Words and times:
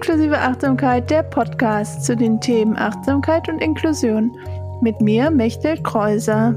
Inklusive 0.00 0.38
Achtsamkeit, 0.38 1.10
der 1.10 1.22
Podcast 1.22 2.06
zu 2.06 2.16
den 2.16 2.40
Themen 2.40 2.74
Achtsamkeit 2.74 3.50
und 3.50 3.58
Inklusion. 3.58 4.34
Mit 4.80 5.02
mir, 5.02 5.30
Mechtel 5.30 5.76
Kreuser. 5.82 6.54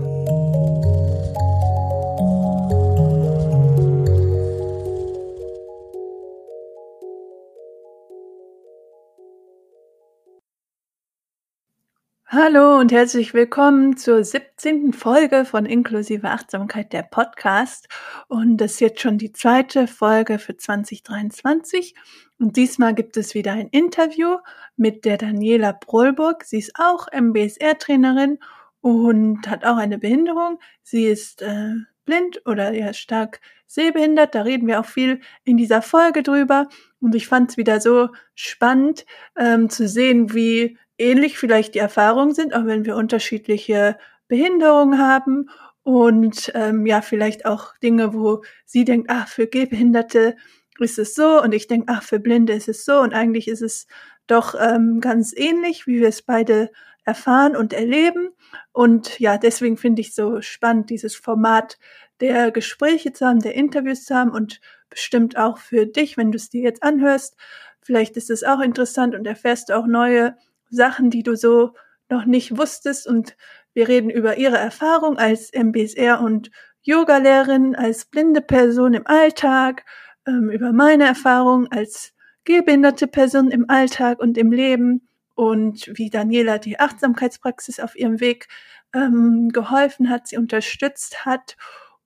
Hallo 12.45 12.77
und 12.77 12.91
herzlich 12.91 13.33
willkommen 13.33 13.95
zur 13.95 14.21
17. 14.21 14.91
Folge 14.91 15.45
von 15.45 15.65
Inklusive 15.65 16.29
Achtsamkeit, 16.29 16.91
der 16.91 17.03
Podcast. 17.03 17.87
Und 18.27 18.57
das 18.57 18.73
ist 18.73 18.79
jetzt 18.81 18.99
schon 18.99 19.17
die 19.17 19.31
zweite 19.31 19.87
Folge 19.87 20.39
für 20.39 20.57
2023. 20.57 21.95
Und 22.39 22.57
diesmal 22.57 22.95
gibt 22.95 23.15
es 23.15 23.33
wieder 23.33 23.53
ein 23.53 23.69
Interview 23.69 24.39
mit 24.75 25.05
der 25.05 25.17
Daniela 25.17 25.71
Brohlburg. 25.71 26.43
Sie 26.43 26.57
ist 26.57 26.73
auch 26.77 27.07
MBSR-Trainerin 27.13 28.39
und 28.81 29.49
hat 29.49 29.63
auch 29.63 29.77
eine 29.77 29.97
Behinderung. 29.97 30.59
Sie 30.81 31.05
ist 31.05 31.41
äh, 31.41 31.75
blind 32.03 32.41
oder 32.45 32.73
ja 32.73 32.91
stark 32.91 33.39
sehbehindert. 33.67 34.35
Da 34.35 34.41
reden 34.41 34.67
wir 34.67 34.81
auch 34.81 34.85
viel 34.85 35.21
in 35.45 35.55
dieser 35.55 35.81
Folge 35.81 36.23
drüber. 36.23 36.67
Und 36.99 37.15
ich 37.15 37.25
fand 37.25 37.51
es 37.51 37.57
wieder 37.57 37.79
so 37.79 38.09
spannend 38.35 39.05
ähm, 39.37 39.69
zu 39.69 39.87
sehen, 39.87 40.33
wie 40.33 40.77
ähnlich 40.97 41.37
vielleicht 41.37 41.75
die 41.75 41.79
Erfahrungen 41.79 42.33
sind, 42.33 42.53
auch 42.53 42.65
wenn 42.65 42.85
wir 42.85 42.95
unterschiedliche 42.95 43.97
Behinderungen 44.27 44.99
haben 44.99 45.49
und 45.83 46.51
ähm, 46.55 46.85
ja, 46.85 47.01
vielleicht 47.01 47.45
auch 47.45 47.77
Dinge, 47.83 48.13
wo 48.13 48.43
sie 48.65 48.85
denkt, 48.85 49.09
ach, 49.09 49.27
für 49.27 49.47
Gehbehinderte 49.47 50.35
ist 50.79 50.97
es 50.97 51.13
so 51.13 51.41
und 51.41 51.53
ich 51.53 51.67
denke, 51.67 51.91
ach, 51.93 52.03
für 52.03 52.19
Blinde 52.19 52.53
ist 52.53 52.69
es 52.69 52.85
so 52.85 52.99
und 52.99 53.13
eigentlich 53.13 53.47
ist 53.47 53.61
es 53.61 53.87
doch 54.27 54.55
ähm, 54.57 55.01
ganz 55.01 55.33
ähnlich, 55.35 55.85
wie 55.85 55.99
wir 55.99 56.07
es 56.07 56.21
beide 56.21 56.71
erfahren 57.05 57.55
und 57.57 57.73
erleben. 57.73 58.29
Und 58.71 59.19
ja, 59.19 59.37
deswegen 59.37 59.77
finde 59.77 60.01
ich 60.01 60.15
so 60.15 60.41
spannend, 60.41 60.89
dieses 60.89 61.15
Format 61.15 61.77
der 62.21 62.51
Gespräche 62.51 63.11
zu 63.11 63.25
haben, 63.25 63.39
der 63.39 63.55
Interviews 63.55 64.05
zu 64.05 64.15
haben 64.15 64.31
und 64.31 64.61
bestimmt 64.89 65.37
auch 65.37 65.57
für 65.57 65.85
dich, 65.85 66.15
wenn 66.15 66.31
du 66.31 66.37
es 66.37 66.49
dir 66.49 66.61
jetzt 66.61 66.81
anhörst. 66.81 67.35
Vielleicht 67.81 68.15
ist 68.15 68.29
es 68.29 68.43
auch 68.43 68.61
interessant 68.61 69.15
und 69.15 69.27
erfährst 69.27 69.71
auch 69.71 69.85
neue 69.85 70.37
Sachen, 70.75 71.09
die 71.09 71.23
du 71.23 71.35
so 71.35 71.73
noch 72.09 72.25
nicht 72.25 72.57
wusstest. 72.57 73.07
Und 73.07 73.35
wir 73.73 73.87
reden 73.87 74.09
über 74.09 74.37
ihre 74.37 74.57
Erfahrung 74.57 75.17
als 75.17 75.51
MBSR 75.53 76.21
und 76.21 76.51
Yoga-Lehrerin, 76.83 77.75
als 77.75 78.05
blinde 78.05 78.41
Person 78.41 78.93
im 78.93 79.07
Alltag, 79.07 79.85
ähm, 80.27 80.49
über 80.49 80.73
meine 80.73 81.05
Erfahrung 81.05 81.67
als 81.71 82.13
gehbehinderte 82.43 83.07
Person 83.07 83.51
im 83.51 83.69
Alltag 83.69 84.19
und 84.19 84.37
im 84.37 84.51
Leben 84.51 85.07
und 85.35 85.89
wie 85.97 86.09
Daniela 86.09 86.57
die 86.57 86.79
Achtsamkeitspraxis 86.79 87.79
auf 87.79 87.95
ihrem 87.95 88.19
Weg 88.19 88.47
ähm, 88.93 89.49
geholfen 89.49 90.09
hat, 90.09 90.27
sie 90.27 90.37
unterstützt 90.37 91.25
hat. 91.25 91.57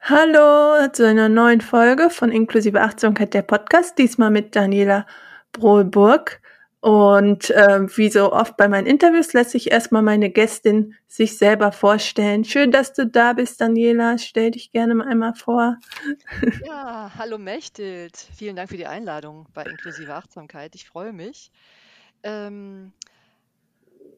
Hallo 0.00 0.88
zu 0.94 1.06
einer 1.06 1.28
neuen 1.28 1.60
Folge 1.60 2.08
von 2.08 2.32
Inklusive 2.32 2.80
Achtsamkeit 2.80 3.34
der 3.34 3.42
Podcast, 3.42 3.98
diesmal 3.98 4.30
mit 4.30 4.56
Daniela 4.56 5.04
Brohlburg. 5.54 6.42
Und 6.84 7.48
äh, 7.48 7.88
wie 7.96 8.10
so 8.10 8.30
oft 8.30 8.58
bei 8.58 8.68
meinen 8.68 8.86
Interviews 8.86 9.32
lässt 9.32 9.52
sich 9.52 9.70
erstmal 9.70 10.02
meine 10.02 10.28
Gästin 10.28 10.94
sich 11.08 11.38
selber 11.38 11.72
vorstellen. 11.72 12.44
Schön, 12.44 12.70
dass 12.70 12.92
du 12.92 13.06
da 13.06 13.32
bist, 13.32 13.62
Daniela. 13.62 14.18
Stell 14.18 14.50
dich 14.50 14.70
gerne 14.70 14.94
mal 14.94 15.08
einmal 15.08 15.32
vor. 15.34 15.78
Ja, 16.66 17.10
hallo 17.16 17.38
Mechthild. 17.38 18.14
Vielen 18.36 18.54
Dank 18.54 18.68
für 18.68 18.76
die 18.76 18.86
Einladung 18.86 19.46
bei 19.54 19.62
Inklusive 19.62 20.12
Achtsamkeit. 20.12 20.74
Ich 20.74 20.86
freue 20.86 21.14
mich. 21.14 21.50
Ähm, 22.22 22.92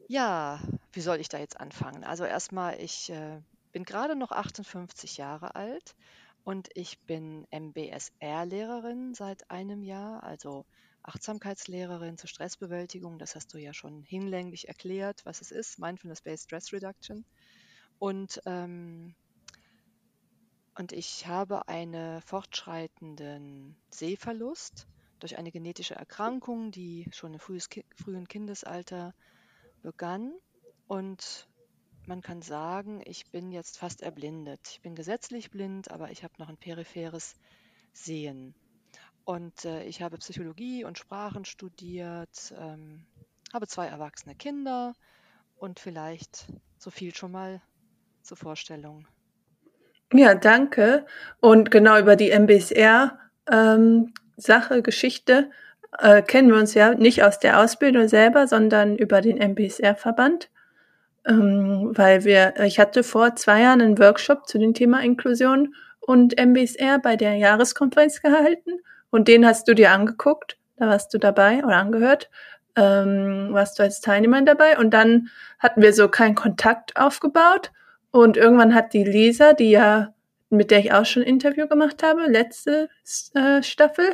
ja, 0.08 0.58
wie 0.92 1.00
soll 1.02 1.20
ich 1.20 1.28
da 1.28 1.38
jetzt 1.38 1.60
anfangen? 1.60 2.02
Also 2.02 2.24
erstmal, 2.24 2.80
ich 2.80 3.10
äh, 3.10 3.38
bin 3.70 3.84
gerade 3.84 4.16
noch 4.16 4.32
58 4.32 5.18
Jahre 5.18 5.54
alt 5.54 5.94
und 6.42 6.68
ich 6.74 6.98
bin 7.00 7.46
MBSR-Lehrerin 7.52 9.14
seit 9.14 9.50
einem 9.52 9.84
Jahr, 9.84 10.24
also 10.24 10.64
Achtsamkeitslehrerin 11.06 12.18
zur 12.18 12.28
Stressbewältigung. 12.28 13.18
Das 13.18 13.34
hast 13.34 13.52
du 13.54 13.58
ja 13.58 13.72
schon 13.72 14.02
hinlänglich 14.02 14.68
erklärt, 14.68 15.24
was 15.24 15.40
es 15.40 15.50
ist, 15.50 15.78
Mindfulness-Based 15.78 16.44
Stress 16.44 16.72
Reduction. 16.72 17.24
Und, 17.98 18.40
ähm, 18.46 19.14
und 20.74 20.92
ich 20.92 21.26
habe 21.26 21.68
einen 21.68 22.20
fortschreitenden 22.22 23.76
Sehverlust 23.90 24.86
durch 25.20 25.38
eine 25.38 25.50
genetische 25.50 25.94
Erkrankung, 25.94 26.70
die 26.70 27.08
schon 27.12 27.34
im 27.34 27.40
frühen 27.40 28.28
Kindesalter 28.28 29.14
begann 29.82 30.34
und 30.88 31.48
man 32.06 32.20
kann 32.20 32.40
sagen, 32.40 33.02
ich 33.04 33.30
bin 33.32 33.50
jetzt 33.50 33.78
fast 33.78 34.00
erblindet. 34.00 34.60
Ich 34.70 34.80
bin 34.80 34.94
gesetzlich 34.94 35.50
blind, 35.50 35.90
aber 35.90 36.12
ich 36.12 36.22
habe 36.22 36.34
noch 36.38 36.48
ein 36.48 36.56
peripheres 36.56 37.34
Sehen. 37.92 38.54
Und 39.26 39.64
äh, 39.64 39.82
ich 39.82 40.02
habe 40.02 40.18
Psychologie 40.18 40.84
und 40.84 40.98
Sprachen 40.98 41.44
studiert, 41.44 42.54
ähm, 42.60 43.04
habe 43.52 43.66
zwei 43.66 43.88
erwachsene 43.88 44.36
Kinder 44.36 44.94
und 45.56 45.80
vielleicht 45.80 46.46
so 46.78 46.92
viel 46.92 47.12
schon 47.12 47.32
mal 47.32 47.60
zur 48.22 48.36
Vorstellung. 48.36 49.08
Ja, 50.12 50.36
danke. 50.36 51.06
Und 51.40 51.72
genau 51.72 51.98
über 51.98 52.14
die 52.14 52.30
MBSR 52.30 53.18
ähm, 53.50 54.14
Sache, 54.36 54.80
Geschichte 54.80 55.50
äh, 55.98 56.22
kennen 56.22 56.52
wir 56.52 56.58
uns 56.60 56.74
ja 56.74 56.94
nicht 56.94 57.24
aus 57.24 57.40
der 57.40 57.58
Ausbildung 57.58 58.06
selber, 58.06 58.46
sondern 58.46 58.96
über 58.96 59.22
den 59.22 59.38
MBSR-Verband. 59.38 60.50
Ähm, 61.26 61.90
weil 61.96 62.24
wir, 62.24 62.54
ich 62.60 62.78
hatte 62.78 63.02
vor 63.02 63.34
zwei 63.34 63.62
Jahren 63.62 63.80
einen 63.80 63.98
Workshop 63.98 64.46
zu 64.46 64.58
dem 64.58 64.72
Thema 64.72 65.02
Inklusion 65.02 65.74
und 65.98 66.38
MBSR 66.38 67.00
bei 67.00 67.16
der 67.16 67.34
Jahreskonferenz 67.34 68.22
gehalten 68.22 68.78
und 69.16 69.28
den 69.28 69.46
hast 69.46 69.66
du 69.66 69.74
dir 69.74 69.90
angeguckt, 69.90 70.56
da 70.76 70.86
warst 70.86 71.12
du 71.12 71.18
dabei 71.18 71.64
oder 71.64 71.76
angehört, 71.76 72.30
ähm, 72.76 73.48
warst 73.50 73.78
du 73.78 73.82
als 73.82 74.00
Teilnehmer 74.00 74.42
dabei 74.42 74.78
und 74.78 74.90
dann 74.92 75.28
hatten 75.58 75.82
wir 75.82 75.92
so 75.92 76.08
keinen 76.08 76.34
Kontakt 76.34 76.96
aufgebaut 76.96 77.72
und 78.10 78.36
irgendwann 78.36 78.74
hat 78.74 78.92
die 78.92 79.04
Lisa, 79.04 79.52
die 79.52 79.70
ja, 79.70 80.14
mit 80.50 80.70
der 80.70 80.78
ich 80.78 80.92
auch 80.92 81.04
schon 81.04 81.22
ein 81.22 81.28
Interview 81.28 81.66
gemacht 81.66 82.02
habe, 82.02 82.26
letzte 82.26 82.88
äh, 83.34 83.62
Staffel, 83.62 84.06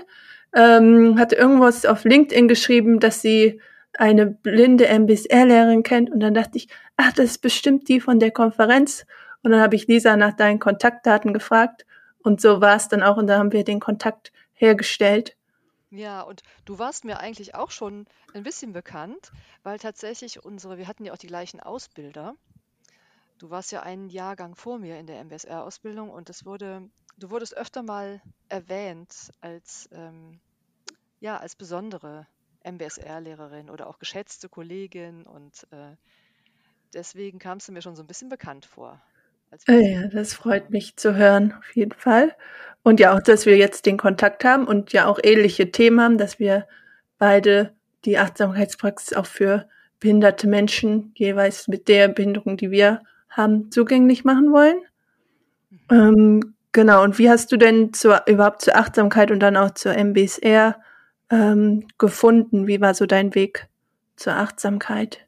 ähm, 0.54 1.18
hatte 1.18 1.36
irgendwas 1.36 1.86
auf 1.86 2.04
LinkedIn 2.04 2.48
geschrieben, 2.48 3.00
dass 3.00 3.22
sie 3.22 3.60
eine 3.98 4.26
blinde 4.26 4.86
MBSR-Lehrerin 4.86 5.82
kennt. 5.82 6.10
Und 6.10 6.20
dann 6.20 6.34
dachte 6.34 6.58
ich, 6.58 6.68
ach, 6.96 7.12
das 7.12 7.26
ist 7.26 7.42
bestimmt 7.42 7.88
die 7.88 8.00
von 8.00 8.18
der 8.18 8.30
Konferenz. 8.30 9.06
Und 9.42 9.52
dann 9.52 9.60
habe 9.60 9.76
ich 9.76 9.86
Lisa 9.86 10.16
nach 10.16 10.34
deinen 10.34 10.58
Kontaktdaten 10.58 11.32
gefragt. 11.32 11.86
Und 12.22 12.40
so 12.40 12.60
war 12.60 12.76
es 12.76 12.88
dann 12.88 13.02
auch. 13.02 13.16
Und 13.16 13.26
da 13.26 13.38
haben 13.38 13.52
wir 13.52 13.64
den 13.64 13.80
Kontakt 13.80 14.32
hergestellt. 14.62 15.36
Ja, 15.90 16.22
und 16.22 16.42
du 16.64 16.78
warst 16.80 17.04
mir 17.04 17.20
eigentlich 17.20 17.54
auch 17.54 17.70
schon 17.70 18.06
ein 18.32 18.42
bisschen 18.42 18.72
bekannt, 18.72 19.32
weil 19.62 19.78
tatsächlich 19.78 20.44
unsere, 20.44 20.76
wir 20.78 20.88
hatten 20.88 21.04
ja 21.04 21.12
auch 21.12 21.18
die 21.18 21.26
gleichen 21.28 21.60
Ausbilder. 21.60 22.34
du 23.38 23.50
warst 23.50 23.72
ja 23.72 23.82
einen 23.82 24.08
Jahrgang 24.08 24.54
vor 24.54 24.78
mir 24.78 24.98
in 24.98 25.06
der 25.06 25.20
MBSR-Ausbildung 25.20 26.10
und 26.10 26.30
es 26.30 26.44
wurde, 26.46 26.88
du 27.18 27.30
wurdest 27.30 27.56
öfter 27.56 27.82
mal 27.82 28.22
erwähnt 28.48 29.32
als, 29.40 29.88
ähm, 29.92 30.40
ja, 31.20 31.38
als 31.38 31.56
besondere 31.56 32.28
MBSR-Lehrerin 32.64 33.70
oder 33.70 33.88
auch 33.88 33.98
geschätzte 33.98 34.48
Kollegin 34.48 35.26
und 35.26 35.66
äh, 35.72 35.96
deswegen 36.94 37.38
kamst 37.38 37.68
du 37.68 37.72
mir 37.72 37.82
schon 37.82 37.96
so 37.96 38.02
ein 38.02 38.06
bisschen 38.06 38.28
bekannt 38.28 38.66
vor. 38.66 39.02
Äh, 39.68 39.92
ja, 39.92 40.06
das 40.08 40.34
freut 40.34 40.70
mich 40.70 40.96
zu 40.96 41.14
hören, 41.14 41.54
auf 41.58 41.74
jeden 41.74 41.92
Fall. 41.92 42.34
Und 42.82 43.00
ja 43.00 43.14
auch, 43.14 43.22
dass 43.22 43.46
wir 43.46 43.56
jetzt 43.56 43.86
den 43.86 43.96
Kontakt 43.96 44.44
haben 44.44 44.66
und 44.66 44.92
ja 44.92 45.06
auch 45.06 45.20
ähnliche 45.22 45.70
Themen 45.70 46.00
haben, 46.00 46.18
dass 46.18 46.38
wir 46.38 46.66
beide 47.18 47.72
die 48.04 48.18
Achtsamkeitspraxis 48.18 49.16
auch 49.16 49.26
für 49.26 49.68
behinderte 50.00 50.48
Menschen 50.48 51.12
jeweils 51.14 51.68
mit 51.68 51.86
der 51.86 52.08
Behinderung, 52.08 52.56
die 52.56 52.72
wir 52.72 53.02
haben, 53.30 53.70
zugänglich 53.70 54.24
machen 54.24 54.52
wollen. 54.52 54.76
Mhm. 55.70 55.78
Ähm, 55.90 56.54
genau, 56.72 57.04
und 57.04 57.18
wie 57.18 57.30
hast 57.30 57.52
du 57.52 57.56
denn 57.56 57.92
zur, 57.92 58.26
überhaupt 58.26 58.62
zur 58.62 58.76
Achtsamkeit 58.76 59.30
und 59.30 59.40
dann 59.40 59.56
auch 59.56 59.70
zur 59.70 59.96
MBSR 59.96 60.76
ähm, 61.30 61.86
gefunden? 61.98 62.66
Wie 62.66 62.80
war 62.80 62.94
so 62.94 63.06
dein 63.06 63.34
Weg 63.36 63.68
zur 64.16 64.34
Achtsamkeit? 64.34 65.26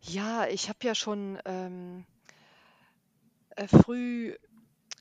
Ja, 0.00 0.46
ich 0.50 0.68
habe 0.68 0.78
ja 0.82 0.94
schon 0.94 1.38
ähm, 1.46 2.04
äh, 2.04 2.13
früh 3.68 4.34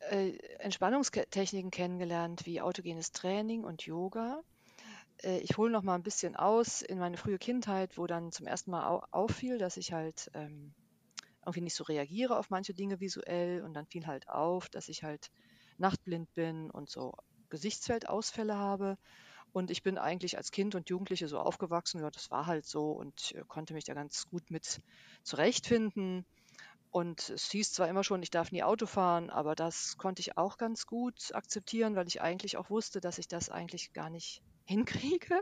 äh, 0.10 0.38
Entspannungstechniken 0.60 1.72
kennengelernt 1.72 2.46
wie 2.46 2.62
autogenes 2.62 3.12
Training 3.12 3.64
und 3.64 3.86
Yoga. 3.86 4.42
Äh, 5.24 5.40
ich 5.40 5.58
hole 5.58 5.72
noch 5.72 5.84
mal 5.84 5.96
ein 5.96 6.04
bisschen 6.04 6.36
aus 6.36 6.82
in 6.82 7.00
meine 7.00 7.18
frühe 7.18 7.38
Kindheit, 7.40 7.98
wo 7.98 8.08
dann 8.08 8.32
zum 8.32 8.48
ersten 8.48 8.72
Mal 8.72 8.88
au 8.88 9.04
auffiel, 9.12 9.58
dass 9.58 9.78
ich 9.78 9.94
halt 9.94 10.30
ähm, 10.34 10.74
irgendwie 11.46 11.62
nicht 11.62 11.76
so 11.76 11.84
reagiere 11.84 12.38
auf 12.38 12.50
manche 12.50 12.74
Dinge 12.74 13.00
visuell 13.00 13.62
und 13.64 13.74
dann 13.74 13.88
fiel 13.88 14.08
halt 14.08 14.30
auf, 14.30 14.70
dass 14.70 14.90
ich 14.90 15.04
halt 15.04 15.30
nachtblind 15.78 16.34
bin 16.34 16.70
und 16.72 16.90
so 16.90 17.14
Gesichtsfeldausfälle 17.50 18.56
habe. 18.56 18.98
Und 19.52 19.70
ich 19.72 19.84
bin 19.84 19.98
eigentlich 20.00 20.38
als 20.38 20.52
Kind 20.52 20.76
und 20.76 20.90
Jugendliche 20.90 21.28
so 21.28 21.40
aufgewachsen, 21.40 22.02
ja, 22.02 22.10
das 22.10 22.32
war 22.32 22.48
halt 22.48 22.66
so 22.66 22.92
und 22.92 23.34
äh, 23.36 23.44
konnte 23.48 23.74
mich 23.74 23.86
da 23.86 23.94
ganz 23.94 24.28
gut 24.28 24.50
mit 24.50 24.82
zurechtfinden. 25.24 26.26
Und 26.94 27.32
es 27.32 27.50
hieß 27.50 27.74
zwar 27.74 27.90
immer 27.90 28.04
schon, 28.04 28.22
ich 28.22 28.30
darf 28.30 28.52
nie 28.52 28.62
Auto 28.62 28.86
fahren, 28.86 29.32
aber 29.32 29.56
das 29.56 29.98
konnte 29.98 30.20
ich 30.20 30.38
auch 30.38 30.60
ganz 30.60 30.86
gut 30.86 31.34
akzeptieren, 31.34 31.96
weil 31.96 32.06
ich 32.08 32.22
eigentlich 32.22 32.56
auch 32.56 32.70
wusste, 32.70 33.02
dass 33.02 33.18
ich 33.18 33.28
das 33.28 33.50
eigentlich 33.50 33.94
gar 33.94 34.12
nicht 34.12 34.44
hinkriege. 34.66 35.42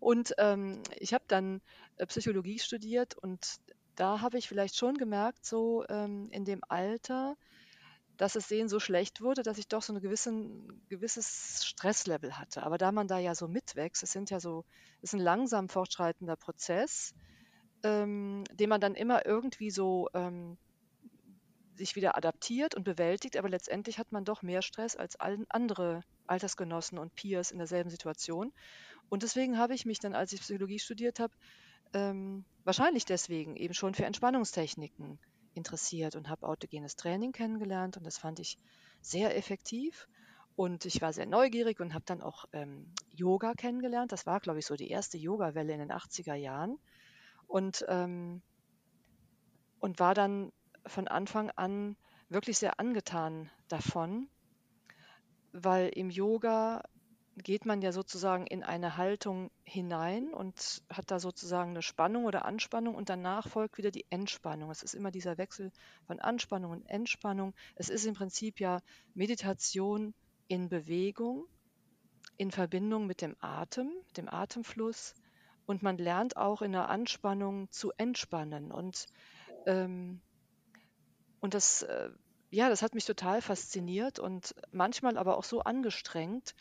Und 0.00 0.34
ähm, 0.36 0.82
ich 0.98 1.14
habe 1.14 1.24
dann 1.28 1.62
äh, 1.96 2.04
Psychologie 2.04 2.58
studiert 2.58 3.16
und 3.16 3.56
da 3.94 4.20
habe 4.20 4.36
ich 4.36 4.48
vielleicht 4.48 4.76
schon 4.76 4.98
gemerkt, 4.98 5.46
so 5.46 5.82
ähm, 5.88 6.28
in 6.30 6.44
dem 6.44 6.60
Alter, 6.68 7.36
dass 8.18 8.34
das 8.34 8.46
Sehen 8.46 8.68
so 8.68 8.78
schlecht 8.78 9.22
wurde, 9.22 9.42
dass 9.42 9.56
ich 9.56 9.68
doch 9.68 9.80
so 9.80 9.94
ein 9.94 10.02
gewissen, 10.02 10.84
gewisses 10.90 11.64
Stresslevel 11.64 12.38
hatte. 12.38 12.64
Aber 12.64 12.76
da 12.76 12.92
man 12.92 13.08
da 13.08 13.18
ja 13.18 13.34
so 13.34 13.48
mitwächst, 13.48 14.02
es 14.02 14.12
sind 14.12 14.28
ja 14.28 14.40
so, 14.40 14.66
es 14.98 15.04
ist 15.04 15.14
ein 15.14 15.24
langsam 15.24 15.70
fortschreitender 15.70 16.36
Prozess, 16.36 17.14
ähm, 17.82 18.44
den 18.52 18.68
man 18.68 18.82
dann 18.82 18.94
immer 18.94 19.24
irgendwie 19.24 19.70
so 19.70 20.10
ähm, 20.12 20.58
sich 21.82 21.96
wieder 21.96 22.16
adaptiert 22.16 22.74
und 22.74 22.84
bewältigt, 22.84 23.36
aber 23.36 23.48
letztendlich 23.48 23.98
hat 23.98 24.12
man 24.12 24.24
doch 24.24 24.42
mehr 24.42 24.62
Stress 24.62 24.96
als 24.96 25.16
andere 25.18 26.02
Altersgenossen 26.26 26.98
und 26.98 27.14
Peers 27.14 27.50
in 27.50 27.58
derselben 27.58 27.90
Situation. 27.90 28.52
Und 29.08 29.22
deswegen 29.22 29.58
habe 29.58 29.74
ich 29.74 29.84
mich 29.84 29.98
dann, 29.98 30.14
als 30.14 30.32
ich 30.32 30.40
Psychologie 30.40 30.78
studiert 30.78 31.18
habe, 31.18 31.34
ähm, 31.92 32.44
wahrscheinlich 32.64 33.04
deswegen 33.04 33.56
eben 33.56 33.74
schon 33.74 33.94
für 33.94 34.06
Entspannungstechniken 34.06 35.18
interessiert 35.54 36.16
und 36.16 36.28
habe 36.28 36.46
autogenes 36.46 36.96
Training 36.96 37.32
kennengelernt 37.32 37.96
und 37.96 38.06
das 38.06 38.16
fand 38.16 38.38
ich 38.38 38.58
sehr 39.00 39.36
effektiv. 39.36 40.08
Und 40.54 40.84
ich 40.84 41.00
war 41.00 41.12
sehr 41.12 41.26
neugierig 41.26 41.80
und 41.80 41.94
habe 41.94 42.04
dann 42.06 42.20
auch 42.20 42.44
ähm, 42.52 42.92
Yoga 43.10 43.54
kennengelernt. 43.54 44.12
Das 44.12 44.26
war, 44.26 44.38
glaube 44.38 44.58
ich, 44.58 44.66
so 44.66 44.76
die 44.76 44.90
erste 44.90 45.16
Yoga-Welle 45.16 45.72
in 45.72 45.78
den 45.78 45.92
80er 45.92 46.34
Jahren. 46.34 46.78
Und, 47.46 47.84
ähm, 47.88 48.42
und 49.80 49.98
war 49.98 50.14
dann 50.14 50.52
von 50.86 51.08
Anfang 51.08 51.50
an 51.50 51.96
wirklich 52.28 52.58
sehr 52.58 52.80
angetan 52.80 53.50
davon, 53.68 54.28
weil 55.52 55.88
im 55.88 56.10
Yoga 56.10 56.82
geht 57.36 57.64
man 57.64 57.80
ja 57.80 57.92
sozusagen 57.92 58.46
in 58.46 58.62
eine 58.62 58.96
Haltung 58.96 59.50
hinein 59.64 60.34
und 60.34 60.82
hat 60.90 61.10
da 61.10 61.18
sozusagen 61.18 61.70
eine 61.70 61.82
Spannung 61.82 62.24
oder 62.24 62.44
Anspannung 62.44 62.94
und 62.94 63.08
danach 63.08 63.48
folgt 63.48 63.78
wieder 63.78 63.90
die 63.90 64.04
Entspannung. 64.10 64.70
Es 64.70 64.82
ist 64.82 64.94
immer 64.94 65.10
dieser 65.10 65.38
Wechsel 65.38 65.72
von 66.06 66.20
Anspannung 66.20 66.72
und 66.72 66.88
Entspannung. 66.88 67.54
Es 67.74 67.88
ist 67.88 68.04
im 68.04 68.14
Prinzip 68.14 68.60
ja 68.60 68.80
Meditation 69.14 70.14
in 70.48 70.68
Bewegung, 70.68 71.46
in 72.36 72.50
Verbindung 72.50 73.06
mit 73.06 73.22
dem 73.22 73.36
Atem, 73.40 73.90
dem 74.16 74.28
Atemfluss. 74.28 75.14
Und 75.64 75.82
man 75.82 75.96
lernt 75.96 76.36
auch 76.36 76.60
in 76.60 76.72
der 76.72 76.90
Anspannung 76.90 77.70
zu 77.70 77.92
entspannen. 77.96 78.72
Und 78.72 79.06
ähm, 79.66 80.20
und 81.42 81.54
das, 81.54 81.82
äh, 81.82 82.10
ja, 82.50 82.68
das 82.70 82.82
hat 82.82 82.94
mich 82.94 83.04
total 83.04 83.42
fasziniert 83.42 84.18
und 84.20 84.54
manchmal 84.70 85.18
aber 85.18 85.36
auch 85.36 85.44
so 85.44 85.60
angestrengt, 85.62 86.54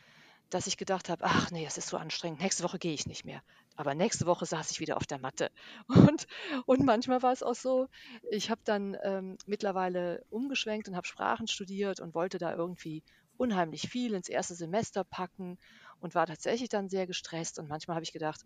dass 0.49 0.67
ich 0.67 0.77
gedacht 0.77 1.09
habe, 1.09 1.23
ach 1.23 1.51
nee, 1.51 1.63
das 1.65 1.77
ist 1.77 1.89
so 1.89 1.97
anstrengend, 1.97 2.41
nächste 2.41 2.63
Woche 2.63 2.79
gehe 2.79 2.93
ich 2.93 3.07
nicht 3.07 3.25
mehr. 3.25 3.41
Aber 3.77 3.95
nächste 3.95 4.25
Woche 4.25 4.45
saß 4.45 4.71
ich 4.71 4.79
wieder 4.81 4.97
auf 4.97 5.07
der 5.07 5.19
Matte. 5.19 5.51
Und, 5.87 6.27
und 6.65 6.83
manchmal 6.85 7.21
war 7.23 7.31
es 7.31 7.43
auch 7.43 7.55
so, 7.55 7.87
ich 8.31 8.49
habe 8.49 8.61
dann 8.65 8.97
ähm, 9.03 9.37
mittlerweile 9.45 10.25
umgeschwenkt 10.29 10.89
und 10.89 10.95
habe 10.95 11.07
Sprachen 11.07 11.47
studiert 11.47 12.01
und 12.01 12.13
wollte 12.15 12.37
da 12.37 12.53
irgendwie 12.53 13.03
unheimlich 13.37 13.89
viel 13.89 14.13
ins 14.13 14.29
erste 14.29 14.55
Semester 14.55 15.03
packen 15.03 15.57
und 15.99 16.15
war 16.15 16.27
tatsächlich 16.27 16.69
dann 16.69 16.89
sehr 16.89 17.07
gestresst. 17.07 17.59
Und 17.59 17.69
manchmal 17.69 17.95
habe 17.95 18.03
ich 18.03 18.13
gedacht, 18.13 18.41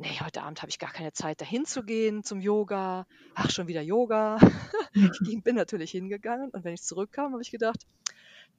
nee, 0.00 0.18
heute 0.20 0.42
Abend 0.42 0.62
habe 0.62 0.70
ich 0.70 0.78
gar 0.78 0.92
keine 0.92 1.12
Zeit, 1.12 1.40
dahin 1.40 1.66
zu 1.66 1.82
gehen 1.84 2.24
zum 2.24 2.40
Yoga. 2.40 3.06
Ach, 3.34 3.50
schon 3.50 3.68
wieder 3.68 3.82
Yoga. 3.82 4.38
ich 4.94 5.42
bin 5.42 5.56
natürlich 5.56 5.90
hingegangen 5.90 6.50
und 6.50 6.64
wenn 6.64 6.74
ich 6.74 6.82
zurückkam, 6.82 7.32
habe 7.32 7.42
ich 7.42 7.50
gedacht, 7.50 7.86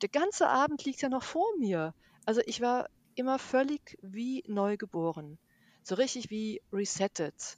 der 0.01 0.09
ganze 0.09 0.47
Abend 0.47 0.85
liegt 0.85 1.01
ja 1.01 1.09
noch 1.09 1.23
vor 1.23 1.47
mir. 1.57 1.93
Also 2.25 2.41
ich 2.45 2.61
war 2.61 2.89
immer 3.15 3.39
völlig 3.39 3.97
wie 4.01 4.43
neu 4.47 4.77
geboren. 4.77 5.39
So 5.83 5.95
richtig 5.95 6.29
wie 6.29 6.61
resettet. 6.71 7.57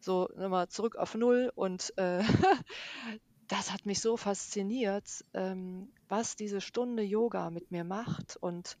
So 0.00 0.28
nochmal 0.36 0.68
zurück 0.68 0.94
auf 0.94 1.16
Null 1.16 1.50
und 1.56 1.92
äh, 1.96 2.22
das 3.48 3.72
hat 3.72 3.86
mich 3.86 4.00
so 4.00 4.16
fasziniert, 4.16 5.24
ähm, 5.34 5.92
was 6.08 6.36
diese 6.36 6.60
Stunde 6.60 7.02
Yoga 7.02 7.50
mit 7.50 7.72
mir 7.72 7.82
macht. 7.82 8.36
Und 8.36 8.78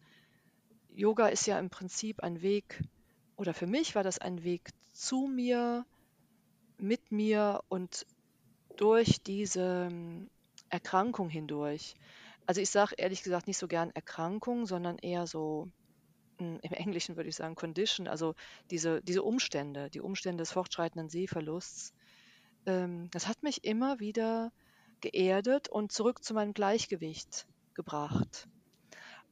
Yoga 0.94 1.26
ist 1.26 1.46
ja 1.46 1.58
im 1.58 1.68
Prinzip 1.68 2.22
ein 2.22 2.42
Weg, 2.42 2.84
oder 3.36 3.54
für 3.54 3.66
mich 3.66 3.94
war 3.94 4.02
das 4.02 4.18
ein 4.18 4.42
Weg 4.44 4.70
zu 4.92 5.26
mir, 5.26 5.84
mit 6.78 7.12
mir 7.12 7.62
und 7.68 8.06
durch 8.76 9.22
diese 9.22 9.88
ähm, 9.90 10.28
Erkrankung 10.68 11.28
hindurch. 11.28 11.94
Also 12.46 12.60
ich 12.60 12.70
sage 12.70 12.94
ehrlich 12.98 13.22
gesagt 13.22 13.46
nicht 13.46 13.58
so 13.58 13.66
gern 13.66 13.90
Erkrankung, 13.90 14.66
sondern 14.66 14.98
eher 14.98 15.26
so 15.26 15.68
hm, 16.38 16.58
im 16.62 16.72
Englischen 16.72 17.16
würde 17.16 17.28
ich 17.28 17.36
sagen 17.36 17.54
Condition, 17.54 18.08
also 18.08 18.34
diese, 18.70 19.02
diese 19.02 19.22
Umstände, 19.22 19.90
die 19.90 20.00
Umstände 20.00 20.42
des 20.42 20.52
fortschreitenden 20.52 21.08
Sehverlusts. 21.08 21.92
Ähm, 22.66 23.08
das 23.10 23.26
hat 23.26 23.42
mich 23.42 23.64
immer 23.64 24.00
wieder 24.00 24.52
geerdet 25.00 25.68
und 25.68 25.92
zurück 25.92 26.22
zu 26.24 26.34
meinem 26.34 26.54
Gleichgewicht 26.54 27.46
gebracht. 27.74 28.48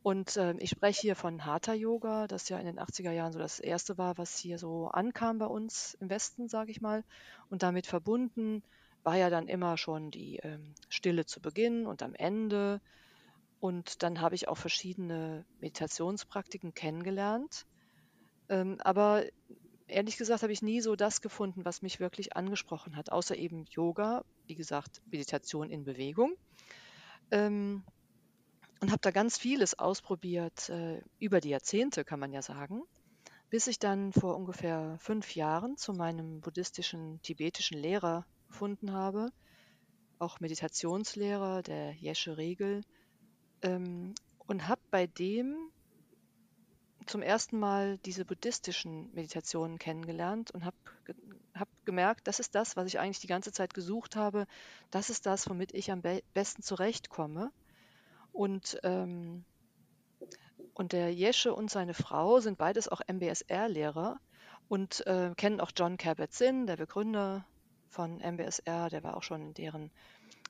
Und 0.04 0.36
äh, 0.36 0.54
ich 0.58 0.68
spreche 0.68 1.00
hier 1.00 1.16
von 1.16 1.46
Hatha 1.46 1.72
Yoga, 1.72 2.26
das 2.26 2.50
ja 2.50 2.58
in 2.58 2.66
den 2.66 2.78
80er 2.78 3.10
Jahren 3.10 3.32
so 3.32 3.38
das 3.38 3.58
erste 3.58 3.96
war, 3.96 4.18
was 4.18 4.36
hier 4.36 4.58
so 4.58 4.88
ankam 4.88 5.38
bei 5.38 5.46
uns 5.46 5.96
im 5.98 6.10
Westen, 6.10 6.46
sage 6.46 6.70
ich 6.72 6.82
mal. 6.82 7.04
Und 7.48 7.62
damit 7.62 7.86
verbunden 7.86 8.62
war 9.02 9.16
ja 9.16 9.30
dann 9.30 9.48
immer 9.48 9.78
schon 9.78 10.10
die 10.10 10.36
ähm, 10.42 10.74
Stille 10.90 11.24
zu 11.24 11.40
Beginn 11.40 11.86
und 11.86 12.02
am 12.02 12.14
Ende. 12.14 12.82
Und 13.60 14.02
dann 14.02 14.20
habe 14.20 14.34
ich 14.34 14.46
auch 14.46 14.58
verschiedene 14.58 15.46
Meditationspraktiken 15.60 16.74
kennengelernt. 16.74 17.64
Ähm, 18.50 18.76
aber 18.82 19.24
ehrlich 19.86 20.18
gesagt 20.18 20.42
habe 20.42 20.52
ich 20.52 20.60
nie 20.60 20.82
so 20.82 20.96
das 20.96 21.22
gefunden, 21.22 21.64
was 21.64 21.80
mich 21.80 21.98
wirklich 21.98 22.36
angesprochen 22.36 22.96
hat, 22.96 23.10
außer 23.10 23.36
eben 23.36 23.64
Yoga, 23.70 24.22
wie 24.48 24.54
gesagt, 24.54 25.00
Meditation 25.10 25.70
in 25.70 25.82
Bewegung. 25.82 26.36
Ähm, 27.30 27.84
und 28.80 28.90
habe 28.90 29.00
da 29.00 29.10
ganz 29.10 29.38
vieles 29.38 29.78
ausprobiert, 29.78 30.68
äh, 30.68 31.00
über 31.18 31.40
die 31.40 31.50
Jahrzehnte 31.50 32.04
kann 32.04 32.20
man 32.20 32.32
ja 32.32 32.42
sagen, 32.42 32.82
bis 33.50 33.66
ich 33.66 33.78
dann 33.78 34.12
vor 34.12 34.36
ungefähr 34.36 34.96
fünf 34.98 35.34
Jahren 35.34 35.76
zu 35.76 35.92
meinem 35.92 36.40
buddhistischen 36.40 37.20
tibetischen 37.22 37.78
Lehrer 37.78 38.26
gefunden 38.48 38.92
habe, 38.92 39.30
auch 40.18 40.40
Meditationslehrer, 40.40 41.62
der 41.62 41.92
Jesche 41.92 42.36
Regel, 42.36 42.82
ähm, 43.62 44.14
und 44.46 44.68
habe 44.68 44.80
bei 44.90 45.06
dem 45.06 45.56
zum 47.06 47.22
ersten 47.22 47.58
Mal 47.58 47.98
diese 47.98 48.24
buddhistischen 48.24 49.12
Meditationen 49.14 49.78
kennengelernt 49.78 50.50
und 50.50 50.64
habe 50.64 50.76
hab 51.54 51.68
gemerkt, 51.84 52.26
das 52.26 52.40
ist 52.40 52.54
das, 52.54 52.76
was 52.76 52.86
ich 52.86 52.98
eigentlich 52.98 53.20
die 53.20 53.26
ganze 53.26 53.52
Zeit 53.52 53.74
gesucht 53.74 54.16
habe. 54.16 54.46
Das 54.90 55.10
ist 55.10 55.26
das, 55.26 55.48
womit 55.48 55.72
ich 55.74 55.92
am 55.92 56.02
be 56.02 56.22
besten 56.32 56.62
zurechtkomme. 56.62 57.52
Und, 58.34 58.80
ähm, 58.82 59.44
und 60.74 60.92
der 60.92 61.14
Jesche 61.14 61.54
und 61.54 61.70
seine 61.70 61.94
Frau 61.94 62.40
sind 62.40 62.58
beides 62.58 62.88
auch 62.88 63.00
MBSR-Lehrer 63.06 64.18
und 64.66 65.06
äh, 65.06 65.32
kennen 65.36 65.60
auch 65.60 65.70
John 65.76 65.96
Kabat-Zinn, 65.96 66.66
der 66.66 66.76
Begründer 66.76 67.46
von 67.88 68.18
MBSR. 68.18 68.90
Der 68.90 69.04
war 69.04 69.16
auch 69.16 69.22
schon 69.22 69.40
in 69.40 69.54
deren 69.54 69.92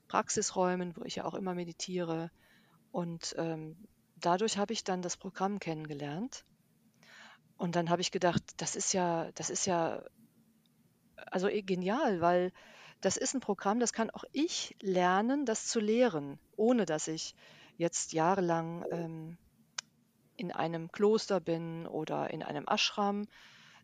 Praxisräumen, 0.09 0.97
wo 0.97 1.05
ich 1.05 1.17
ja 1.17 1.27
auch 1.27 1.35
immer 1.35 1.55
meditiere. 1.55 2.31
Und 2.91 3.35
ähm, 3.37 3.77
dadurch 4.17 4.57
habe 4.57 4.73
ich 4.73 4.83
dann 4.85 5.03
das 5.03 5.19
Programm 5.19 5.59
kennengelernt. 5.59 6.47
Und 7.59 7.77
dann 7.77 7.91
habe 7.91 8.01
ich 8.01 8.11
gedacht, 8.11 8.43
das 8.57 8.77
ist 8.77 8.95
ja, 8.95 9.31
das 9.33 9.51
ist 9.51 9.67
ja 9.67 10.03
also 11.27 11.49
eh 11.49 11.61
genial, 11.61 12.23
weil 12.23 12.51
das 13.03 13.19
ist 13.19 13.35
ein 13.35 13.41
Programm, 13.41 13.79
das 13.79 13.93
kann 13.93 14.09
auch 14.09 14.25
ich 14.33 14.75
lernen, 14.81 15.45
das 15.45 15.67
zu 15.67 15.81
lehren, 15.81 16.39
ohne 16.57 16.87
dass 16.87 17.09
ich 17.09 17.35
jetzt 17.77 18.13
jahrelang 18.13 18.85
ähm, 18.91 19.39
in 20.37 20.53
einem 20.53 20.91
Kloster 20.91 21.41
bin 21.41 21.87
oder 21.87 22.31
in 22.31 22.43
einem 22.43 22.67
Ashram, 22.69 23.27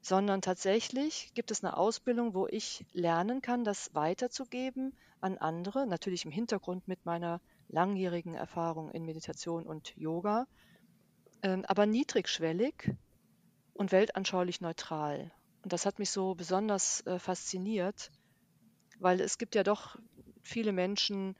sondern 0.02 0.40
tatsächlich 0.40 1.32
gibt 1.34 1.50
es 1.50 1.62
eine 1.62 1.76
Ausbildung, 1.76 2.34
wo 2.34 2.46
ich 2.46 2.86
lernen 2.92 3.42
kann, 3.42 3.64
das 3.64 3.94
weiterzugeben 3.94 4.96
an 5.20 5.36
andere, 5.38 5.86
natürlich 5.86 6.24
im 6.24 6.30
Hintergrund 6.30 6.88
mit 6.88 7.04
meiner 7.04 7.40
langjährigen 7.68 8.34
Erfahrung 8.34 8.90
in 8.90 9.04
Meditation 9.04 9.66
und 9.66 9.94
Yoga, 9.96 10.46
ähm, 11.42 11.64
aber 11.66 11.86
niedrigschwellig 11.86 12.94
und 13.74 13.92
weltanschaulich 13.92 14.60
neutral. 14.60 15.30
Und 15.62 15.72
das 15.72 15.84
hat 15.84 15.98
mich 15.98 16.10
so 16.10 16.34
besonders 16.34 17.06
äh, 17.06 17.18
fasziniert, 17.18 18.10
weil 18.98 19.20
es 19.20 19.38
gibt 19.38 19.54
ja 19.54 19.62
doch 19.62 19.96
viele 20.42 20.72
Menschen, 20.72 21.36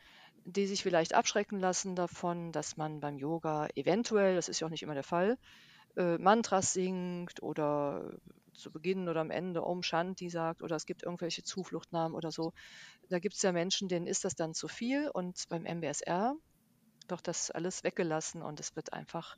die 0.51 0.67
sich 0.67 0.83
vielleicht 0.83 1.15
abschrecken 1.15 1.61
lassen 1.61 1.97
davon, 1.97 2.53
dass 2.53 2.77
man 2.77 3.01
beim 3.01 3.19
Yoga 3.19 3.69
eventuell, 3.75 4.35
das 4.35 4.49
ist 4.49 4.61
ja 4.61 4.67
auch 4.67 4.71
nicht 4.71 4.83
immer 4.83 4.95
der 4.95 5.03
Fall, 5.03 5.39
äh, 5.97 6.19
Mantras 6.19 6.73
singt 6.73 7.43
oder 7.43 8.13
zu 8.55 8.71
Beginn 8.71 9.09
oder 9.09 9.21
am 9.21 9.31
Ende 9.31 9.65
Om 9.65 9.83
Shanti 9.83 10.29
sagt 10.29 10.63
oder 10.63 10.77
es 10.77 10.87
gibt 10.87 11.03
irgendwelche 11.03 11.43
Zufluchtnamen 11.43 12.15
oder 12.15 12.31
so. 12.31 12.53
Da 13.09 13.19
gibt 13.19 13.35
es 13.35 13.43
ja 13.43 13.53
Menschen, 13.53 13.89
denen 13.89 14.07
ist 14.07 14.25
das 14.25 14.35
dann 14.35 14.55
zu 14.55 14.69
viel 14.69 15.09
und 15.09 15.45
beim 15.49 15.65
MBSR 15.65 16.35
wird 17.09 17.27
das 17.27 17.51
alles 17.51 17.83
weggelassen 17.85 18.43
und 18.43 18.61
es 18.61 18.77
wird 18.77 18.93
einfach 18.93 19.37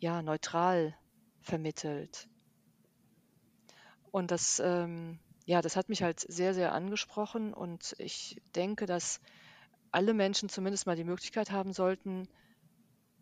ja 0.00 0.22
neutral 0.22 0.96
vermittelt. 1.40 2.28
Und 4.10 4.30
das, 4.30 4.60
ähm, 4.60 5.20
ja, 5.46 5.62
das 5.62 5.76
hat 5.76 5.88
mich 5.88 6.02
halt 6.02 6.20
sehr, 6.20 6.54
sehr 6.54 6.72
angesprochen 6.72 7.54
und 7.54 7.94
ich 7.98 8.40
denke, 8.54 8.86
dass 8.86 9.20
alle 9.92 10.14
Menschen 10.14 10.48
zumindest 10.48 10.86
mal 10.86 10.96
die 10.96 11.04
Möglichkeit 11.04 11.50
haben 11.50 11.72
sollten, 11.72 12.28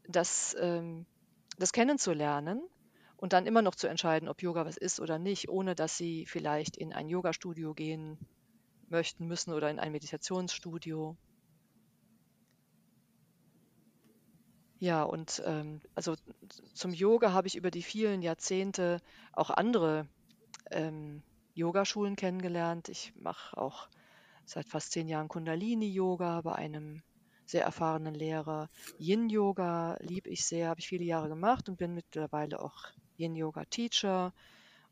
das, 0.08 0.56
ähm, 0.58 1.06
das 1.58 1.72
kennenzulernen 1.72 2.62
und 3.16 3.32
dann 3.32 3.46
immer 3.46 3.62
noch 3.62 3.74
zu 3.74 3.86
entscheiden, 3.86 4.28
ob 4.28 4.42
Yoga 4.42 4.64
was 4.64 4.76
ist 4.76 5.00
oder 5.00 5.18
nicht, 5.18 5.48
ohne 5.48 5.74
dass 5.74 5.96
sie 5.96 6.26
vielleicht 6.26 6.76
in 6.76 6.92
ein 6.92 7.08
Yoga-Studio 7.08 7.74
gehen 7.74 8.18
möchten 8.88 9.26
müssen 9.26 9.52
oder 9.52 9.70
in 9.70 9.78
ein 9.78 9.92
Meditationsstudio. 9.92 11.16
Ja, 14.78 15.02
und 15.02 15.42
ähm, 15.44 15.82
also 15.94 16.14
zum 16.72 16.94
Yoga 16.94 17.32
habe 17.32 17.46
ich 17.46 17.56
über 17.56 17.70
die 17.70 17.82
vielen 17.82 18.22
Jahrzehnte 18.22 19.00
auch 19.32 19.50
andere 19.50 20.08
ähm, 20.70 21.22
Yogaschulen 21.54 22.16
kennengelernt. 22.16 22.88
Ich 22.88 23.12
mache 23.14 23.58
auch 23.58 23.88
seit 24.50 24.68
fast 24.68 24.90
zehn 24.90 25.06
Jahren 25.06 25.28
Kundalini-Yoga 25.28 26.40
bei 26.40 26.56
einem 26.56 27.02
sehr 27.46 27.62
erfahrenen 27.62 28.14
Lehrer. 28.14 28.68
Yin-Yoga 28.98 29.96
liebe 30.00 30.28
ich 30.28 30.44
sehr, 30.44 30.68
habe 30.68 30.80
ich 30.80 30.88
viele 30.88 31.04
Jahre 31.04 31.28
gemacht 31.28 31.68
und 31.68 31.78
bin 31.78 31.94
mittlerweile 31.94 32.60
auch 32.60 32.86
Yin-Yoga-Teacher 33.16 34.32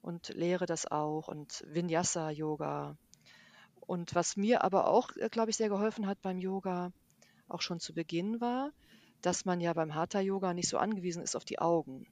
und 0.00 0.28
lehre 0.28 0.66
das 0.66 0.86
auch 0.86 1.26
und 1.26 1.64
Vinyasa-Yoga. 1.66 2.96
Und 3.80 4.14
was 4.14 4.36
mir 4.36 4.62
aber 4.62 4.86
auch, 4.86 5.10
äh, 5.16 5.28
glaube 5.28 5.50
ich, 5.50 5.56
sehr 5.56 5.68
geholfen 5.68 6.06
hat 6.06 6.22
beim 6.22 6.38
Yoga, 6.38 6.92
auch 7.48 7.62
schon 7.62 7.80
zu 7.80 7.94
Beginn 7.94 8.40
war, 8.40 8.70
dass 9.22 9.44
man 9.44 9.60
ja 9.60 9.72
beim 9.72 9.94
Hatha-Yoga 9.94 10.54
nicht 10.54 10.68
so 10.68 10.78
angewiesen 10.78 11.22
ist 11.22 11.34
auf 11.34 11.44
die 11.44 11.58
Augen. 11.58 12.06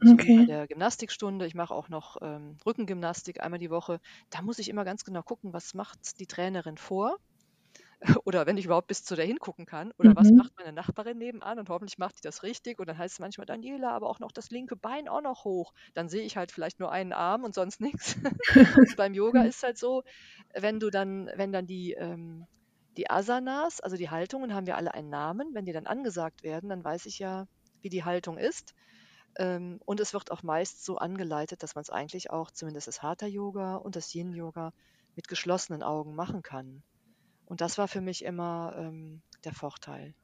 So 0.00 0.12
okay. 0.12 0.38
bei 0.38 0.44
der 0.46 0.66
Gymnastikstunde, 0.66 1.46
ich 1.46 1.54
mache 1.54 1.74
auch 1.74 1.88
noch 1.88 2.16
ähm, 2.22 2.56
Rückengymnastik 2.64 3.42
einmal 3.42 3.58
die 3.58 3.70
Woche. 3.70 4.00
Da 4.30 4.42
muss 4.42 4.58
ich 4.58 4.68
immer 4.68 4.84
ganz 4.84 5.04
genau 5.04 5.22
gucken, 5.22 5.52
was 5.52 5.74
macht 5.74 6.20
die 6.20 6.26
Trainerin 6.26 6.76
vor 6.76 7.16
oder 8.24 8.46
wenn 8.46 8.56
ich 8.56 8.64
überhaupt 8.64 8.86
bis 8.86 9.02
zu 9.04 9.16
der 9.16 9.24
hingucken 9.24 9.66
kann 9.66 9.92
oder 9.98 10.10
mhm. 10.10 10.16
was 10.16 10.30
macht 10.30 10.52
meine 10.56 10.72
Nachbarin 10.72 11.18
nebenan 11.18 11.58
und 11.58 11.68
hoffentlich 11.68 11.98
macht 11.98 12.18
die 12.18 12.22
das 12.22 12.44
richtig 12.44 12.78
und 12.78 12.88
dann 12.88 12.96
heißt 12.96 13.14
es 13.14 13.18
manchmal 13.18 13.46
Daniela, 13.46 13.90
aber 13.90 14.08
auch 14.08 14.20
noch 14.20 14.30
das 14.30 14.50
linke 14.50 14.76
Bein 14.76 15.08
auch 15.08 15.22
noch 15.22 15.44
hoch. 15.44 15.72
Dann 15.94 16.08
sehe 16.08 16.22
ich 16.22 16.36
halt 16.36 16.52
vielleicht 16.52 16.78
nur 16.78 16.92
einen 16.92 17.12
Arm 17.12 17.44
und 17.44 17.54
sonst 17.54 17.80
nichts. 17.80 18.16
beim 18.96 19.14
Yoga 19.14 19.42
ist 19.44 19.62
halt 19.62 19.78
so, 19.78 20.04
wenn 20.54 20.78
du 20.78 20.90
dann, 20.90 21.30
wenn 21.34 21.52
dann 21.52 21.66
die 21.66 21.92
ähm, 21.92 22.46
die 22.98 23.08
Asanas, 23.08 23.80
also 23.80 23.96
die 23.96 24.10
Haltungen, 24.10 24.52
haben 24.52 24.66
wir 24.66 24.76
alle 24.76 24.92
einen 24.92 25.08
Namen. 25.08 25.54
Wenn 25.54 25.64
die 25.64 25.72
dann 25.72 25.86
angesagt 25.86 26.42
werden, 26.42 26.68
dann 26.68 26.84
weiß 26.84 27.06
ich 27.06 27.20
ja, 27.20 27.46
wie 27.80 27.88
die 27.88 28.04
Haltung 28.04 28.36
ist. 28.36 28.74
Ähm, 29.38 29.80
und 29.84 30.00
es 30.00 30.12
wird 30.12 30.30
auch 30.30 30.42
meist 30.42 30.84
so 30.84 30.98
angeleitet, 30.98 31.62
dass 31.62 31.74
man 31.74 31.82
es 31.82 31.90
eigentlich 31.90 32.30
auch, 32.30 32.50
zumindest 32.50 32.88
das 32.88 33.02
Hatha-Yoga 33.02 33.76
und 33.76 33.96
das 33.96 34.14
Yin-Yoga, 34.14 34.72
mit 35.16 35.28
geschlossenen 35.28 35.82
Augen 35.82 36.14
machen 36.14 36.42
kann. 36.42 36.82
Und 37.46 37.60
das 37.60 37.78
war 37.78 37.88
für 37.88 38.00
mich 38.00 38.24
immer 38.24 38.74
ähm, 38.78 39.22
der 39.44 39.52
Vorteil. 39.52 40.14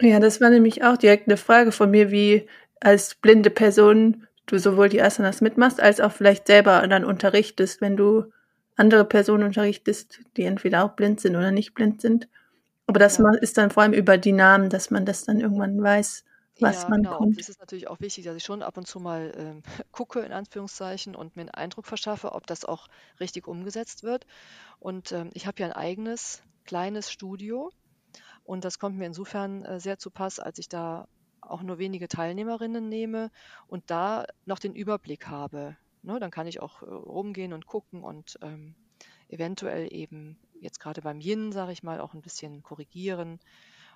Ja, 0.00 0.20
das 0.20 0.40
war 0.40 0.50
nämlich 0.50 0.84
auch 0.84 0.96
direkt 0.96 1.28
eine 1.28 1.36
Frage 1.36 1.72
von 1.72 1.90
mir, 1.90 2.10
wie 2.10 2.48
als 2.80 3.14
blinde 3.14 3.50
Person 3.50 4.26
du 4.46 4.58
sowohl 4.58 4.88
die 4.88 5.02
Asanas 5.02 5.40
mitmachst, 5.40 5.80
als 5.80 6.00
auch 6.00 6.12
vielleicht 6.12 6.46
selber 6.46 6.86
dann 6.88 7.04
unterrichtest, 7.04 7.80
wenn 7.80 7.96
du 7.96 8.32
andere 8.76 9.04
Personen 9.04 9.44
unterrichtest, 9.44 10.20
die 10.36 10.44
entweder 10.44 10.84
auch 10.84 10.92
blind 10.92 11.20
sind 11.20 11.36
oder 11.36 11.50
nicht 11.50 11.74
blind 11.74 12.00
sind. 12.00 12.28
Aber 12.86 12.98
das 12.98 13.18
ja. 13.18 13.30
ist 13.40 13.58
dann 13.58 13.70
vor 13.70 13.82
allem 13.82 13.92
über 13.92 14.18
die 14.18 14.32
Namen, 14.32 14.70
dass 14.70 14.90
man 14.90 15.04
das 15.04 15.24
dann 15.24 15.40
irgendwann 15.40 15.82
weiß, 15.82 16.24
was 16.60 16.82
ja, 16.82 16.88
man 16.88 17.02
genau. 17.02 17.18
kommt. 17.18 17.40
Es 17.40 17.48
ist 17.48 17.60
natürlich 17.60 17.88
auch 17.88 18.00
wichtig, 18.00 18.24
dass 18.24 18.36
ich 18.36 18.44
schon 18.44 18.62
ab 18.62 18.76
und 18.76 18.86
zu 18.86 19.00
mal 19.00 19.32
ähm, 19.36 19.62
gucke, 19.92 20.20
in 20.20 20.32
Anführungszeichen, 20.32 21.14
und 21.14 21.36
mir 21.36 21.42
einen 21.42 21.50
Eindruck 21.50 21.86
verschaffe, 21.86 22.32
ob 22.32 22.46
das 22.46 22.64
auch 22.64 22.88
richtig 23.18 23.46
umgesetzt 23.46 24.02
wird. 24.02 24.26
Und 24.78 25.12
ähm, 25.12 25.30
ich 25.34 25.46
habe 25.46 25.60
ja 25.60 25.66
ein 25.66 25.72
eigenes 25.72 26.42
kleines 26.64 27.10
Studio 27.10 27.70
und 28.44 28.64
das 28.64 28.78
kommt 28.78 28.96
mir 28.96 29.06
insofern 29.06 29.64
äh, 29.64 29.80
sehr 29.80 29.98
zu 29.98 30.10
Pass, 30.10 30.38
als 30.40 30.58
ich 30.58 30.68
da 30.68 31.08
auch 31.40 31.62
nur 31.62 31.78
wenige 31.78 32.08
Teilnehmerinnen 32.08 32.88
nehme 32.88 33.30
und 33.66 33.84
da 33.90 34.26
noch 34.44 34.58
den 34.58 34.74
Überblick 34.74 35.26
habe. 35.26 35.76
Ne, 36.02 36.18
dann 36.18 36.30
kann 36.30 36.46
ich 36.46 36.60
auch 36.60 36.82
äh, 36.82 36.86
rumgehen 36.86 37.52
und 37.52 37.66
gucken 37.66 38.02
und 38.02 38.38
ähm, 38.42 38.74
eventuell 39.28 39.92
eben 39.92 40.38
jetzt 40.60 40.80
gerade 40.80 41.02
beim 41.02 41.20
Yin, 41.20 41.52
sage 41.52 41.72
ich 41.72 41.82
mal, 41.82 42.00
auch 42.00 42.14
ein 42.14 42.22
bisschen 42.22 42.62
korrigieren. 42.62 43.38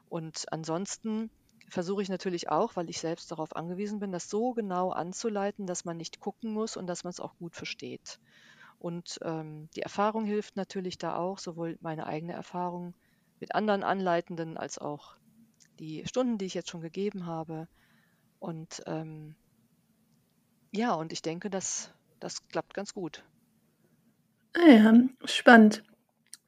Und 0.08 0.52
ansonsten 0.52 1.30
versuche 1.68 2.02
ich 2.02 2.08
natürlich 2.08 2.48
auch, 2.50 2.76
weil 2.76 2.90
ich 2.90 3.00
selbst 3.00 3.30
darauf 3.30 3.56
angewiesen 3.56 3.98
bin, 4.00 4.12
das 4.12 4.28
so 4.28 4.52
genau 4.52 4.90
anzuleiten, 4.90 5.66
dass 5.66 5.84
man 5.84 5.96
nicht 5.96 6.20
gucken 6.20 6.52
muss 6.52 6.76
und 6.76 6.86
dass 6.86 7.04
man 7.04 7.10
es 7.10 7.20
auch 7.20 7.36
gut 7.36 7.54
versteht. 7.56 8.20
Und 8.78 9.18
ähm, 9.22 9.68
die 9.76 9.82
Erfahrung 9.82 10.24
hilft 10.26 10.56
natürlich 10.56 10.98
da 10.98 11.16
auch, 11.16 11.38
sowohl 11.38 11.78
meine 11.80 12.06
eigene 12.06 12.34
Erfahrung 12.34 12.94
mit 13.40 13.54
anderen 13.54 13.82
Anleitenden 13.82 14.56
als 14.56 14.78
auch 14.78 15.16
die 15.78 16.04
Stunden, 16.06 16.38
die 16.38 16.46
ich 16.46 16.54
jetzt 16.54 16.70
schon 16.70 16.80
gegeben 16.82 17.26
habe. 17.26 17.68
Und 18.38 18.82
ähm, 18.86 19.36
ja, 20.72 20.94
und 20.94 21.12
ich 21.12 21.22
denke, 21.22 21.50
dass 21.50 21.94
das 22.20 22.46
klappt 22.48 22.74
ganz 22.74 22.92
gut. 22.94 23.24
Ah 24.54 24.68
ja, 24.70 24.92
spannend. 25.24 25.84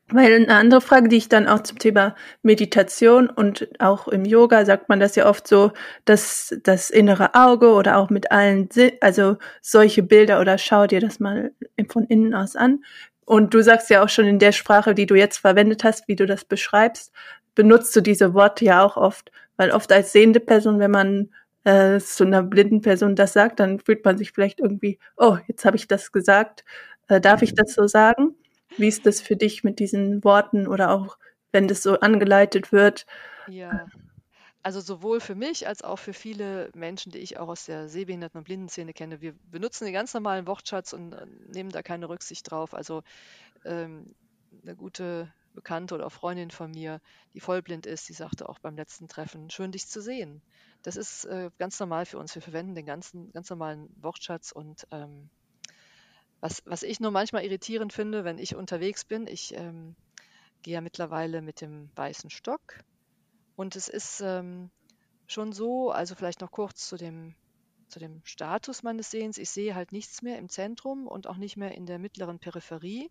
Weil 0.08 0.34
eine 0.36 0.54
andere 0.54 0.80
Frage, 0.80 1.08
die 1.08 1.16
ich 1.16 1.28
dann 1.28 1.48
auch 1.48 1.60
zum 1.64 1.80
Thema 1.80 2.14
Meditation 2.42 3.28
und 3.28 3.68
auch 3.80 4.06
im 4.06 4.24
Yoga 4.24 4.64
sagt 4.64 4.88
man 4.88 5.00
das 5.00 5.16
ja 5.16 5.28
oft 5.28 5.48
so, 5.48 5.72
dass 6.04 6.54
das 6.62 6.90
innere 6.90 7.34
Auge 7.34 7.70
oder 7.72 7.96
auch 7.96 8.08
mit 8.08 8.30
allen, 8.30 8.68
also 9.00 9.36
solche 9.62 10.04
Bilder 10.04 10.40
oder 10.40 10.58
schau 10.58 10.86
dir 10.86 11.00
das 11.00 11.18
mal 11.18 11.50
von 11.88 12.04
innen 12.04 12.34
aus 12.34 12.54
an. 12.54 12.84
Und 13.24 13.52
du 13.52 13.60
sagst 13.64 13.90
ja 13.90 14.04
auch 14.04 14.08
schon 14.08 14.26
in 14.26 14.38
der 14.38 14.52
Sprache, 14.52 14.94
die 14.94 15.06
du 15.06 15.16
jetzt 15.16 15.38
verwendet 15.38 15.82
hast, 15.82 16.06
wie 16.06 16.14
du 16.14 16.24
das 16.26 16.44
beschreibst, 16.44 17.12
benutzt 17.56 17.94
du 17.96 18.00
diese 18.00 18.32
Worte 18.32 18.64
ja 18.64 18.84
auch 18.84 18.96
oft, 18.96 19.32
weil 19.56 19.72
oft 19.72 19.90
als 19.90 20.12
sehende 20.12 20.38
Person, 20.38 20.78
wenn 20.78 20.92
man 20.92 21.30
äh, 21.64 21.98
zu 21.98 22.22
einer 22.24 22.44
blinden 22.44 22.80
Person 22.80 23.16
das 23.16 23.32
sagt, 23.32 23.58
dann 23.58 23.80
fühlt 23.80 24.04
man 24.04 24.18
sich 24.18 24.30
vielleicht 24.30 24.60
irgendwie, 24.60 25.00
oh, 25.16 25.38
jetzt 25.48 25.64
habe 25.64 25.76
ich 25.76 25.88
das 25.88 26.12
gesagt, 26.12 26.64
äh, 27.08 27.20
darf 27.20 27.42
ich 27.42 27.54
das 27.56 27.74
so 27.74 27.88
sagen? 27.88 28.36
Wie 28.78 28.88
ist 28.88 29.06
das 29.06 29.20
für 29.20 29.36
dich 29.36 29.64
mit 29.64 29.78
diesen 29.78 30.22
Worten 30.24 30.66
oder 30.66 30.90
auch 30.90 31.18
wenn 31.52 31.68
das 31.68 31.82
so 31.82 32.00
angeleitet 32.00 32.72
wird? 32.72 33.06
Ja, 33.48 33.86
also 34.66 34.80
sowohl 34.80 35.20
für 35.20 35.36
mich 35.36 35.68
als 35.68 35.82
auch 35.82 36.00
für 36.00 36.12
viele 36.12 36.70
Menschen, 36.74 37.12
die 37.12 37.18
ich 37.18 37.38
auch 37.38 37.46
aus 37.46 37.66
der 37.66 37.88
Sehbehinderten- 37.88 38.38
und 38.38 38.42
Blindenszene 38.42 38.92
kenne, 38.92 39.20
wir 39.20 39.32
benutzen 39.48 39.84
den 39.84 39.94
ganz 39.94 40.12
normalen 40.12 40.48
Wortschatz 40.48 40.92
und 40.92 41.12
äh, 41.12 41.24
nehmen 41.52 41.70
da 41.70 41.84
keine 41.84 42.08
Rücksicht 42.08 42.50
drauf. 42.50 42.74
Also 42.74 43.04
ähm, 43.64 44.16
eine 44.64 44.74
gute 44.74 45.32
Bekannte 45.54 45.94
oder 45.94 46.10
Freundin 46.10 46.50
von 46.50 46.72
mir, 46.72 47.00
die 47.32 47.38
vollblind 47.38 47.86
ist, 47.86 48.08
die 48.08 48.12
sagte 48.12 48.48
auch 48.48 48.58
beim 48.58 48.74
letzten 48.74 49.06
Treffen, 49.06 49.50
schön 49.50 49.70
dich 49.70 49.86
zu 49.86 50.02
sehen. 50.02 50.42
Das 50.82 50.96
ist 50.96 51.26
äh, 51.26 51.50
ganz 51.60 51.78
normal 51.78 52.04
für 52.04 52.18
uns. 52.18 52.34
Wir 52.34 52.42
verwenden 52.42 52.74
den 52.74 52.86
ganzen, 52.86 53.30
ganz 53.32 53.48
normalen 53.50 53.88
Wortschatz 54.02 54.50
und 54.50 54.84
ähm, 54.90 55.30
was, 56.40 56.62
was 56.66 56.82
ich 56.82 57.00
nur 57.00 57.10
manchmal 57.10 57.44
irritierend 57.44 57.92
finde, 57.92 58.24
wenn 58.24 58.38
ich 58.38 58.54
unterwegs 58.54 59.04
bin, 59.04 59.26
ich 59.26 59.54
ähm, 59.54 59.96
gehe 60.62 60.74
ja 60.74 60.80
mittlerweile 60.80 61.42
mit 61.42 61.60
dem 61.60 61.90
weißen 61.96 62.30
Stock 62.30 62.78
und 63.56 63.76
es 63.76 63.88
ist 63.88 64.20
ähm, 64.20 64.70
schon 65.26 65.52
so, 65.52 65.90
also 65.90 66.14
vielleicht 66.14 66.40
noch 66.40 66.50
kurz 66.50 66.86
zu 66.86 66.96
dem, 66.96 67.34
zu 67.88 67.98
dem 67.98 68.20
Status 68.24 68.82
meines 68.82 69.10
Sehens. 69.10 69.38
Ich 69.38 69.50
sehe 69.50 69.74
halt 69.74 69.92
nichts 69.92 70.22
mehr 70.22 70.38
im 70.38 70.48
Zentrum 70.48 71.06
und 71.06 71.26
auch 71.26 71.36
nicht 71.36 71.56
mehr 71.56 71.74
in 71.74 71.86
der 71.86 71.98
mittleren 71.98 72.38
Peripherie. 72.38 73.10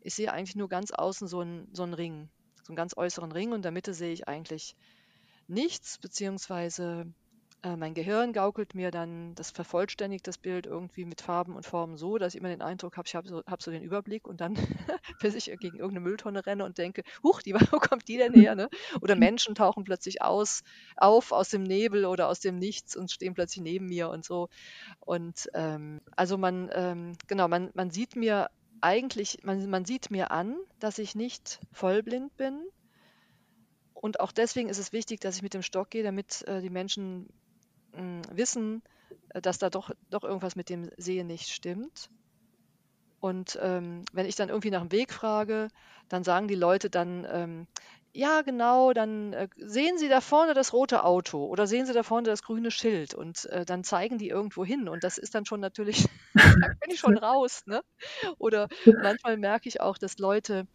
Ich 0.00 0.14
sehe 0.14 0.32
eigentlich 0.32 0.56
nur 0.56 0.68
ganz 0.68 0.90
außen 0.90 1.28
so 1.28 1.40
einen, 1.40 1.68
so 1.72 1.82
einen 1.82 1.94
Ring, 1.94 2.28
so 2.62 2.70
einen 2.70 2.76
ganz 2.76 2.96
äußeren 2.96 3.32
Ring 3.32 3.50
und 3.50 3.56
in 3.56 3.62
der 3.62 3.72
Mitte 3.72 3.94
sehe 3.94 4.12
ich 4.12 4.28
eigentlich 4.28 4.76
nichts, 5.46 5.98
beziehungsweise 5.98 7.06
äh, 7.64 7.76
mein 7.76 7.94
Gehirn 7.94 8.32
gaukelt 8.32 8.74
mir 8.74 8.90
dann, 8.90 9.34
das 9.34 9.50
vervollständigt 9.50 10.26
das 10.26 10.38
Bild 10.38 10.66
irgendwie 10.66 11.04
mit 11.04 11.22
Farben 11.22 11.56
und 11.56 11.64
Formen 11.64 11.96
so, 11.96 12.18
dass 12.18 12.34
ich 12.34 12.40
immer 12.40 12.50
den 12.50 12.62
Eindruck 12.62 12.96
habe, 12.96 13.06
ich 13.06 13.14
habe 13.14 13.26
so, 13.26 13.42
hab 13.46 13.62
so 13.62 13.70
den 13.70 13.82
Überblick 13.82 14.28
und 14.28 14.40
dann, 14.40 14.54
bis 15.20 15.34
ich 15.34 15.46
gegen 15.46 15.78
irgendeine 15.78 16.00
Mülltonne 16.00 16.44
renne 16.44 16.64
und 16.64 16.76
denke, 16.78 17.02
huch, 17.22 17.40
die, 17.42 17.54
wo 17.72 17.78
kommt 17.78 18.06
die 18.08 18.18
denn 18.18 18.34
her? 18.34 18.54
Ne? 18.54 18.68
Oder 19.00 19.16
Menschen 19.16 19.54
tauchen 19.54 19.84
plötzlich 19.84 20.22
aus, 20.22 20.62
auf 20.96 21.32
aus 21.32 21.48
dem 21.48 21.62
Nebel 21.62 22.04
oder 22.04 22.28
aus 22.28 22.40
dem 22.40 22.58
Nichts 22.58 22.96
und 22.96 23.10
stehen 23.10 23.34
plötzlich 23.34 23.62
neben 23.62 23.86
mir 23.86 24.10
und 24.10 24.24
so. 24.24 24.48
Und 25.00 25.48
ähm, 25.54 26.00
also 26.16 26.36
man, 26.36 26.70
ähm, 26.74 27.12
genau, 27.26 27.48
man, 27.48 27.70
man 27.74 27.90
sieht 27.90 28.14
mir 28.14 28.50
eigentlich, 28.82 29.38
man, 29.42 29.70
man 29.70 29.86
sieht 29.86 30.10
mir 30.10 30.30
an, 30.30 30.56
dass 30.78 30.98
ich 30.98 31.14
nicht 31.14 31.60
vollblind 31.72 32.36
bin. 32.36 32.60
Und 33.94 34.20
auch 34.20 34.32
deswegen 34.32 34.68
ist 34.68 34.78
es 34.78 34.92
wichtig, 34.92 35.20
dass 35.20 35.36
ich 35.36 35.42
mit 35.42 35.54
dem 35.54 35.62
Stock 35.62 35.88
gehe, 35.88 36.02
damit 36.02 36.42
äh, 36.46 36.60
die 36.60 36.68
Menschen 36.68 37.30
hm, 37.94 38.22
wissen, 38.32 38.82
äh, 39.30 39.40
dass 39.40 39.58
da 39.58 39.70
doch, 39.70 39.90
doch 40.10 40.24
irgendwas 40.24 40.56
mit 40.56 40.68
dem 40.68 40.90
Sehen 40.96 41.26
nicht 41.26 41.48
stimmt. 41.48 42.08
Und 43.20 43.58
ähm, 43.62 44.04
wenn 44.12 44.26
ich 44.26 44.36
dann 44.36 44.50
irgendwie 44.50 44.70
nach 44.70 44.82
dem 44.82 44.92
Weg 44.92 45.10
frage, 45.12 45.68
dann 46.10 46.24
sagen 46.24 46.46
die 46.46 46.54
Leute 46.54 46.90
dann, 46.90 47.26
ähm, 47.30 47.66
ja, 48.12 48.42
genau, 48.42 48.92
dann 48.92 49.32
äh, 49.32 49.48
sehen 49.56 49.98
Sie 49.98 50.08
da 50.08 50.20
vorne 50.20 50.54
das 50.54 50.72
rote 50.72 51.04
Auto 51.04 51.46
oder 51.46 51.66
sehen 51.66 51.86
Sie 51.86 51.94
da 51.94 52.02
vorne 52.02 52.28
das 52.28 52.42
grüne 52.42 52.70
Schild 52.70 53.14
und 53.14 53.46
äh, 53.46 53.64
dann 53.64 53.82
zeigen 53.82 54.18
die 54.18 54.28
irgendwo 54.28 54.64
hin 54.64 54.88
und 54.88 55.02
das 55.02 55.18
ist 55.18 55.34
dann 55.34 55.46
schon 55.46 55.60
natürlich, 55.60 56.06
da 56.34 56.68
bin 56.80 56.90
ich 56.90 57.00
schon 57.00 57.16
raus. 57.16 57.62
Ne? 57.66 57.80
Oder 58.38 58.68
manchmal 59.02 59.36
merke 59.36 59.68
ich 59.68 59.80
auch, 59.80 59.98
dass 59.98 60.18
Leute 60.18 60.66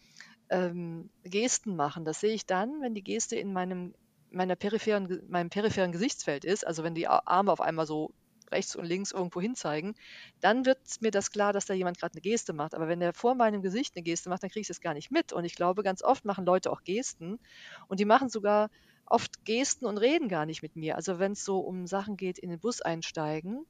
ähm, 0.49 1.09
Gesten 1.23 1.75
machen. 1.75 2.03
Das 2.03 2.19
sehe 2.19 2.33
ich 2.33 2.45
dann, 2.45 2.81
wenn 2.81 2.93
die 2.93 3.03
Geste 3.03 3.35
in 3.35 3.53
meinem 3.53 3.93
meiner 4.31 4.55
peripheren, 4.55 5.21
meinem 5.27 5.49
peripheren 5.49 5.91
Gesichtsfeld 5.91 6.45
ist, 6.45 6.65
also 6.65 6.83
wenn 6.83 6.95
die 6.95 7.07
Arme 7.07 7.51
auf 7.51 7.61
einmal 7.61 7.85
so 7.85 8.13
rechts 8.51 8.75
und 8.75 8.85
links 8.85 9.11
irgendwo 9.11 9.41
hin 9.41 9.55
zeigen, 9.55 9.95
dann 10.39 10.65
wird 10.65 10.79
mir 11.01 11.11
das 11.11 11.31
klar, 11.31 11.53
dass 11.53 11.65
da 11.65 11.73
jemand 11.73 11.99
gerade 11.99 12.13
eine 12.13 12.21
Geste 12.21 12.53
macht. 12.53 12.73
Aber 12.73 12.87
wenn 12.87 12.99
der 12.99 13.13
vor 13.13 13.35
meinem 13.35 13.61
Gesicht 13.61 13.95
eine 13.95 14.03
Geste 14.03 14.29
macht, 14.29 14.43
dann 14.43 14.49
kriege 14.49 14.61
ich 14.61 14.67
das 14.67 14.81
gar 14.81 14.93
nicht 14.93 15.11
mit. 15.11 15.33
Und 15.33 15.45
ich 15.45 15.55
glaube, 15.55 15.83
ganz 15.83 16.03
oft 16.03 16.25
machen 16.25 16.45
Leute 16.45 16.71
auch 16.71 16.83
Gesten 16.83 17.39
und 17.87 17.99
die 17.99 18.05
machen 18.05 18.29
sogar 18.29 18.69
oft 19.05 19.45
Gesten 19.45 19.85
und 19.85 19.97
reden 19.97 20.29
gar 20.29 20.45
nicht 20.45 20.61
mit 20.61 20.75
mir. 20.75 20.95
Also 20.95 21.19
wenn 21.19 21.33
es 21.33 21.43
so 21.43 21.59
um 21.59 21.87
Sachen 21.87 22.17
geht, 22.17 22.39
in 22.39 22.49
den 22.49 22.59
Bus 22.59 22.81
einsteigen, 22.81 23.65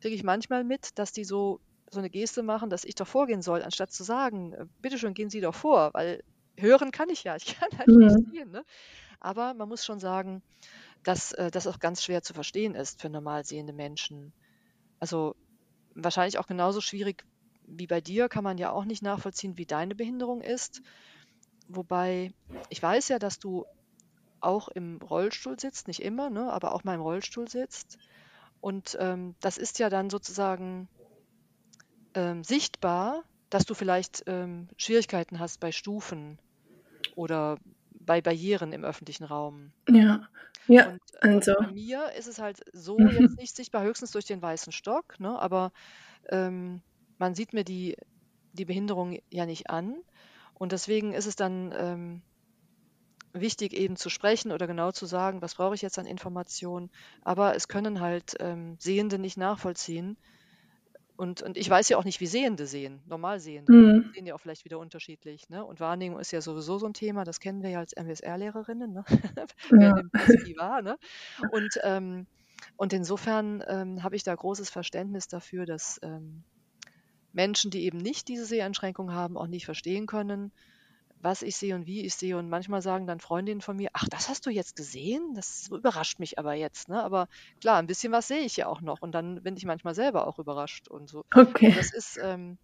kriege 0.00 0.14
ich 0.14 0.24
manchmal 0.24 0.64
mit, 0.64 0.98
dass 0.98 1.12
die 1.12 1.24
so 1.24 1.60
so 1.90 2.00
eine 2.00 2.10
Geste 2.10 2.42
machen, 2.42 2.70
dass 2.70 2.84
ich 2.84 2.96
doch 2.96 3.06
vorgehen 3.06 3.40
soll, 3.40 3.62
anstatt 3.62 3.92
zu 3.92 4.02
sagen, 4.02 4.52
äh, 4.52 4.66
bitteschön, 4.82 5.14
gehen 5.14 5.30
Sie 5.30 5.40
doch 5.40 5.54
vor, 5.54 5.90
weil 5.94 6.24
hören 6.56 6.90
kann 6.90 7.08
ich 7.08 7.24
ja, 7.24 7.36
ich 7.36 7.56
kann 7.58 7.68
halt 7.78 7.88
mhm. 7.88 7.98
nicht 7.98 8.30
sehen. 8.32 8.50
Ne? 8.50 8.64
Aber 9.20 9.54
man 9.54 9.68
muss 9.68 9.84
schon 9.84 10.00
sagen, 10.00 10.42
dass 11.02 11.32
äh, 11.32 11.50
das 11.50 11.66
auch 11.66 11.78
ganz 11.78 12.02
schwer 12.02 12.22
zu 12.22 12.34
verstehen 12.34 12.74
ist 12.74 13.00
für 13.00 13.10
normal 13.10 13.44
sehende 13.44 13.72
Menschen. 13.72 14.32
Also 14.98 15.34
wahrscheinlich 15.94 16.38
auch 16.38 16.46
genauso 16.46 16.80
schwierig 16.80 17.24
wie 17.66 17.86
bei 17.86 18.00
dir 18.00 18.28
kann 18.28 18.44
man 18.44 18.58
ja 18.58 18.70
auch 18.70 18.84
nicht 18.84 19.02
nachvollziehen, 19.02 19.56
wie 19.56 19.66
deine 19.66 19.94
Behinderung 19.94 20.40
ist. 20.42 20.82
Wobei 21.68 22.32
ich 22.68 22.82
weiß 22.82 23.08
ja, 23.08 23.18
dass 23.18 23.38
du 23.38 23.64
auch 24.40 24.68
im 24.68 24.98
Rollstuhl 24.98 25.58
sitzt, 25.58 25.88
nicht 25.88 26.02
immer, 26.02 26.28
ne, 26.28 26.52
aber 26.52 26.74
auch 26.74 26.84
mal 26.84 26.94
im 26.94 27.00
Rollstuhl 27.00 27.48
sitzt. 27.48 27.98
Und 28.60 28.96
ähm, 29.00 29.34
das 29.40 29.56
ist 29.56 29.78
ja 29.78 29.88
dann 29.88 30.10
sozusagen 30.10 30.88
ähm, 32.14 32.44
sichtbar, 32.44 33.24
dass 33.50 33.64
du 33.64 33.74
vielleicht 33.74 34.24
ähm, 34.26 34.68
Schwierigkeiten 34.76 35.38
hast 35.38 35.60
bei 35.60 35.72
Stufen 35.72 36.38
oder 37.14 37.58
bei 38.04 38.20
Barrieren 38.20 38.72
im 38.72 38.84
öffentlichen 38.84 39.24
Raum. 39.24 39.72
Ja, 39.88 40.28
ja, 40.66 40.88
und, 40.88 41.00
also. 41.20 41.54
bei 41.58 41.72
mir 41.72 42.12
ist 42.16 42.26
es 42.26 42.38
halt 42.38 42.60
so 42.72 42.98
mhm. 42.98 43.08
jetzt 43.08 43.38
nicht 43.38 43.54
sichtbar, 43.54 43.82
höchstens 43.82 44.12
durch 44.12 44.24
den 44.24 44.40
weißen 44.40 44.72
Stock, 44.72 45.18
ne? 45.20 45.38
aber 45.38 45.72
ähm, 46.30 46.82
man 47.18 47.34
sieht 47.34 47.52
mir 47.52 47.64
die, 47.64 47.96
die 48.52 48.64
Behinderung 48.64 49.18
ja 49.30 49.46
nicht 49.46 49.70
an. 49.70 49.96
Und 50.54 50.72
deswegen 50.72 51.12
ist 51.12 51.26
es 51.26 51.36
dann 51.36 51.74
ähm, 51.76 52.22
wichtig, 53.32 53.72
eben 53.74 53.96
zu 53.96 54.08
sprechen 54.08 54.52
oder 54.52 54.66
genau 54.66 54.92
zu 54.92 55.06
sagen, 55.06 55.42
was 55.42 55.56
brauche 55.56 55.74
ich 55.74 55.82
jetzt 55.82 55.98
an 55.98 56.06
Informationen. 56.06 56.90
Aber 57.22 57.54
es 57.56 57.68
können 57.68 58.00
halt 58.00 58.34
ähm, 58.38 58.76
Sehende 58.78 59.18
nicht 59.18 59.36
nachvollziehen, 59.36 60.16
und, 61.16 61.42
und 61.42 61.56
ich 61.56 61.70
weiß 61.70 61.88
ja 61.90 61.96
auch 61.96 62.04
nicht, 62.04 62.20
wie 62.20 62.26
Sehende 62.26 62.66
sehen, 62.66 63.00
normal 63.06 63.38
Sehende. 63.38 63.72
Mhm. 63.72 64.10
Sehen 64.14 64.26
ja 64.26 64.34
auch 64.34 64.40
vielleicht 64.40 64.64
wieder 64.64 64.80
unterschiedlich. 64.80 65.48
Ne? 65.48 65.64
Und 65.64 65.78
Wahrnehmung 65.78 66.18
ist 66.18 66.32
ja 66.32 66.40
sowieso 66.40 66.78
so 66.78 66.86
ein 66.86 66.94
Thema, 66.94 67.24
das 67.24 67.38
kennen 67.38 67.62
wir 67.62 67.70
ja 67.70 67.78
als 67.78 67.92
MSR-Lehrerinnen. 67.92 68.92
Ne? 68.92 69.04
Ja. 69.80 69.94
wahr? 70.56 70.82
Ne? 70.82 70.98
Und, 71.52 71.78
ähm, 71.82 72.26
und 72.76 72.92
insofern 72.92 73.62
ähm, 73.66 74.02
habe 74.02 74.16
ich 74.16 74.24
da 74.24 74.34
großes 74.34 74.70
Verständnis 74.70 75.28
dafür, 75.28 75.66
dass 75.66 76.00
ähm, 76.02 76.42
Menschen, 77.32 77.70
die 77.70 77.84
eben 77.84 77.98
nicht 77.98 78.28
diese 78.28 78.44
Seheinschränkung 78.44 79.12
haben, 79.12 79.36
auch 79.36 79.46
nicht 79.46 79.66
verstehen 79.66 80.06
können, 80.06 80.52
was 81.20 81.42
ich 81.42 81.56
sehe 81.56 81.74
und 81.74 81.86
wie 81.86 82.04
ich 82.04 82.14
sehe. 82.14 82.36
Und 82.36 82.48
manchmal 82.48 82.82
sagen 82.82 83.06
dann 83.06 83.20
Freundinnen 83.20 83.60
von 83.60 83.76
mir, 83.76 83.90
ach, 83.92 84.08
das 84.08 84.28
hast 84.28 84.46
du 84.46 84.50
jetzt 84.50 84.76
gesehen? 84.76 85.34
Das 85.34 85.68
überrascht 85.70 86.18
mich 86.18 86.38
aber 86.38 86.54
jetzt. 86.54 86.88
Ne? 86.88 87.02
Aber 87.02 87.28
klar, 87.60 87.78
ein 87.78 87.86
bisschen 87.86 88.12
was 88.12 88.28
sehe 88.28 88.40
ich 88.40 88.56
ja 88.56 88.66
auch 88.66 88.80
noch. 88.80 89.00
Und 89.00 89.12
dann 89.12 89.42
bin 89.42 89.56
ich 89.56 89.64
manchmal 89.64 89.94
selber 89.94 90.26
auch 90.26 90.38
überrascht 90.38 90.88
und 90.88 91.08
so. 91.08 91.24
Okay. 91.34 91.68
Und 91.68 91.76
das 91.76 91.92
ist 91.92 92.18
ähm, 92.22 92.58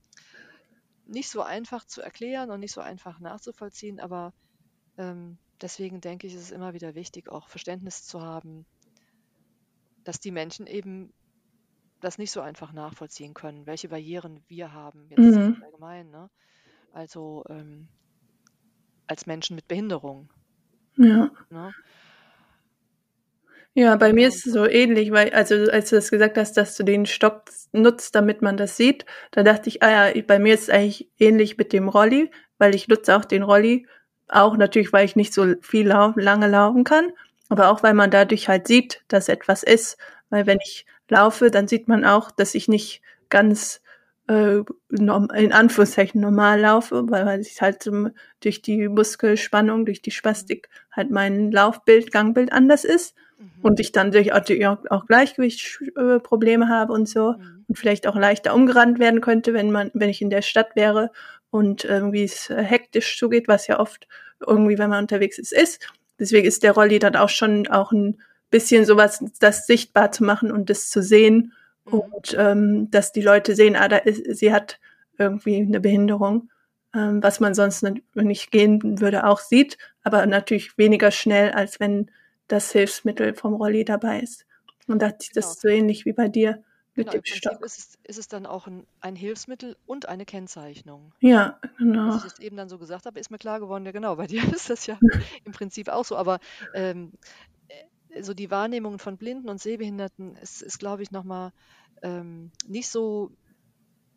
nicht 1.07 1.29
so 1.29 1.43
einfach 1.43 1.85
zu 1.85 2.01
erklären 2.01 2.51
und 2.51 2.61
nicht 2.61 2.73
so 2.73 2.81
einfach 2.81 3.19
nachzuvollziehen, 3.21 4.01
aber 4.01 4.33
ähm, 4.97 5.39
deswegen 5.61 6.01
denke 6.01 6.27
ich, 6.27 6.35
ist 6.35 6.43
es 6.43 6.51
immer 6.51 6.73
wieder 6.73 6.95
wichtig, 6.95 7.29
auch 7.29 7.49
Verständnis 7.49 8.05
zu 8.05 8.23
haben, 8.23 8.65
dass 10.05 10.21
die 10.21 10.31
Menschen 10.31 10.67
eben 10.67 11.13
das 12.01 12.17
nicht 12.17 12.31
so 12.31 12.41
einfach 12.41 12.73
nachvollziehen 12.73 13.35
können, 13.35 13.67
welche 13.67 13.89
Barrieren 13.89 14.43
wir 14.49 14.73
haben, 14.73 15.07
jetzt 15.11 15.19
mhm. 15.19 15.63
allgemein. 15.63 16.11
Ne? 16.11 16.31
Also 16.93 17.45
ähm, 17.49 17.89
als 19.11 19.27
Menschen 19.27 19.57
mit 19.57 19.69
Behinderung. 19.69 20.29
Ja. 20.97 21.31
Ne? 21.51 21.73
Ja, 23.75 23.95
bei 23.97 24.13
mir 24.13 24.29
ist 24.29 24.47
es 24.47 24.53
so 24.53 24.67
ähnlich, 24.67 25.13
weil, 25.13 25.31
also 25.31 25.55
als 25.71 25.91
du 25.91 25.97
das 25.97 26.11
gesagt 26.11 26.37
hast, 26.37 26.57
dass 26.57 26.77
du 26.77 26.83
den 26.83 27.07
Stock 27.07 27.45
nutzt, 27.73 28.15
damit 28.17 28.43
man 28.43 28.57
das 28.57 28.77
sieht, 28.77 29.07
da 29.31 29.45
dachte 29.45 29.69
ich, 29.69 29.83
ah 29.83 30.11
ja, 30.13 30.23
bei 30.27 30.41
mir 30.41 30.55
ist 30.55 30.65
es 30.65 30.71
eigentlich 30.71 31.09
ähnlich 31.19 31.57
mit 31.57 31.73
dem 31.73 31.89
Rolli, 31.89 32.31
weil 32.59 32.75
ich 32.75 32.89
nutze 32.89 33.17
auch 33.17 33.25
den 33.25 33.45
Rolli, 33.45 33.87
auch 34.29 34.57
natürlich, 34.57 34.93
weil 34.93 35.05
ich 35.05 35.15
nicht 35.15 35.33
so 35.33 35.55
viel 35.61 35.87
lau 35.87 36.13
lange 36.17 36.49
laufen 36.49 36.83
kann, 36.83 37.13
aber 37.49 37.71
auch 37.71 37.83
weil 37.83 37.95
man 37.95 38.11
dadurch 38.11 38.49
halt 38.49 38.67
sieht, 38.67 39.05
dass 39.09 39.29
etwas 39.29 39.63
ist, 39.63 39.99
weil 40.31 40.47
wenn 40.47 40.59
ich 40.63 40.85
laufe, 41.09 41.51
dann 41.51 41.69
sieht 41.69 41.87
man 41.87 42.05
auch, 42.05 42.31
dass 42.31 42.55
ich 42.55 42.67
nicht 42.67 43.03
ganz 43.29 43.83
äh, 44.31 44.63
in 44.91 45.53
Anführungszeichen 45.53 46.21
normal 46.21 46.61
laufe, 46.61 47.05
weil, 47.09 47.41
ich 47.41 47.61
halt 47.61 47.85
um, 47.89 48.11
durch 48.41 48.63
die 48.63 48.89
Muskelspannung, 48.89 49.85
durch 49.85 50.03
die 50.03 50.13
Spastik 50.13 50.69
halt 50.93 51.11
mein 51.11 51.51
Laufbild, 51.51 52.13
Gangbild 52.13 52.53
anders 52.53 52.85
ist 52.85 53.17
mhm. 53.39 53.51
und 53.63 53.81
ich 53.81 53.91
dann 53.91 54.13
durch 54.13 54.33
auch, 54.33 54.79
auch 54.89 55.07
Gleichgewichtsprobleme 55.07 56.69
habe 56.69 56.93
und 56.93 57.09
so 57.09 57.33
mhm. 57.33 57.65
und 57.67 57.77
vielleicht 57.77 58.07
auch 58.07 58.15
leichter 58.15 58.55
umgerannt 58.55 59.01
werden 59.01 59.21
könnte, 59.21 59.53
wenn 59.53 59.73
man, 59.73 59.91
wenn 59.95 60.11
ich 60.11 60.23
in 60.23 60.31
der 60.31 60.43
Stadt 60.43 60.77
wäre 60.77 61.11
und 61.51 61.85
irgendwie 61.85 62.23
es 62.23 62.49
hektisch 62.49 63.19
zugeht, 63.19 63.49
was 63.49 63.67
ja 63.67 63.81
oft 63.81 64.07
irgendwie, 64.47 64.79
wenn 64.79 64.91
man 64.91 65.03
unterwegs 65.03 65.39
ist, 65.39 65.53
ist. 65.53 65.93
Deswegen 66.21 66.47
ist 66.47 66.63
der 66.63 66.73
Rolli 66.73 67.01
dann 67.01 67.17
auch 67.17 67.31
schon 67.31 67.67
auch 67.67 67.91
ein 67.91 68.21
bisschen 68.51 68.85
sowas, 68.85 69.25
das 69.41 69.67
sichtbar 69.67 70.13
zu 70.13 70.23
machen 70.23 70.53
und 70.53 70.71
das 70.71 70.89
zu 70.89 71.03
sehen. 71.03 71.53
Und 71.85 72.35
ähm, 72.39 72.91
dass 72.91 73.13
die 73.13 73.23
Leute 73.23 73.55
sehen, 73.55 73.77
ah, 73.77 73.89
da 73.89 73.97
ist, 73.97 74.23
sie 74.39 74.53
hat 74.53 74.79
irgendwie 75.19 75.57
eine 75.57 75.81
Behinderung, 75.81 76.51
ähm, 76.95 77.23
was 77.23 77.41
man 77.41 77.55
sonst 77.55 77.83
nicht 77.83 78.51
gehen 78.51 79.01
würde, 79.01 79.25
auch 79.27 79.41
sieht, 79.41 79.77
aber 80.03 80.25
natürlich 80.27 80.77
weniger 80.79 81.11
schnell, 81.11 81.51
als 81.53 81.81
wenn 81.81 82.11
das 82.49 82.73
Hilfsmittel 82.73 83.35
vom 83.35 83.55
Rolli 83.55 83.85
dabei 83.85 84.21
ist. 84.21 84.47
Und 84.87 85.01
das 85.03 85.15
Genau. 85.33 85.47
ist 85.47 85.61
so 85.61 85.69
ähnlich 85.69 86.05
wie 86.05 86.13
bei 86.13 86.29
dir 86.29 86.63
mit 86.97 87.11
Genau, 87.11 87.23
dem 87.23 87.25
Stock. 87.25 87.65
ist 87.65 87.79
es, 87.79 87.99
ist 88.03 88.19
es 88.19 88.29
dann 88.29 88.45
auch 88.47 88.67
ein, 88.67 88.85
ein 89.01 89.15
Hilfsmittel 89.15 89.77
und 89.87 90.09
eine 90.09 90.25
Kennzeichnung. 90.25 91.13
Ja, 91.21 91.59
genau. 91.79 92.17
ich 92.17 92.23
das 92.23 92.41
eben 92.41 92.57
dann 92.57 92.69
so 92.69 92.79
gesagt 92.79 93.07
habe, 93.07 93.21
ist 93.21 93.31
mir 93.31 93.39
klar 93.39 93.61
geworden, 93.61 93.87
ja 93.87 93.93
genau, 93.93 94.17
bei 94.17 94.27
dir 94.27 94.43
ist 94.53 94.69
das 94.71 94.87
ja 94.87 94.99
im 95.45 95.53
Prinzip 95.53 95.89
auch 95.89 96.05
so. 96.05 96.17
Aber 96.17 96.41
ähm, 96.75 97.13
äh, 97.13 97.60
so 98.21 98.35
die 98.35 98.51
Wahrnehmung 98.51 98.99
von 98.99 99.17
Blinden 99.17 99.49
und 99.49 99.61
Sehbehinderten 99.61 100.37
ist, 100.37 100.63
ist 100.63 100.79
glaube 100.79 101.03
ich, 101.03 101.11
nochmal 101.11 101.53
ähm, 102.03 102.51
nicht 102.67 102.89
so 102.89 103.31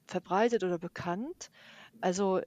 verbreitet 0.08 0.64
oder 0.64 0.78
bekannt. 0.78 1.52
Also 2.02 2.42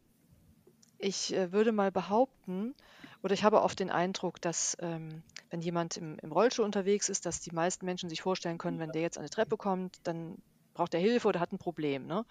ich 0.99 1.35
äh, 1.35 1.53
würde 1.53 1.73
mal 1.73 1.93
behaupten, 1.93 2.75
oder 3.23 3.35
ich 3.35 3.45
habe 3.45 3.63
oft 3.63 3.79
den 3.79 3.91
Eindruck, 3.91 4.41
dass 4.41 4.77
ähm, 4.81 5.23
wenn 5.51 5.61
jemand 5.61 5.97
im, 5.97 6.19
im 6.19 6.33
Rollstuhl 6.33 6.65
unterwegs 6.65 7.09
ist, 7.09 7.27
dass 7.27 7.41
die 7.41 7.55
meisten 7.55 7.85
Menschen 7.87 8.09
sich 8.09 8.23
vorstellen 8.23 8.59
können, 8.59 8.79
wenn 8.79 8.93
der 8.93 9.03
jetzt 9.03 9.19
eine 9.19 9.31
Treppe 9.31 9.57
kommt, 9.57 9.99
dann 10.05 10.37
braucht 10.75 10.95
er 10.95 11.01
Hilfe 11.01 11.29
oder 11.29 11.41
hat 11.41 11.53
ein 11.53 11.59
Problem. 11.59 12.07
Ne? 12.07 12.25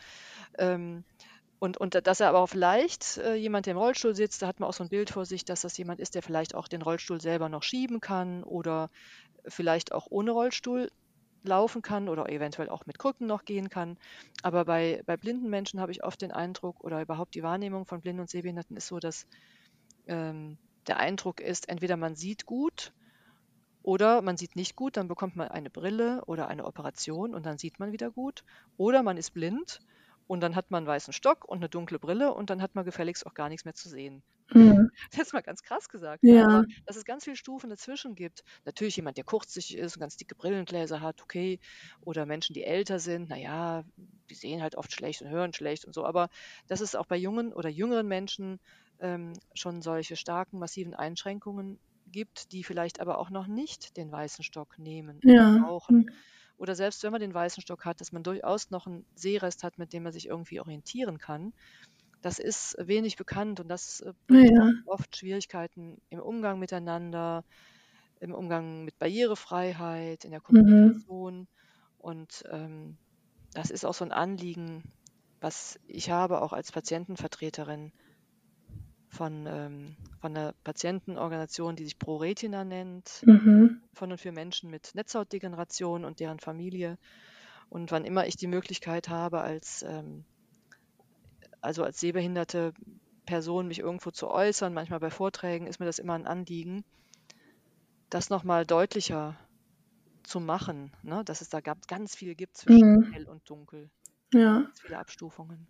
Ähm, 0.58 1.04
und, 1.60 1.78
und 1.78 1.96
dass 2.08 2.20
er 2.20 2.30
aber 2.30 2.40
auch 2.40 2.50
vielleicht 2.50 3.18
äh, 3.18 3.36
jemand, 3.36 3.66
der 3.66 3.72
im 3.72 3.78
Rollstuhl 3.78 4.16
sitzt, 4.16 4.42
da 4.42 4.48
hat 4.48 4.60
man 4.60 4.70
auch 4.70 4.74
so 4.74 4.84
ein 4.84 4.90
Bild 4.90 5.10
vor 5.10 5.26
sich, 5.26 5.46
dass 5.46 5.62
das 5.62 5.78
jemand 5.78 6.00
ist, 6.00 6.16
der 6.16 6.22
vielleicht 6.22 6.54
auch 6.56 6.68
den 6.68 6.82
Rollstuhl 6.82 7.22
selber 7.22 7.50
noch 7.50 7.64
schieben 7.64 8.02
kann 8.02 8.44
oder 8.44 8.90
vielleicht 9.48 9.92
auch 9.94 10.08
ohne 10.10 10.32
Rollstuhl 10.32 10.90
laufen 11.44 11.82
kann 11.82 12.10
oder 12.10 12.28
eventuell 12.30 12.70
auch 12.70 12.86
mit 12.86 13.00
Krücken 13.00 13.28
noch 13.28 13.46
gehen 13.46 13.70
kann. 13.70 13.98
Aber 14.42 14.66
bei, 14.66 15.02
bei 15.06 15.16
blinden 15.16 15.50
Menschen 15.50 15.80
habe 15.80 15.92
ich 15.92 16.04
oft 16.04 16.22
den 16.22 16.32
Eindruck 16.32 16.84
oder 16.84 17.02
überhaupt 17.02 17.36
die 17.36 17.44
Wahrnehmung 17.44 17.86
von 17.86 18.02
Blinden 18.02 18.22
und 18.22 18.30
Sehbehinderten 18.30 18.76
ist 18.76 18.88
so, 18.88 19.00
dass 19.00 19.28
ähm, 20.08 20.58
der 20.88 20.98
Eindruck 20.98 21.40
ist, 21.40 21.70
entweder 21.70 21.98
man 21.98 22.16
sieht 22.16 22.46
gut 22.46 22.94
oder 23.84 24.22
man 24.22 24.38
sieht 24.38 24.56
nicht 24.56 24.76
gut, 24.76 24.98
dann 24.98 25.08
bekommt 25.08 25.36
man 25.36 25.50
eine 25.50 25.70
Brille 25.70 26.24
oder 26.26 26.48
eine 26.48 26.66
Operation 26.66 27.36
und 27.36 27.46
dann 27.46 27.58
sieht 27.58 27.80
man 27.80 27.92
wieder 27.92 28.12
gut. 28.12 28.44
Oder 28.78 29.04
man 29.04 29.18
ist 29.18 29.32
blind 29.32 29.80
und 30.28 30.42
dann 30.42 30.56
hat 30.56 30.72
man 30.72 30.80
einen 30.80 30.88
weißen 30.88 31.14
Stock 31.14 31.46
und 31.46 31.58
eine 31.60 31.70
dunkle 31.70 32.00
Brille 32.00 32.34
und 32.34 32.50
dann 32.50 32.62
hat 32.62 32.76
man 32.76 32.86
gefälligst 32.86 33.26
auch 33.26 33.34
gar 33.34 33.50
nichts 33.50 33.66
mehr 33.66 33.74
zu 33.76 33.90
sehen. 33.90 34.24
Mhm. 34.54 34.90
Das 35.12 35.28
ist 35.28 35.34
mal 35.34 35.42
ganz 35.42 35.62
krass 35.64 35.90
gesagt. 35.90 36.24
Ja. 36.24 36.46
Aber 36.46 36.64
dass 36.86 36.96
es 36.96 37.06
ganz 37.06 37.24
viele 37.26 37.36
Stufen 37.36 37.70
dazwischen 37.70 38.16
gibt. 38.16 38.44
Natürlich 38.66 38.96
jemand, 38.96 39.18
der 39.18 39.24
kurzsichtig 39.24 39.78
ist 39.78 39.96
und 39.98 40.02
ganz 40.02 40.18
dicke 40.18 40.36
Brillengläser 40.36 41.02
hat, 41.02 41.22
okay. 41.22 41.60
Oder 42.02 42.26
Menschen, 42.26 42.54
die 42.54 42.64
älter 42.64 43.00
sind, 43.00 43.30
naja, 43.30 43.84
die 43.98 44.36
sehen 44.36 44.62
halt 44.62 44.76
oft 44.76 44.92
schlecht 44.94 45.22
und 45.22 45.30
hören 45.30 45.54
schlecht 45.54 45.86
und 45.86 45.94
so. 45.94 46.06
Aber 46.06 46.30
dass 46.68 46.82
es 46.82 46.96
auch 46.96 47.06
bei 47.08 47.18
jungen 47.18 47.54
oder 47.54 47.70
jüngeren 47.70 48.08
Menschen 48.08 48.60
ähm, 49.00 49.34
schon 49.54 49.82
solche 49.82 50.16
starken, 50.16 50.60
massiven 50.60 50.94
Einschränkungen 50.94 51.80
gibt, 52.08 52.52
die 52.52 52.64
vielleicht 52.64 53.00
aber 53.02 53.18
auch 53.20 53.30
noch 53.32 53.48
nicht 53.48 53.98
den 53.98 54.12
weißen 54.12 54.44
Stock 54.44 54.78
nehmen 54.78 55.22
oder 55.26 55.46
Ja. 55.46 55.60
brauchen. 55.60 56.06
Oder 56.58 56.76
selbst 56.76 57.04
wenn 57.04 57.12
man 57.12 57.22
den 57.22 57.34
weißen 57.34 57.62
Stock 57.64 57.86
hat, 57.86 58.02
dass 58.02 58.12
man 58.12 58.24
durchaus 58.24 58.70
noch 58.72 58.88
einen 58.88 59.06
Sehrest 59.16 59.64
hat, 59.64 59.78
mit 59.78 59.94
dem 59.94 60.04
man 60.04 60.14
sich 60.14 60.28
irgendwie 60.28 60.60
orientieren 60.60 61.18
kann. 61.20 61.54
Das 62.22 62.40
ist 62.40 62.76
wenig 62.80 63.16
bekannt 63.18 63.60
und 63.60 63.68
das 63.70 64.02
äh, 64.02 64.14
bringt 64.28 64.52
Ja. 64.54 64.72
oft 64.86 65.16
Schwierigkeiten 65.18 66.00
im 66.10 66.20
Umgang 66.20 66.60
miteinander, 66.60 67.44
im 68.20 68.34
Umgang 68.34 68.86
mit 68.86 68.98
Barrierefreiheit, 69.00 70.26
in 70.26 70.32
der 70.32 70.42
Mhm. 70.50 71.06
Kommunikation. 71.06 71.48
Und 71.98 72.44
ähm, 72.50 73.00
das 73.54 73.72
ist 73.72 73.86
auch 73.86 73.94
so 73.96 74.06
ein 74.06 74.12
Anliegen, 74.14 74.84
was 75.42 75.80
ich 75.86 76.10
habe, 76.12 76.42
auch 76.42 76.54
als 76.54 76.72
Patientenvertreterin 76.72 77.92
von, 79.16 79.48
ähm, 79.48 79.98
von 80.22 80.36
einer 80.38 80.54
Patientenorganisation, 80.64 81.76
die 81.76 81.86
sich 81.86 82.00
ProRetina 82.00 82.66
nennt, 82.66 83.26
Mhm. 83.26 83.80
von 83.94 84.12
und 84.12 84.20
für 84.22 84.32
Menschen 84.34 84.70
mit 84.72 84.96
Netzhautdegeneration 84.96 86.06
und 86.06 86.20
deren 86.22 86.40
Familie. 86.40 86.98
Und 87.70 87.92
wann 87.92 88.06
immer 88.06 88.28
ich 88.28 88.38
die 88.38 88.48
Möglichkeit 88.48 89.10
habe, 89.10 89.42
als, 89.42 89.84
ähm, 89.84 90.26
also 91.62 91.84
als 91.84 92.00
sehbehinderte 92.00 92.74
Person 93.26 93.68
mich 93.68 93.80
irgendwo 93.80 94.12
zu 94.12 94.30
äußern, 94.30 94.74
manchmal 94.74 95.00
bei 95.02 95.10
Vorträgen, 95.10 95.68
ist 95.68 95.80
mir 95.80 95.86
das 95.86 96.00
immer 96.00 96.14
ein 96.14 96.28
Anliegen, 96.28 96.86
das 98.10 98.30
nochmal 98.32 98.66
deutlicher 98.66 99.40
zu 100.24 100.40
machen, 100.42 100.96
ne? 101.04 101.24
dass 101.26 101.42
es 101.42 101.50
da 101.50 101.62
gab, 101.62 101.88
ganz 101.88 102.16
viel 102.16 102.36
gibt 102.36 102.58
zwischen 102.58 102.84
Mhm. 102.84 103.16
hell 103.16 103.28
und 103.28 103.50
dunkel, 103.50 103.92
Ja. 104.34 104.54
ganz 104.64 104.82
viele 104.82 105.00
Abstufungen. 105.00 105.70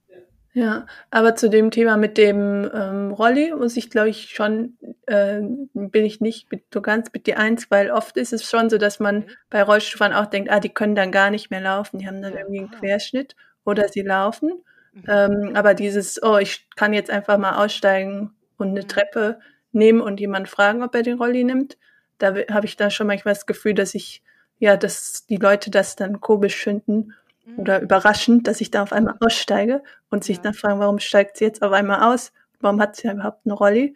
Ja, 0.58 0.86
aber 1.12 1.36
zu 1.36 1.50
dem 1.50 1.70
Thema 1.70 1.98
mit 1.98 2.18
dem 2.18 2.70
ähm, 2.74 3.12
Rolli 3.12 3.54
muss 3.54 3.76
ich, 3.76 3.90
glaube 3.90 4.08
ich, 4.10 4.30
schon, 4.30 4.78
äh, 5.06 5.42
bin 5.74 6.06
ich 6.06 6.22
nicht 6.22 6.50
mit, 6.50 6.64
so 6.74 6.82
ganz 6.82 7.10
mit 7.12 7.28
dir 7.28 7.38
eins, 7.40 7.70
weil 7.72 7.92
oft 7.92 8.16
ist 8.16 8.32
es 8.32 8.50
schon 8.50 8.70
so, 8.70 8.78
dass 8.78 9.02
man 9.02 9.26
Okay. 9.26 9.36
bei 9.50 9.62
Rollstuhlfahrern 9.64 10.14
auch 10.14 10.28
denkt, 10.28 10.50
ah, 10.50 10.62
die 10.62 10.70
können 10.70 10.96
dann 10.96 11.12
gar 11.12 11.30
nicht 11.30 11.52
mehr 11.52 11.60
laufen, 11.60 12.00
die 12.00 12.08
haben 12.08 12.22
dann 12.22 12.38
irgendwie 12.38 12.60
einen 12.60 12.70
aha. 12.70 12.80
Querschnitt 12.80 13.36
oder 13.66 13.90
sie 13.90 14.02
laufen. 14.02 14.64
Mhm. 14.94 15.04
Ähm, 15.08 15.52
aber 15.56 15.74
dieses, 15.74 16.24
oh, 16.24 16.38
ich 16.38 16.70
kann 16.78 16.94
jetzt 16.94 17.10
einfach 17.12 17.38
mal 17.38 17.64
aussteigen 17.64 18.34
und 18.58 18.70
eine 18.70 18.84
Mhm. 18.84 18.88
Treppe 18.88 19.40
nehmen 19.74 20.00
und 20.00 20.22
jemanden 20.22 20.48
fragen, 20.48 20.84
ob 20.84 20.96
er 20.96 21.04
den 21.04 21.18
Rolli 21.18 21.44
nimmt, 21.44 21.78
da 22.18 22.34
habe 22.50 22.66
ich 22.66 22.78
da 22.78 22.90
schon 22.90 23.08
manchmal 23.08 23.34
das 23.34 23.46
Gefühl, 23.46 23.74
dass 23.74 23.94
ich, 23.94 24.24
ja, 24.60 24.78
dass 24.78 25.26
die 25.26 25.36
Leute 25.36 25.70
das 25.70 25.98
dann 25.98 26.22
komisch 26.22 26.56
finden 26.56 27.14
oder 27.56 27.82
überraschend, 27.82 28.48
dass 28.48 28.62
ich 28.62 28.72
da 28.72 28.84
auf 28.84 28.92
Ja. 28.94 28.98
einmal 28.98 29.16
aussteige 29.22 29.84
und 30.10 30.24
sich 30.24 30.38
Ja. 30.38 30.42
dann 30.42 30.54
fragen, 30.54 30.80
warum 30.80 31.00
steigt 31.00 31.38
sie 31.38 31.46
jetzt 31.46 31.62
auf 31.64 31.72
einmal 31.74 32.04
aus? 32.14 32.32
Warum 32.60 32.82
hat 32.82 32.96
sie 32.96 33.10
überhaupt 33.10 33.46
eine 33.46 33.54
Rolli? 33.54 33.96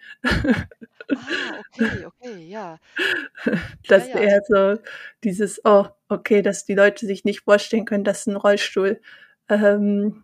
Ah, 1.16 1.58
okay, 1.58 2.06
okay, 2.06 2.48
ja. 2.50 2.80
Das 3.88 4.06
Ja, 4.06 4.08
ja, 4.08 4.28
eher 4.28 4.42
so 4.48 4.78
dieses, 5.24 5.62
oh, 5.66 5.86
okay, 6.10 6.42
dass 6.42 6.66
die 6.66 6.76
Leute 6.76 7.06
sich 7.06 7.26
nicht 7.26 7.42
vorstellen 7.42 7.86
können, 7.86 8.04
dass 8.04 8.28
ein 8.28 8.36
Rollstuhl 8.36 9.02
ähm, 9.50 10.24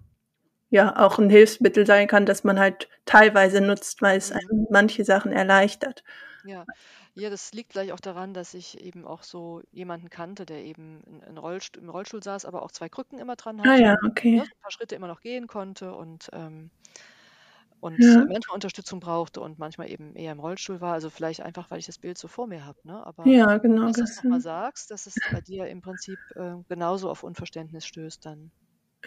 ja 0.72 0.98
auch 1.06 1.20
ein 1.20 1.30
Hilfsmittel 1.30 1.86
sein 1.88 2.08
kann, 2.08 2.26
das 2.28 2.44
man 2.44 2.60
halt 2.60 2.90
teilweise 3.06 3.62
nutzt, 3.62 4.02
weil 4.04 4.18
es 4.18 4.32
Mhm. 4.32 4.38
einem 4.52 4.68
manche 4.72 5.06
Sachen 5.06 5.32
erleichtert. 5.34 6.04
Ja. 6.46 6.68
Ja, 7.16 7.30
das 7.32 7.52
liegt 7.54 7.72
vielleicht 7.74 7.92
auch 7.92 8.00
daran, 8.00 8.34
dass 8.34 8.54
ich 8.54 8.80
eben 8.80 9.06
auch 9.06 9.24
so 9.24 9.62
jemanden 9.72 10.10
kannte, 10.10 10.46
der 10.46 10.64
eben 10.64 11.02
in, 11.06 11.22
in 11.24 11.38
Rollstuhl, 11.38 11.82
im 11.84 11.90
Rollstuhl 11.90 12.22
saß, 12.24 12.46
aber 12.46 12.62
auch 12.64 12.72
zwei 12.72 12.88
Krücken 12.90 13.20
immer 13.20 13.36
dran 13.36 13.64
Ah 13.66 13.76
hatte 13.76 13.84
ja, 13.84 13.96
und 14.02 14.16
ne, 14.32 14.42
okay. 14.44 14.44
ein 14.44 14.62
paar 14.62 14.72
Schritte 14.72 14.96
immer 14.96 15.08
noch 15.08 15.22
gehen 15.22 15.48
konnte 15.48 15.94
und, 15.96 16.30
ähm, 16.34 16.72
und 17.80 18.04
Ja, 18.04 18.26
manchmal 18.26 18.56
Unterstützung 18.56 19.00
brauchte 19.00 19.40
und 19.42 19.60
manchmal 19.60 19.90
eben 19.92 20.16
eher 20.16 20.32
im 20.32 20.40
Rollstuhl 20.40 20.82
war. 20.82 20.94
Also 20.94 21.10
vielleicht 21.10 21.42
einfach, 21.42 21.70
weil 21.72 21.80
ich 21.80 21.86
das 21.86 22.00
Bild 22.00 22.18
so 22.18 22.28
vor 22.28 22.48
mir 22.48 22.66
habe. 22.66 22.80
Ne? 22.84 23.06
Aber 23.06 23.36
ja, 23.36 23.58
genau. 23.58 23.92
dass 23.92 23.98
du 23.98 24.04
das 24.04 24.12
Das, 24.12 24.22
nochmal 24.24 24.42
sagst, 24.42 24.92
dass 24.92 25.06
es 25.06 25.22
bei 25.30 25.42
dir 25.42 25.68
im 25.68 25.82
Prinzip 25.82 26.20
äh, 26.36 26.56
genauso 26.68 27.10
auf 27.10 27.24
Unverständnis 27.24 27.86
stößt 27.86 28.26
dann. 28.26 28.52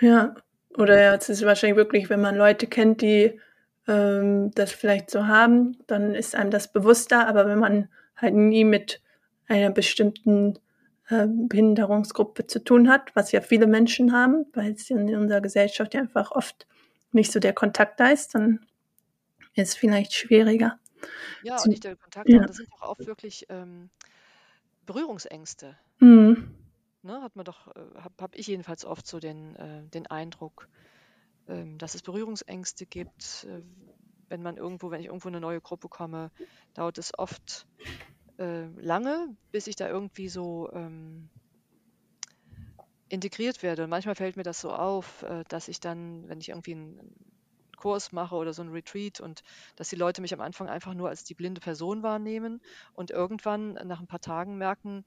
ja. 0.01 0.35
Oder 0.77 1.01
ja, 1.01 1.14
es 1.14 1.29
ist 1.29 1.44
wahrscheinlich 1.44 1.77
wirklich, 1.77 2.11
wenn 2.11 2.20
man 2.20 2.37
Leute 2.37 2.66
kennt, 2.66 3.01
die 3.03 3.40
ähm, 3.88 4.51
das 4.53 4.72
vielleicht 4.72 5.11
so 5.11 5.27
haben, 5.27 5.79
dann 5.87 6.14
ist 6.14 6.35
einem 6.35 6.51
das 6.51 6.72
bewusster. 6.72 7.27
Aber 7.27 7.46
wenn 7.46 7.59
man 7.59 7.88
halt 8.16 8.35
nie 8.35 8.64
mit 8.64 9.03
einer 9.48 9.70
bestimmten 9.70 10.59
äh, 11.09 11.27
Behinderungsgruppe 11.27 12.46
zu 12.46 12.62
tun 12.62 12.88
hat, 12.88 13.14
was 13.16 13.33
ja 13.33 13.40
viele 13.40 13.66
Menschen 13.66 14.12
haben, 14.12 14.46
weil 14.53 14.72
es 14.72 14.90
in 14.90 15.14
unserer 15.16 15.40
Gesellschaft 15.40 15.94
ja 15.94 16.01
einfach 16.01 16.31
oft 16.31 16.66
nicht 17.12 17.33
so 17.33 17.40
der 17.40 17.55
Kontakt 17.55 17.98
da 17.98 18.09
ist, 18.09 18.35
dann 18.35 18.61
ist 19.55 19.70
es 19.70 19.74
vielleicht 19.74 20.12
schwieriger. 20.12 20.79
Ja, 21.42 21.57
und 21.57 21.68
nicht 21.68 21.85
der 21.85 21.96
Kontakt 21.96 22.29
ja. 22.29 22.46
Das 22.46 22.57
sind 22.57 22.68
auch 22.72 22.90
oft 22.90 23.07
wirklich 23.07 23.46
ähm, 23.48 23.90
Berührungsängste. 24.87 25.77
Mhm. 26.01 26.55
Ne, 27.03 27.22
hat 27.22 27.37
man 27.37 27.44
doch, 27.44 27.68
äh, 27.68 27.81
habe 27.96 28.14
hab 28.20 28.35
ich 28.35 28.46
jedenfalls 28.48 28.85
oft 28.85 29.07
so 29.07 29.20
den, 29.20 29.57
äh, 29.57 29.83
den 29.88 30.07
Eindruck, 30.09 30.68
dass 31.79 31.95
es 31.95 32.03
Berührungsängste 32.03 32.87
gibt. 32.87 33.47
Äh, 33.49 33.63
wenn 34.29 34.43
man 34.43 34.57
irgendwo, 34.57 34.91
wenn 34.91 35.01
ich 35.01 35.07
irgendwo 35.07 35.29
in 35.29 35.35
eine 35.35 35.41
neue 35.41 35.61
Gruppe 35.61 35.89
komme, 35.89 36.31
dauert 36.75 36.99
es 36.99 37.19
oft 37.19 37.67
äh, 38.39 38.67
lange, 38.77 39.35
bis 39.53 39.67
ich 39.67 39.77
da 39.77 39.89
irgendwie 39.89 40.29
so 40.29 40.71
ähm, 40.73 41.31
integriert 43.09 43.63
werde. 43.63 43.85
Und 43.85 43.91
manchmal 43.91 44.15
fällt 44.15 44.37
mir 44.37 44.43
das 44.43 44.61
so 44.61 44.71
auf, 44.71 45.23
äh, 45.23 45.45
dass 45.49 45.69
ich 45.69 45.81
dann, 45.81 46.29
wenn 46.29 46.41
ich 46.41 46.51
irgendwie 46.51 46.73
einen 46.73 47.15
Kurs 47.77 48.13
mache 48.13 48.35
oder 48.35 48.53
so 48.53 48.63
ein 48.63 48.69
Retreat 48.69 49.21
und 49.21 49.43
dass 49.77 49.89
die 49.89 49.97
Leute 49.97 50.21
mich 50.21 50.35
am 50.35 50.41
Anfang 50.41 50.69
einfach 50.69 50.95
nur 50.95 51.09
als 51.09 51.25
die 51.25 51.35
blinde 51.35 51.61
Person 51.61 52.03
wahrnehmen 52.03 52.61
und 52.93 53.11
irgendwann 53.11 53.75
nach 53.85 54.01
ein 54.01 54.07
paar 54.07 54.21
Tagen 54.21 54.59
merken, 54.59 55.05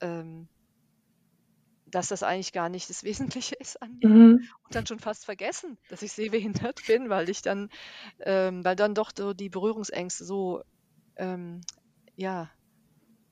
ähm, 0.00 0.48
dass 1.94 2.08
das 2.08 2.22
eigentlich 2.22 2.52
gar 2.52 2.68
nicht 2.68 2.90
das 2.90 3.04
Wesentliche 3.04 3.56
ist 3.56 3.80
an 3.82 3.96
mir 3.98 4.04
Mhm. 4.04 4.54
und 4.64 4.74
dann 4.74 4.86
schon 4.86 5.00
fast 5.00 5.24
vergessen, 5.24 5.78
dass 5.88 6.02
ich 6.02 6.12
sehbehindert 6.12 6.84
bin, 6.86 7.10
weil 7.10 7.28
ich 7.30 7.42
dann, 7.42 7.68
ähm, 8.20 8.64
weil 8.64 8.76
dann 8.76 8.94
doch 8.94 9.12
so 9.16 9.34
die 9.34 9.50
Berührungsängste 9.50 10.24
so, 10.24 10.62
ähm, 11.16 11.62
ja, 12.16 12.50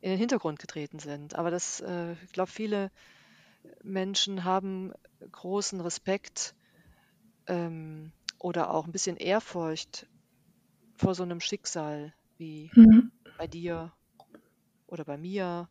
in 0.00 0.10
den 0.10 0.18
Hintergrund 0.18 0.58
getreten 0.58 0.98
sind. 0.98 1.34
Aber 1.36 1.50
das, 1.50 1.80
äh, 1.80 2.12
ich 2.24 2.32
glaube, 2.32 2.50
viele 2.50 2.90
Menschen 3.82 4.44
haben 4.44 4.92
großen 5.30 5.80
Respekt 5.80 6.54
ähm, 7.46 8.12
oder 8.38 8.70
auch 8.72 8.86
ein 8.86 8.92
bisschen 8.92 9.16
Ehrfurcht 9.16 10.08
vor 10.96 11.14
so 11.14 11.22
einem 11.24 11.40
Schicksal 11.40 12.14
wie 12.38 12.72
Mhm. 12.76 13.10
bei 13.36 13.46
dir 13.48 13.94
oder 14.86 15.04
bei 15.04 15.18
mir 15.18 15.70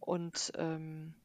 und 0.00 0.52
ähm, 0.56 1.16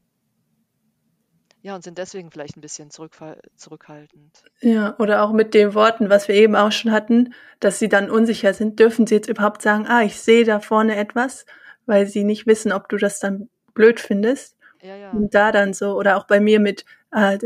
ja, 1.62 1.74
und 1.74 1.84
sind 1.84 1.98
deswegen 1.98 2.30
vielleicht 2.30 2.56
ein 2.56 2.62
bisschen 2.62 2.90
zurückhaltend. 2.90 4.44
Ja, 4.60 4.96
oder 4.98 5.22
auch 5.22 5.32
mit 5.32 5.52
den 5.52 5.74
Worten, 5.74 6.08
was 6.08 6.26
wir 6.26 6.34
eben 6.34 6.56
auch 6.56 6.72
schon 6.72 6.90
hatten, 6.90 7.34
dass 7.60 7.78
sie 7.78 7.88
dann 7.88 8.10
unsicher 8.10 8.54
sind, 8.54 8.78
dürfen 8.78 9.06
sie 9.06 9.16
jetzt 9.16 9.28
überhaupt 9.28 9.60
sagen, 9.60 9.86
ah, 9.86 10.02
ich 10.02 10.20
sehe 10.20 10.44
da 10.44 10.60
vorne 10.60 10.96
etwas, 10.96 11.44
weil 11.84 12.06
sie 12.06 12.24
nicht 12.24 12.46
wissen, 12.46 12.72
ob 12.72 12.88
du 12.88 12.96
das 12.96 13.20
dann 13.20 13.50
blöd 13.74 14.00
findest. 14.00 14.56
Ja, 14.82 14.96
ja. 14.96 15.10
Und 15.10 15.34
da 15.34 15.52
dann 15.52 15.74
so, 15.74 15.96
oder 15.96 16.16
auch 16.16 16.26
bei 16.26 16.40
mir 16.40 16.60
mit, 16.60 16.86
ah, 17.10 17.36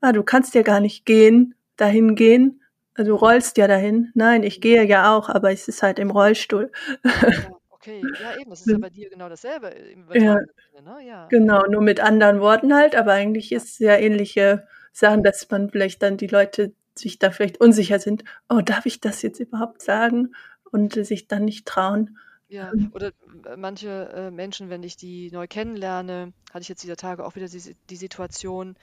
ah 0.00 0.12
du 0.12 0.22
kannst 0.22 0.54
ja 0.54 0.62
gar 0.62 0.80
nicht 0.80 1.04
gehen, 1.04 1.54
dahin 1.76 2.14
gehen. 2.14 2.62
Also, 2.94 3.12
du 3.12 3.16
rollst 3.16 3.58
ja 3.58 3.68
dahin. 3.68 4.10
Nein, 4.14 4.42
ich 4.42 4.60
gehe 4.60 4.84
ja 4.84 5.14
auch, 5.14 5.28
aber 5.28 5.52
es 5.52 5.68
ist 5.68 5.82
halt 5.82 5.98
im 5.98 6.10
Rollstuhl. 6.10 6.72
Ja, 7.04 7.10
okay. 7.80 8.02
Ja, 8.20 8.36
eben, 8.38 8.50
das 8.50 8.60
ist 8.60 8.70
ja 8.70 8.78
bei 8.78 8.90
dir 8.90 9.10
genau 9.10 9.28
dasselbe 9.28 9.68
im 9.68 10.06
Ja. 10.12 10.36
Ne? 10.82 11.06
Ja. 11.06 11.26
Genau, 11.28 11.64
nur 11.66 11.82
mit 11.82 12.00
anderen 12.00 12.40
Worten 12.40 12.74
halt, 12.74 12.94
aber 12.94 13.12
eigentlich 13.12 13.52
ist 13.52 13.68
es 13.72 13.78
ja 13.78 13.96
ähnliche 13.96 14.66
Sachen, 14.92 15.22
dass 15.22 15.48
man 15.50 15.70
vielleicht 15.70 16.02
dann 16.02 16.16
die 16.16 16.26
Leute 16.26 16.74
sich 16.96 17.18
da 17.18 17.30
vielleicht 17.30 17.60
unsicher 17.60 17.98
sind. 17.98 18.24
Oh, 18.48 18.60
darf 18.60 18.86
ich 18.86 19.00
das 19.00 19.22
jetzt 19.22 19.40
überhaupt 19.40 19.82
sagen? 19.82 20.34
Und 20.70 20.94
sich 20.94 21.28
dann 21.28 21.44
nicht 21.44 21.66
trauen. 21.66 22.18
Ja, 22.48 22.72
oder 22.92 23.12
manche 23.56 24.10
äh, 24.14 24.30
Menschen, 24.30 24.70
wenn 24.70 24.82
ich 24.82 24.96
die 24.96 25.30
neu 25.30 25.46
kennenlerne, 25.46 26.32
hatte 26.50 26.62
ich 26.62 26.68
jetzt 26.68 26.82
dieser 26.82 26.96
Tage 26.96 27.24
auch 27.24 27.36
wieder 27.36 27.48
die, 27.48 27.76
die 27.90 27.96
Situation, 27.96 28.76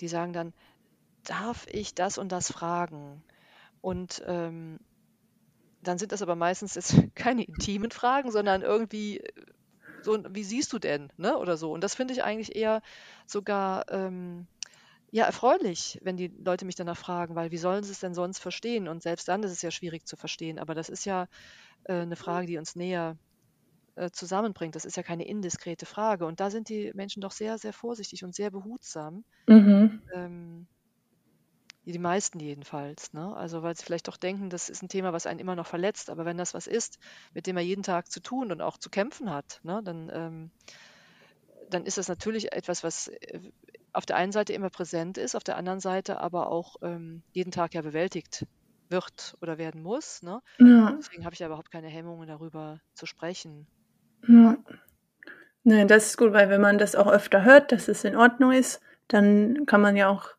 die 0.00 0.08
sagen 0.08 0.32
dann, 0.32 0.52
darf 1.24 1.66
ich 1.70 1.94
das 1.94 2.18
und 2.18 2.32
das 2.32 2.50
fragen? 2.50 3.22
Und 3.80 4.22
ähm, 4.26 4.78
dann 5.82 5.98
sind 5.98 6.12
das 6.12 6.22
aber 6.22 6.36
meistens 6.36 6.74
jetzt 6.74 6.94
keine 7.14 7.44
intimen 7.44 7.90
Fragen, 7.90 8.30
sondern 8.30 8.62
irgendwie 8.62 9.18
äh, 9.20 9.32
so, 10.02 10.18
wie 10.30 10.44
siehst 10.44 10.72
du 10.72 10.78
denn, 10.78 11.12
ne? 11.16 11.36
Oder 11.38 11.56
so. 11.56 11.72
Und 11.72 11.84
das 11.84 11.94
finde 11.94 12.14
ich 12.14 12.24
eigentlich 12.24 12.56
eher 12.56 12.82
sogar 13.26 13.84
ähm, 13.90 14.48
ja 15.10 15.24
erfreulich, 15.26 15.98
wenn 16.02 16.16
die 16.16 16.28
Leute 16.28 16.64
mich 16.66 16.76
danach 16.76 16.96
fragen, 16.98 17.34
weil 17.36 17.50
wie 17.52 17.58
sollen 17.58 17.84
sie 17.84 17.92
es 17.92 18.00
denn 18.00 18.14
sonst 18.14 18.40
verstehen? 18.40 18.88
Und 18.88 19.02
selbst 19.02 19.28
dann 19.28 19.42
ist 19.42 19.52
es 19.52 19.62
ja 19.62 19.70
schwierig 19.70 20.06
zu 20.06 20.16
verstehen. 20.16 20.58
Aber 20.58 20.74
das 20.74 20.88
ist 20.90 21.04
ja 21.06 21.26
äh, 21.84 21.94
eine 21.94 22.16
Frage, 22.16 22.46
die 22.46 22.58
uns 22.58 22.76
näher 22.76 23.18
äh, 23.96 24.10
zusammenbringt. 24.12 24.74
Das 24.76 24.84
ist 24.84 24.96
ja 24.96 25.02
keine 25.02 25.26
indiskrete 25.26 25.86
Frage. 25.86 26.26
Und 26.26 26.40
da 26.40 26.50
sind 26.50 26.68
die 26.68 26.92
Menschen 26.94 27.20
doch 27.22 27.32
sehr, 27.32 27.58
sehr 27.58 27.72
vorsichtig 27.72 28.24
und 28.24 28.34
sehr 28.34 28.50
behutsam. 28.50 29.24
Mhm. 29.48 30.00
Ähm, 30.14 30.68
die 31.86 31.98
meisten 31.98 32.40
jedenfalls. 32.40 33.12
Ne? 33.12 33.34
Also 33.36 33.62
weil 33.62 33.76
sie 33.76 33.84
vielleicht 33.84 34.08
doch 34.08 34.16
denken, 34.16 34.50
das 34.50 34.68
ist 34.68 34.82
ein 34.82 34.88
Thema, 34.88 35.12
was 35.12 35.26
einen 35.26 35.40
immer 35.40 35.56
noch 35.56 35.66
verletzt. 35.66 36.10
Aber 36.10 36.24
wenn 36.24 36.36
das 36.36 36.54
was 36.54 36.66
ist, 36.66 36.98
mit 37.34 37.46
dem 37.46 37.56
er 37.56 37.62
jeden 37.62 37.82
Tag 37.82 38.10
zu 38.10 38.20
tun 38.20 38.52
und 38.52 38.60
auch 38.60 38.78
zu 38.78 38.90
kämpfen 38.90 39.30
hat, 39.30 39.60
ne, 39.62 39.80
dann, 39.82 40.10
ähm, 40.12 40.50
dann 41.70 41.86
ist 41.86 41.98
das 41.98 42.08
natürlich 42.08 42.52
etwas, 42.52 42.84
was 42.84 43.08
äh, 43.08 43.40
auf 43.92 44.06
der 44.06 44.16
einen 44.16 44.32
Seite 44.32 44.52
immer 44.52 44.70
präsent 44.70 45.18
ist, 45.18 45.34
auf 45.34 45.44
der 45.44 45.56
anderen 45.56 45.80
Seite 45.80 46.20
aber 46.20 46.50
auch 46.50 46.76
ähm, 46.82 47.22
jeden 47.32 47.50
Tag 47.50 47.74
ja 47.74 47.82
bewältigt 47.82 48.46
wird 48.88 49.36
oder 49.40 49.58
werden 49.58 49.82
muss. 49.82 50.22
Ne? 50.22 50.42
Ja. 50.58 50.96
Deswegen 50.98 51.24
habe 51.24 51.34
ich 51.34 51.40
ja 51.40 51.46
überhaupt 51.46 51.70
keine 51.70 51.88
Hemmungen 51.88 52.28
darüber 52.28 52.80
zu 52.94 53.06
sprechen. 53.06 53.66
Ja. 54.28 54.56
Nein, 55.62 55.88
das 55.88 56.06
ist 56.06 56.16
gut, 56.16 56.32
weil 56.32 56.48
wenn 56.48 56.60
man 56.60 56.78
das 56.78 56.94
auch 56.94 57.06
öfter 57.06 57.44
hört, 57.44 57.72
dass 57.72 57.88
es 57.88 58.04
in 58.04 58.16
Ordnung 58.16 58.52
ist, 58.52 58.80
dann 59.08 59.66
kann 59.66 59.80
man 59.80 59.96
ja 59.96 60.08
auch 60.08 60.30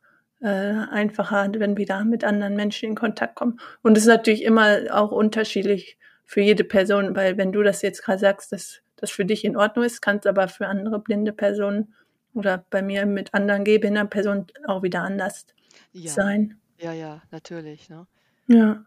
äh, 0.41 0.47
einfacher, 0.47 1.49
wenn 1.57 1.77
wieder 1.77 2.03
mit 2.03 2.23
anderen 2.23 2.55
Menschen 2.55 2.89
in 2.89 2.95
Kontakt 2.95 3.35
kommen. 3.35 3.59
Und 3.81 3.97
es 3.97 4.03
ist 4.03 4.09
natürlich 4.09 4.43
immer 4.43 4.79
auch 4.91 5.11
unterschiedlich 5.11 5.97
für 6.25 6.41
jede 6.41 6.63
Person, 6.63 7.15
weil 7.15 7.37
wenn 7.37 7.51
du 7.51 7.61
das 7.63 7.81
jetzt 7.81 8.03
gerade 8.03 8.19
sagst, 8.19 8.51
dass 8.51 8.81
das 8.95 9.11
für 9.11 9.25
dich 9.25 9.43
in 9.43 9.57
Ordnung 9.57 9.85
ist, 9.85 10.01
kann 10.01 10.17
es 10.17 10.25
aber 10.25 10.47
für 10.47 10.67
andere 10.67 10.99
blinde 10.99 11.33
Personen 11.33 11.93
oder 12.33 12.65
bei 12.69 12.81
mir 12.81 13.05
mit 13.05 13.33
anderen 13.33 13.63
gehbehinderten 13.63 14.09
Personen 14.09 14.47
auch 14.65 14.83
wieder 14.83 15.01
anders 15.01 15.45
Ja, 15.91 16.11
sein. 16.11 16.59
ja, 16.77 16.93
ja, 16.93 17.21
natürlich. 17.31 17.89
Ne? 17.89 18.07
Ja. 18.47 18.85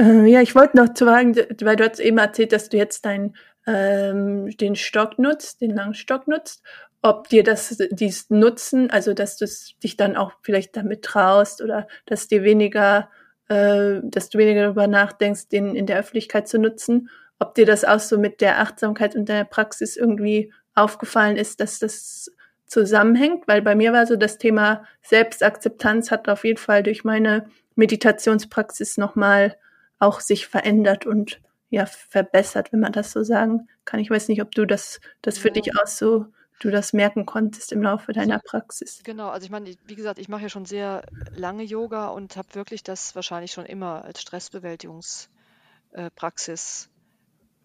Äh, 0.00 0.26
ja, 0.26 0.40
ich 0.40 0.54
wollte 0.54 0.76
noch 0.76 0.92
zu 0.94 1.04
fragen, 1.06 1.36
weil 1.36 1.76
du 1.76 1.88
hast 1.88 2.00
eben 2.00 2.18
erzählt, 2.18 2.52
dass 2.52 2.68
du 2.68 2.76
jetzt 2.76 3.04
dein, 3.04 3.36
ähm, 3.66 4.50
den 4.56 4.74
Stock 4.74 5.18
nutzt, 5.18 5.60
den 5.60 5.70
langen 5.70 5.94
Stock 5.94 6.26
nutzt, 6.26 6.62
ob 7.04 7.28
dir 7.28 7.44
das 7.44 7.76
dies 7.90 8.30
Nutzen, 8.30 8.90
also 8.90 9.12
dass 9.12 9.36
du 9.36 9.44
dich 9.82 9.96
dann 9.98 10.16
auch 10.16 10.32
vielleicht 10.42 10.74
damit 10.76 11.02
traust 11.02 11.60
oder 11.62 11.86
dass 12.06 12.28
dir 12.28 12.44
weniger, 12.44 13.10
äh, 13.48 14.00
dass 14.02 14.30
du 14.30 14.38
weniger 14.38 14.62
darüber 14.64 14.86
nachdenkst, 14.86 15.48
den 15.50 15.76
in 15.76 15.86
der 15.86 15.98
Öffentlichkeit 15.98 16.48
zu 16.48 16.58
nutzen, 16.58 17.10
ob 17.38 17.54
dir 17.56 17.66
das 17.66 17.84
auch 17.84 18.00
so 18.00 18.16
mit 18.18 18.40
der 18.40 18.58
Achtsamkeit 18.60 19.14
und 19.16 19.28
der 19.28 19.44
Praxis 19.44 19.96
irgendwie 19.98 20.50
aufgefallen 20.74 21.36
ist, 21.36 21.60
dass 21.60 21.78
das 21.78 22.30
zusammenhängt, 22.66 23.46
weil 23.48 23.60
bei 23.60 23.74
mir 23.74 23.92
war 23.92 24.06
so 24.06 24.16
das 24.16 24.38
Thema 24.38 24.84
Selbstakzeptanz 25.02 26.10
hat 26.10 26.28
auf 26.30 26.44
jeden 26.44 26.56
Fall 26.58 26.82
durch 26.82 27.04
meine 27.04 27.46
Meditationspraxis 27.76 28.96
nochmal 28.96 29.56
auch 29.98 30.20
sich 30.20 30.46
verändert 30.46 31.04
und 31.06 31.40
ja 31.70 31.86
verbessert, 31.86 32.72
wenn 32.72 32.80
man 32.80 32.92
das 32.92 33.12
so 33.12 33.22
sagen 33.24 33.68
kann. 33.84 34.00
Ich 34.00 34.10
weiß 34.10 34.28
nicht, 34.28 34.40
ob 34.42 34.52
du 34.52 34.64
das, 34.66 35.00
das 35.22 35.38
für 35.38 35.48
Ja. 35.48 35.54
dich 35.54 35.70
auch 35.78 35.86
so, 35.86 36.26
du 36.60 36.70
das 36.70 36.92
merken 36.92 37.26
konntest 37.26 37.72
im 37.72 37.82
Laufe 37.82 38.12
deiner 38.12 38.38
Praxis. 38.38 39.00
Genau, 39.04 39.28
also 39.28 39.44
ich 39.44 39.50
meine, 39.50 39.74
wie 39.86 39.96
gesagt, 39.96 40.18
ich 40.18 40.28
mache 40.28 40.42
ja 40.42 40.48
schon 40.48 40.66
sehr 40.66 41.04
lange 41.36 41.64
Yoga 41.64 42.08
und 42.08 42.36
habe 42.36 42.54
wirklich 42.54 42.82
das 42.82 43.14
wahrscheinlich 43.14 43.52
schon 43.52 43.66
immer 43.66 44.04
als 44.04 44.22
Stressbewältigungspraxis 44.22 46.88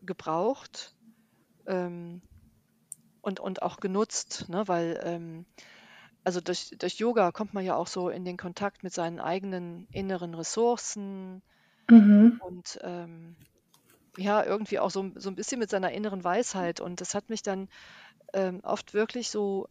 gebraucht 0.01 0.95
ähm, 1.67 2.21
und, 3.21 3.39
und 3.39 3.61
auch 3.61 3.79
genutzt, 3.79 4.49
ne? 4.49 4.67
weil 4.67 4.99
ähm, 5.03 5.45
also 6.23 6.41
durch, 6.41 6.71
durch 6.77 6.99
Yoga 6.99 7.31
kommt 7.31 7.53
man 7.53 7.65
ja 7.65 7.75
auch 7.75 7.87
so 7.87 8.09
in 8.09 8.25
den 8.25 8.37
Kontakt 8.37 8.83
mit 8.83 8.93
seinen 8.93 9.19
eigenen 9.19 9.87
inneren 9.91 10.35
Ressourcen 10.35 11.41
Mhm. 11.89 12.39
und 12.39 12.79
ähm, 12.83 13.35
ja, 14.17 14.43
irgendwie 14.43 14.79
auch 14.79 14.91
so, 14.91 15.11
so 15.15 15.29
ein 15.29 15.35
bisschen 15.35 15.59
mit 15.59 15.69
seiner 15.69 15.91
inneren 15.91 16.23
Weisheit. 16.23 16.81
Und 16.81 17.01
das 17.01 17.15
hat 17.15 17.29
mich 17.29 17.43
dann 17.43 17.69
ähm, 18.33 18.61
oft 18.63 18.93
wirklich 18.93 19.29
so, 19.29 19.67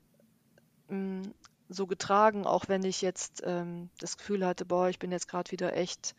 mh, 0.88 1.29
so 1.68 1.87
getragen, 1.87 2.47
auch 2.47 2.68
wenn 2.68 2.85
ich 2.85 3.03
jetzt 3.03 3.42
ähm, 3.44 3.90
das 3.99 4.16
Gefühl 4.16 4.47
hatte, 4.47 4.64
boah, 4.64 4.88
ich 4.88 4.99
bin 4.99 5.12
jetzt 5.12 5.29
gerade 5.29 5.51
wieder 5.51 5.77
echt 5.77 6.14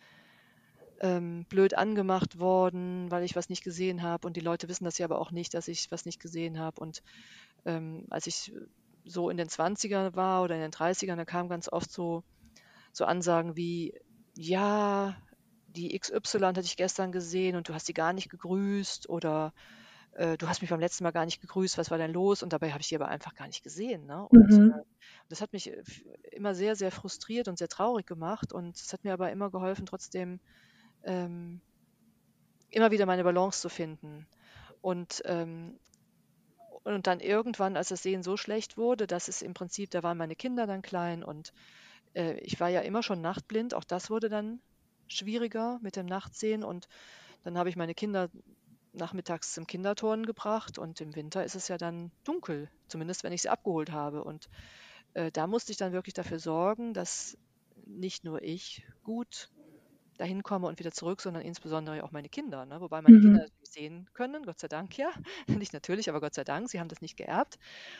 ähm, 1.01 1.45
blöd 1.49 1.73
angemacht 1.75 2.39
worden, 2.39 3.09
weil 3.09 3.23
ich 3.23 3.35
was 3.35 3.49
nicht 3.49 3.63
gesehen 3.63 4.03
habe. 4.03 4.27
Und 4.27 4.35
die 4.35 4.41
Leute 4.41 4.67
wissen 4.69 4.83
das 4.83 4.97
ja 4.97 5.05
aber 5.05 5.19
auch 5.19 5.31
nicht, 5.31 5.53
dass 5.53 5.67
ich 5.67 5.91
was 5.91 6.05
nicht 6.05 6.19
gesehen 6.19 6.59
habe. 6.59 6.81
Und 6.81 7.01
ähm, 7.65 8.05
als 8.09 8.27
ich 8.27 8.53
so 9.05 9.29
in 9.29 9.37
den 9.37 9.49
20ern 9.49 10.15
war 10.15 10.43
oder 10.43 10.55
in 10.55 10.61
den 10.61 10.71
30ern, 10.71 11.15
da 11.15 11.25
kamen 11.25 11.49
ganz 11.49 11.69
oft 11.71 11.91
so, 11.91 12.23
so 12.91 13.05
Ansagen 13.05 13.55
wie, 13.55 13.93
ja, 14.35 15.15
die 15.67 15.95
XY 15.95 16.57
hatte 16.57 16.67
ich 16.67 16.77
gestern 16.77 17.11
gesehen 17.11 17.55
und 17.55 17.69
du 17.69 17.73
hast 17.73 17.85
sie 17.85 17.93
gar 17.93 18.13
nicht 18.13 18.29
gegrüßt 18.29 19.09
oder 19.09 19.53
äh, 20.13 20.37
du 20.37 20.47
hast 20.47 20.61
mich 20.61 20.69
beim 20.71 20.79
letzten 20.79 21.03
Mal 21.03 21.11
gar 21.11 21.25
nicht 21.25 21.41
gegrüßt, 21.41 21.77
was 21.77 21.91
war 21.91 21.97
denn 21.97 22.13
los? 22.13 22.43
Und 22.43 22.53
dabei 22.53 22.71
habe 22.71 22.81
ich 22.81 22.89
die 22.89 22.95
aber 22.95 23.07
einfach 23.09 23.33
gar 23.35 23.47
nicht 23.47 23.63
gesehen. 23.63 24.05
Ne? 24.05 24.27
Und 24.27 24.57
Mhm. 24.57 24.71
äh, 24.71 24.83
das 25.29 25.41
hat 25.41 25.53
mich 25.53 25.69
äh, 25.71 25.83
immer 26.31 26.55
sehr, 26.55 26.75
sehr 26.75 26.91
frustriert 26.91 27.47
und 27.47 27.57
sehr 27.59 27.67
traurig 27.69 28.05
gemacht. 28.07 28.53
Und 28.53 28.77
es 28.79 28.93
hat 28.93 29.03
mir 29.03 29.13
aber 29.13 29.31
immer 29.31 29.51
geholfen, 29.51 29.85
trotzdem 29.85 30.39
ähm, 31.03 31.61
immer 32.69 32.91
wieder 32.91 33.05
meine 33.05 33.23
Balance 33.23 33.61
zu 33.61 33.69
finden. 33.69 34.27
Und, 34.81 35.21
ähm, 35.25 35.79
und 36.83 37.07
dann 37.07 37.19
irgendwann, 37.19 37.77
als 37.77 37.89
das 37.89 38.01
Sehen 38.03 38.23
so 38.23 38.37
schlecht 38.37 38.77
wurde, 38.77 39.07
dass 39.07 39.27
es 39.27 39.41
im 39.41 39.53
Prinzip, 39.53 39.89
da 39.91 40.03
waren 40.03 40.17
meine 40.17 40.35
Kinder 40.35 40.67
dann 40.67 40.81
klein 40.81 41.23
und 41.23 41.51
äh, 42.15 42.35
ich 42.41 42.59
war 42.59 42.69
ja 42.69 42.81
immer 42.81 43.03
schon 43.03 43.21
nachtblind, 43.21 43.73
auch 43.73 43.83
das 43.83 44.09
wurde 44.09 44.29
dann 44.29 44.61
schwieriger 45.07 45.79
mit 45.81 45.95
dem 45.95 46.05
Nachtsehen 46.05 46.63
und 46.63 46.87
dann 47.43 47.57
habe 47.57 47.69
ich 47.69 47.75
meine 47.77 47.95
Kinder 47.95 48.29
nachmittags 48.93 49.53
zum 49.53 49.67
Kinderturnen 49.67 50.25
gebracht 50.25 50.77
und 50.77 51.01
im 51.01 51.15
Winter 51.15 51.43
ist 51.43 51.55
es 51.55 51.67
ja 51.67 51.77
dann 51.77 52.11
dunkel, 52.23 52.69
zumindest 52.87 53.23
wenn 53.23 53.33
ich 53.33 53.41
sie 53.43 53.49
abgeholt 53.49 53.91
habe. 53.91 54.23
Und 54.23 54.47
äh, 55.13 55.31
da 55.31 55.47
musste 55.47 55.71
ich 55.71 55.77
dann 55.77 55.93
wirklich 55.93 56.13
dafür 56.13 56.39
sorgen, 56.39 56.93
dass 56.93 57.37
nicht 57.85 58.23
nur 58.23 58.41
ich 58.43 58.85
gut 59.03 59.49
dahin 60.17 60.43
komme 60.43 60.67
und 60.67 60.79
wieder 60.79 60.91
zurück, 60.91 61.21
sondern 61.21 61.43
insbesondere 61.43 62.03
auch 62.03 62.11
meine 62.11 62.29
Kinder. 62.29 62.65
Ne? 62.65 62.81
Wobei 62.81 63.01
meine 63.01 63.19
Kinder 63.19 63.39
Mhm. 63.39 63.43
natürlich 63.43 63.69
sehen 63.71 64.09
können, 64.13 64.43
Gott 64.43 64.59
sei 64.59 64.67
Dank 64.67 64.97
ja. 64.97 65.09
Nicht 65.63 65.73
natürlich, 65.73 66.09
aber 66.09 66.19
Gott 66.21 66.33
sei 66.35 66.43
Dank, 66.43 66.69
sie 66.69 66.79
haben 66.79 66.89
das 66.89 67.01
nicht 67.01 67.15
geerbt. 67.17 67.57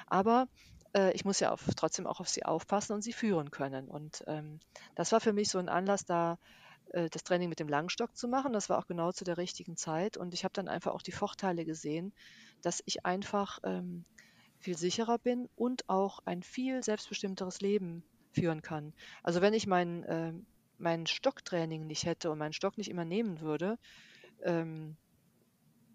Aber 0.08 0.48
äh, 0.96 1.14
ich 1.14 1.24
muss 1.26 1.40
ja 1.40 1.52
auf, 1.52 1.64
trotzdem 1.78 2.08
auch 2.08 2.20
auf 2.20 2.28
sie 2.30 2.44
aufpassen 2.46 2.94
und 2.94 3.04
sie 3.04 3.14
führen 3.14 3.52
können. 3.52 3.88
Und 3.88 4.24
ähm, 4.28 4.60
das 4.96 5.12
war 5.14 5.22
für 5.22 5.34
mich 5.34 5.50
so 5.50 5.60
ein 5.60 5.70
Anlass, 5.70 6.06
da 6.06 6.38
das 6.92 7.24
Training 7.24 7.50
mit 7.50 7.60
dem 7.60 7.70
Langstock 7.70 8.16
zu 8.18 8.28
machen. 8.28 8.54
Das 8.54 8.70
war 8.70 8.80
auch 8.80 8.88
genau 8.88 9.12
zu 9.12 9.24
der 9.24 9.38
richtigen 9.38 9.78
Zeit. 9.78 10.18
Und 10.18 10.34
ich 10.34 10.44
habe 10.44 10.54
dann 10.54 10.68
einfach 10.68 10.94
auch 10.94 11.02
die 11.02 11.12
Vorteile 11.12 11.66
gesehen, 11.66 12.14
dass 12.62 12.82
ich 12.86 13.06
einfach 13.06 13.60
ähm, 13.64 14.06
viel 14.60 14.78
sicherer 14.78 15.18
bin 15.18 15.48
und 15.56 15.88
auch 15.90 16.20
ein 16.26 16.44
viel 16.44 16.84
selbstbestimmteres 16.84 17.62
Leben 17.62 18.04
führen 18.32 18.62
kann. 18.62 18.94
Also 19.24 19.42
wenn 19.42 19.54
ich 19.54 19.68
mein, 19.68 20.04
äh, 20.04 20.34
mein 20.78 21.08
Stocktraining 21.08 21.88
nicht 21.88 22.06
hätte 22.06 22.32
und 22.32 22.38
meinen 22.38 22.54
Stock 22.54 22.78
nicht 22.78 22.90
immer 22.90 23.06
nehmen 23.06 23.42
würde, 23.42 23.78
ähm, 24.44 24.98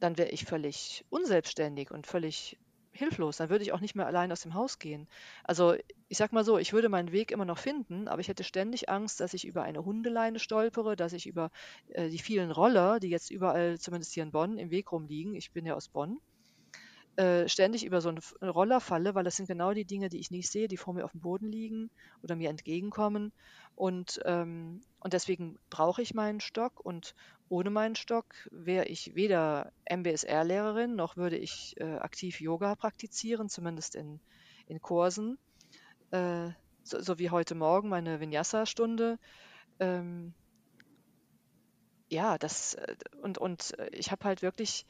dann 0.00 0.18
wäre 0.18 0.30
ich 0.30 0.44
völlig 0.44 1.04
unselbstständig 1.10 1.90
und 1.90 2.06
völlig 2.06 2.58
hilflos. 2.94 3.36
Dann 3.36 3.50
würde 3.50 3.64
ich 3.64 3.72
auch 3.72 3.80
nicht 3.80 3.94
mehr 3.94 4.06
allein 4.06 4.32
aus 4.32 4.40
dem 4.40 4.54
Haus 4.54 4.78
gehen. 4.78 5.08
Also 5.42 5.74
ich 6.08 6.18
sag 6.18 6.32
mal 6.32 6.44
so, 6.44 6.58
ich 6.58 6.72
würde 6.72 6.88
meinen 6.88 7.12
Weg 7.12 7.30
immer 7.30 7.44
noch 7.44 7.58
finden, 7.58 8.08
aber 8.08 8.20
ich 8.20 8.28
hätte 8.28 8.44
ständig 8.44 8.88
Angst, 8.88 9.20
dass 9.20 9.34
ich 9.34 9.46
über 9.46 9.62
eine 9.62 9.84
Hundeleine 9.84 10.38
stolpere, 10.38 10.96
dass 10.96 11.12
ich 11.12 11.26
über 11.26 11.50
äh, 11.88 12.08
die 12.08 12.18
vielen 12.18 12.50
Roller, 12.50 13.00
die 13.00 13.08
jetzt 13.08 13.30
überall, 13.30 13.78
zumindest 13.78 14.14
hier 14.14 14.22
in 14.22 14.32
Bonn, 14.32 14.58
im 14.58 14.70
Weg 14.70 14.92
rumliegen. 14.92 15.34
Ich 15.34 15.52
bin 15.52 15.66
ja 15.66 15.74
aus 15.74 15.88
Bonn. 15.88 16.20
Äh, 17.16 17.48
ständig 17.48 17.84
über 17.84 18.00
so 18.00 18.08
einen 18.08 18.18
Roller 18.42 18.80
falle, 18.80 19.14
weil 19.14 19.22
das 19.22 19.36
sind 19.36 19.46
genau 19.46 19.72
die 19.72 19.84
Dinge, 19.84 20.08
die 20.08 20.18
ich 20.18 20.32
nicht 20.32 20.50
sehe, 20.50 20.66
die 20.66 20.76
vor 20.76 20.94
mir 20.94 21.04
auf 21.04 21.12
dem 21.12 21.20
Boden 21.20 21.46
liegen 21.46 21.90
oder 22.22 22.34
mir 22.34 22.50
entgegenkommen. 22.50 23.32
Und, 23.76 24.20
ähm, 24.24 24.80
und 24.98 25.12
deswegen 25.12 25.56
brauche 25.70 26.02
ich 26.02 26.14
meinen 26.14 26.40
Stock 26.40 26.80
und 26.84 27.14
ohne 27.48 27.70
meinen 27.70 27.96
Stock 27.96 28.34
wäre 28.50 28.86
ich 28.86 29.14
weder 29.14 29.72
MBSR-Lehrerin 29.84 30.96
noch 30.96 31.16
würde 31.16 31.36
ich 31.36 31.78
äh, 31.78 31.96
aktiv 31.96 32.40
Yoga 32.40 32.74
praktizieren, 32.74 33.48
zumindest 33.48 33.94
in, 33.94 34.20
in 34.66 34.80
Kursen. 34.80 35.38
Äh, 36.10 36.50
so, 36.82 37.00
so, 37.00 37.18
wie 37.18 37.30
heute 37.30 37.54
Morgen 37.54 37.88
meine 37.88 38.20
Vinyasa-Stunde. 38.20 39.18
Ähm, 39.80 40.34
ja, 42.08 42.38
das 42.38 42.74
äh, 42.74 42.96
und, 43.22 43.38
und 43.38 43.74
ich 43.92 44.10
habe 44.10 44.24
halt 44.24 44.42
wirklich 44.42 44.86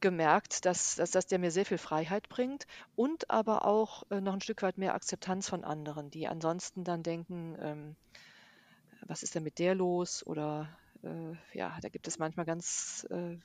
gemerkt, 0.00 0.64
dass, 0.64 0.96
dass, 0.96 1.12
dass 1.12 1.26
der 1.26 1.38
mir 1.38 1.50
sehr 1.50 1.66
viel 1.66 1.78
Freiheit 1.78 2.28
bringt 2.28 2.66
und 2.96 3.30
aber 3.30 3.64
auch 3.64 4.02
äh, 4.10 4.20
noch 4.20 4.32
ein 4.32 4.40
Stück 4.40 4.62
weit 4.62 4.78
mehr 4.78 4.94
Akzeptanz 4.94 5.48
von 5.48 5.64
anderen, 5.64 6.10
die 6.10 6.26
ansonsten 6.26 6.84
dann 6.84 7.02
denken, 7.02 7.56
ähm, 7.60 7.96
was 9.06 9.22
ist 9.22 9.34
denn 9.34 9.44
mit 9.44 9.58
der 9.58 9.74
los? 9.74 10.26
Oder 10.26 10.68
äh, 11.04 11.36
ja, 11.56 11.78
da 11.80 11.88
gibt 11.88 12.08
es 12.08 12.18
manchmal 12.18 12.46
ganz 12.46 13.06
äh, 13.10 13.38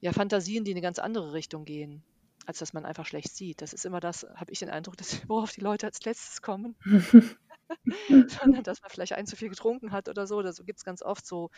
ja, 0.00 0.12
Fantasien, 0.12 0.64
die 0.64 0.70
in 0.70 0.76
eine 0.76 0.82
ganz 0.82 0.98
andere 0.98 1.32
Richtung 1.32 1.64
gehen, 1.64 2.02
als 2.46 2.58
dass 2.58 2.72
man 2.72 2.84
einfach 2.84 3.06
schlecht 3.06 3.34
sieht. 3.34 3.62
Das 3.62 3.72
ist 3.72 3.84
immer 3.84 4.00
das, 4.00 4.26
habe 4.34 4.52
ich 4.52 4.58
den 4.58 4.70
Eindruck, 4.70 4.96
dass, 4.96 5.20
worauf 5.28 5.52
die 5.52 5.60
Leute 5.60 5.86
als 5.86 6.04
letztes 6.04 6.42
kommen. 6.42 6.76
sondern 8.28 8.62
dass 8.62 8.82
man 8.82 8.90
vielleicht 8.90 9.14
ein 9.14 9.26
zu 9.26 9.36
viel 9.36 9.48
getrunken 9.48 9.92
hat 9.92 10.08
oder 10.08 10.26
so. 10.26 10.42
Da 10.42 10.50
gibt 10.64 10.78
es 10.78 10.84
ganz 10.84 11.02
oft 11.02 11.26
so 11.26 11.50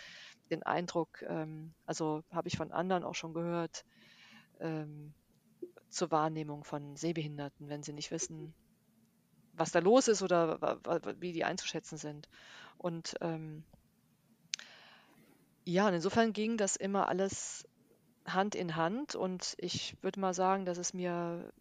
den 0.50 0.62
Eindruck, 0.62 1.22
ähm, 1.22 1.74
also 1.84 2.22
habe 2.30 2.48
ich 2.48 2.56
von 2.56 2.72
anderen 2.72 3.04
auch 3.04 3.14
schon 3.14 3.34
gehört, 3.34 3.84
ähm, 4.60 5.14
zur 5.88 6.10
Wahrnehmung 6.10 6.64
von 6.64 6.96
Sehbehinderten, 6.96 7.68
wenn 7.68 7.82
sie 7.82 7.92
nicht 7.92 8.10
wissen, 8.10 8.54
was 9.52 9.72
da 9.72 9.78
los 9.78 10.08
ist 10.08 10.22
oder 10.22 10.78
wie 11.20 11.32
die 11.32 11.44
einzuschätzen 11.44 11.96
sind. 11.96 12.28
Und 12.76 13.14
ähm, 13.20 13.64
ja, 15.66 15.88
und 15.88 15.94
insofern 15.94 16.32
ging 16.32 16.56
das 16.56 16.76
immer 16.76 17.08
alles 17.08 17.64
Hand 18.24 18.54
in 18.54 18.76
Hand 18.76 19.14
und 19.14 19.54
ich 19.58 19.96
würde 20.00 20.20
mal 20.20 20.32
sagen, 20.32 20.64
dass 20.64 20.78
es 20.78 20.94
mir 20.94 21.52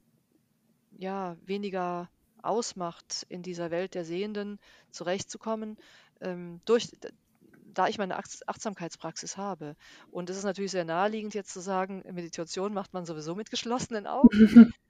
ja 0.98 1.36
weniger 1.46 2.10
ausmacht, 2.42 3.26
in 3.30 3.42
dieser 3.42 3.72
Welt 3.72 3.96
der 3.96 4.06
Sehenden 4.06 4.60
zurechtzukommen, 4.92 5.78
ähm, 6.22 6.62
durch, 6.66 6.90
da 7.74 7.88
ich 7.88 7.98
meine 7.98 8.18
Achtsamkeitspraxis 8.18 9.38
habe. 9.38 9.76
Und 10.12 10.30
es 10.30 10.38
ist 10.38 10.44
natürlich 10.44 10.72
sehr 10.72 10.86
naheliegend, 10.86 11.34
jetzt 11.34 11.52
zu 11.52 11.60
sagen, 11.60 12.04
Meditation 12.12 12.74
macht 12.74 12.94
man 12.94 13.06
sowieso 13.06 13.36
mit 13.36 13.50
geschlossenen 13.50 14.08
Augen. 14.08 14.74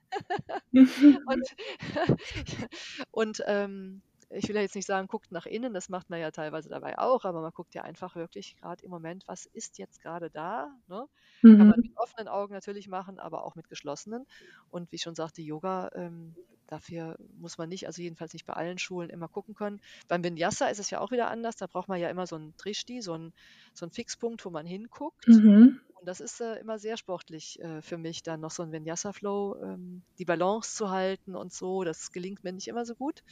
und, 1.25 1.55
und 3.11 3.43
ähm, 3.47 4.01
ich 4.35 4.47
will 4.47 4.55
ja 4.55 4.61
jetzt 4.61 4.75
nicht 4.75 4.85
sagen, 4.85 5.07
guckt 5.07 5.31
nach 5.31 5.45
innen, 5.45 5.73
das 5.73 5.89
macht 5.89 6.09
man 6.09 6.19
ja 6.19 6.31
teilweise 6.31 6.69
dabei 6.69 6.97
auch, 6.97 7.25
aber 7.25 7.41
man 7.41 7.51
guckt 7.51 7.73
ja 7.73 7.83
einfach 7.83 8.15
wirklich 8.15 8.57
gerade 8.57 8.83
im 8.83 8.91
Moment, 8.91 9.27
was 9.27 9.45
ist 9.45 9.77
jetzt 9.77 10.01
gerade 10.01 10.29
da? 10.29 10.75
Ne? 10.87 11.07
Mhm. 11.41 11.57
Kann 11.57 11.67
man 11.67 11.79
mhm. 11.79 11.83
mit 11.87 11.97
offenen 11.97 12.27
Augen 12.27 12.53
natürlich 12.53 12.87
machen, 12.87 13.19
aber 13.19 13.43
auch 13.43 13.55
mit 13.55 13.69
geschlossenen. 13.69 14.25
Und 14.69 14.91
wie 14.91 14.97
ich 14.97 15.01
schon 15.01 15.15
sagte, 15.15 15.41
Yoga, 15.41 15.89
ähm, 15.95 16.35
dafür 16.67 17.17
muss 17.37 17.57
man 17.57 17.69
nicht, 17.69 17.87
also 17.87 18.01
jedenfalls 18.01 18.33
nicht 18.33 18.45
bei 18.45 18.53
allen 18.53 18.77
Schulen 18.77 19.09
immer 19.09 19.27
gucken 19.27 19.55
können. 19.55 19.81
Beim 20.07 20.23
Vinyasa 20.23 20.67
ist 20.67 20.79
es 20.79 20.89
ja 20.89 20.99
auch 20.99 21.11
wieder 21.11 21.29
anders, 21.29 21.55
da 21.55 21.67
braucht 21.67 21.87
man 21.87 21.99
ja 21.99 22.09
immer 22.09 22.27
so 22.27 22.35
einen 22.35 22.55
Trishti, 22.57 23.01
so 23.01 23.13
einen, 23.13 23.33
so 23.73 23.85
einen 23.85 23.91
Fixpunkt, 23.91 24.43
wo 24.45 24.49
man 24.49 24.65
hinguckt. 24.65 25.27
Mhm. 25.27 25.79
Und 25.93 26.05
das 26.05 26.19
ist 26.19 26.41
äh, 26.41 26.55
immer 26.59 26.77
sehr 26.79 26.97
sportlich 26.97 27.59
äh, 27.61 27.81
für 27.81 27.97
mich, 27.97 28.23
dann 28.23 28.41
noch 28.41 28.51
so 28.51 28.63
ein 28.63 28.71
Vinyasa-Flow, 28.71 29.57
ähm, 29.61 30.01
die 30.19 30.25
Balance 30.25 30.75
zu 30.75 30.89
halten 30.89 31.35
und 31.35 31.53
so. 31.53 31.83
Das 31.83 32.11
gelingt 32.11 32.43
mir 32.43 32.53
nicht 32.53 32.67
immer 32.67 32.85
so 32.85 32.95
gut. 32.95 33.23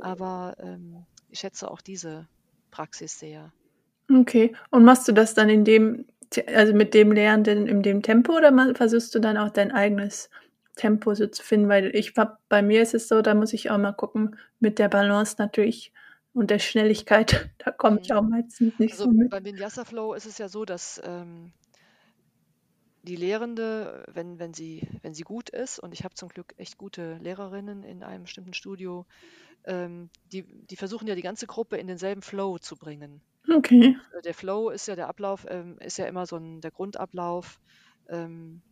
Aber 0.00 0.56
ähm, 0.58 1.04
ich 1.28 1.40
schätze 1.40 1.70
auch 1.70 1.80
diese 1.80 2.28
Praxis 2.70 3.18
sehr. 3.18 3.52
Okay. 4.12 4.54
Und 4.70 4.84
machst 4.84 5.06
du 5.08 5.12
das 5.12 5.34
dann 5.34 5.48
in 5.48 5.64
dem, 5.64 6.06
also 6.46 6.72
mit 6.74 6.94
dem 6.94 7.12
Lehrenden 7.12 7.66
in 7.66 7.82
dem 7.82 8.02
Tempo 8.02 8.36
oder 8.36 8.74
versuchst 8.74 9.14
du 9.14 9.18
dann 9.18 9.36
auch 9.36 9.50
dein 9.50 9.72
eigenes 9.72 10.30
Tempo 10.76 11.14
so 11.14 11.26
zu 11.26 11.42
finden? 11.42 11.68
Weil 11.68 11.94
ich 11.94 12.14
bei 12.48 12.62
mir 12.62 12.82
ist 12.82 12.94
es 12.94 13.08
so, 13.08 13.22
da 13.22 13.34
muss 13.34 13.52
ich 13.52 13.70
auch 13.70 13.78
mal 13.78 13.92
gucken, 13.92 14.36
mit 14.58 14.78
der 14.78 14.88
Balance 14.88 15.36
natürlich 15.38 15.92
und 16.32 16.50
der 16.50 16.58
Schnelligkeit, 16.58 17.50
da 17.58 17.70
komme 17.70 18.00
ich 18.00 18.10
mhm. 18.10 18.16
auch 18.16 18.22
meistens 18.22 18.78
nicht 18.78 18.92
also 18.92 19.04
so 19.04 19.10
mit. 19.10 19.30
Beim 19.30 19.44
Vinyasa 19.44 19.84
Flow 19.84 20.14
ist 20.14 20.26
es 20.26 20.38
ja 20.38 20.48
so, 20.48 20.64
dass 20.64 21.00
ähm, 21.04 21.52
die 23.02 23.16
Lehrende, 23.16 24.04
wenn, 24.12 24.38
wenn, 24.38 24.54
sie, 24.54 24.86
wenn 25.02 25.14
sie 25.14 25.22
gut 25.22 25.50
ist, 25.50 25.78
und 25.78 25.92
ich 25.92 26.04
habe 26.04 26.14
zum 26.14 26.28
Glück 26.28 26.54
echt 26.56 26.78
gute 26.78 27.16
Lehrerinnen 27.18 27.82
in 27.82 28.02
einem 28.02 28.24
bestimmten 28.24 28.54
Studio, 28.54 29.06
ähm, 29.64 30.10
die, 30.32 30.44
die 30.66 30.76
versuchen 30.76 31.06
ja 31.06 31.14
die 31.14 31.22
ganze 31.22 31.46
Gruppe 31.46 31.76
in 31.76 31.86
denselben 31.86 32.22
Flow 32.22 32.58
zu 32.58 32.76
bringen. 32.76 33.20
Okay. 33.52 33.96
Äh, 34.16 34.22
der 34.22 34.34
Flow 34.34 34.70
ist 34.70 34.86
ja 34.86 34.96
der 34.96 35.08
Ablauf, 35.08 35.46
ähm, 35.48 35.78
ist 35.80 35.98
ja 35.98 36.06
immer 36.06 36.26
so 36.26 36.36
ein, 36.36 36.60
der 36.60 36.70
Grundablauf, 36.70 37.60
ähm, 38.08 38.62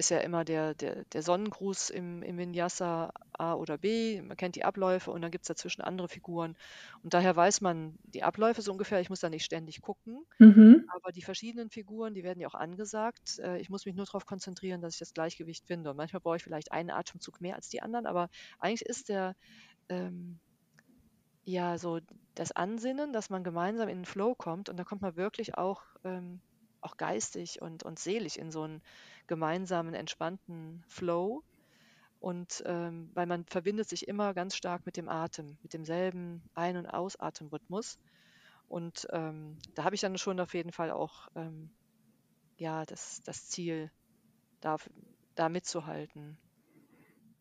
ist 0.00 0.10
ja 0.10 0.18
immer 0.18 0.44
der, 0.46 0.74
der, 0.74 1.04
der 1.12 1.22
Sonnengruß 1.22 1.90
im, 1.90 2.22
im 2.22 2.38
Vinyasa 2.38 3.12
A 3.32 3.54
oder 3.54 3.76
B. 3.76 4.22
Man 4.22 4.36
kennt 4.36 4.56
die 4.56 4.64
Abläufe 4.64 5.10
und 5.10 5.20
dann 5.20 5.30
gibt 5.30 5.44
es 5.44 5.48
dazwischen 5.48 5.82
andere 5.82 6.08
Figuren. 6.08 6.56
Und 7.02 7.12
daher 7.12 7.36
weiß 7.36 7.60
man 7.60 7.98
die 8.04 8.22
Abläufe 8.22 8.62
so 8.62 8.72
ungefähr. 8.72 9.00
Ich 9.00 9.10
muss 9.10 9.20
da 9.20 9.28
nicht 9.28 9.44
ständig 9.44 9.82
gucken. 9.82 10.24
Mhm. 10.38 10.86
Aber 10.94 11.12
die 11.12 11.20
verschiedenen 11.20 11.68
Figuren, 11.68 12.14
die 12.14 12.24
werden 12.24 12.40
ja 12.40 12.48
auch 12.48 12.54
angesagt. 12.54 13.38
Äh, 13.40 13.60
ich 13.60 13.68
muss 13.68 13.84
mich 13.84 13.94
nur 13.94 14.06
darauf 14.06 14.24
konzentrieren, 14.24 14.80
dass 14.80 14.94
ich 14.94 15.00
das 15.00 15.12
Gleichgewicht 15.12 15.66
finde. 15.66 15.90
Und 15.90 15.98
manchmal 15.98 16.20
brauche 16.20 16.36
ich 16.36 16.44
vielleicht 16.44 16.72
einen 16.72 16.90
Atemzug 16.90 17.42
mehr 17.42 17.56
als 17.56 17.68
die 17.68 17.82
anderen, 17.82 18.06
aber 18.06 18.30
eigentlich 18.58 18.88
ist 18.88 19.10
der, 19.10 19.36
ähm, 19.90 20.40
ja, 21.44 21.78
so 21.78 22.00
das 22.34 22.52
Ansinnen, 22.52 23.12
dass 23.12 23.30
man 23.30 23.44
gemeinsam 23.44 23.88
in 23.88 23.98
den 24.00 24.04
Flow 24.06 24.34
kommt 24.34 24.68
und 24.68 24.76
da 24.78 24.84
kommt 24.84 25.02
man 25.02 25.16
wirklich 25.16 25.56
auch, 25.58 25.82
ähm, 26.04 26.40
auch 26.80 26.96
geistig 26.96 27.60
und, 27.60 27.82
und 27.82 27.98
seelisch 27.98 28.36
in 28.36 28.50
so 28.50 28.62
einen 28.62 28.82
gemeinsamen, 29.26 29.94
entspannten 29.94 30.84
Flow. 30.88 31.42
Und 32.20 32.62
ähm, 32.66 33.10
weil 33.14 33.26
man 33.26 33.46
verbindet 33.46 33.88
sich 33.88 34.08
immer 34.08 34.34
ganz 34.34 34.56
stark 34.56 34.86
mit 34.86 34.96
dem 34.96 35.08
Atem, 35.08 35.58
mit 35.62 35.74
demselben 35.74 36.42
Ein- 36.54 36.76
und 36.78 36.86
Ausatemrhythmus. 36.86 37.98
Und 38.68 39.06
ähm, 39.12 39.58
da 39.74 39.84
habe 39.84 39.94
ich 39.94 40.02
dann 40.02 40.18
schon 40.18 40.40
auf 40.40 40.54
jeden 40.54 40.72
Fall 40.72 40.90
auch 40.92 41.28
ähm, 41.36 41.70
ja, 42.58 42.84
das, 42.86 43.22
das 43.24 43.48
Ziel, 43.48 43.90
da, 44.60 44.76
da 45.34 45.48
mitzuhalten. 45.48 46.38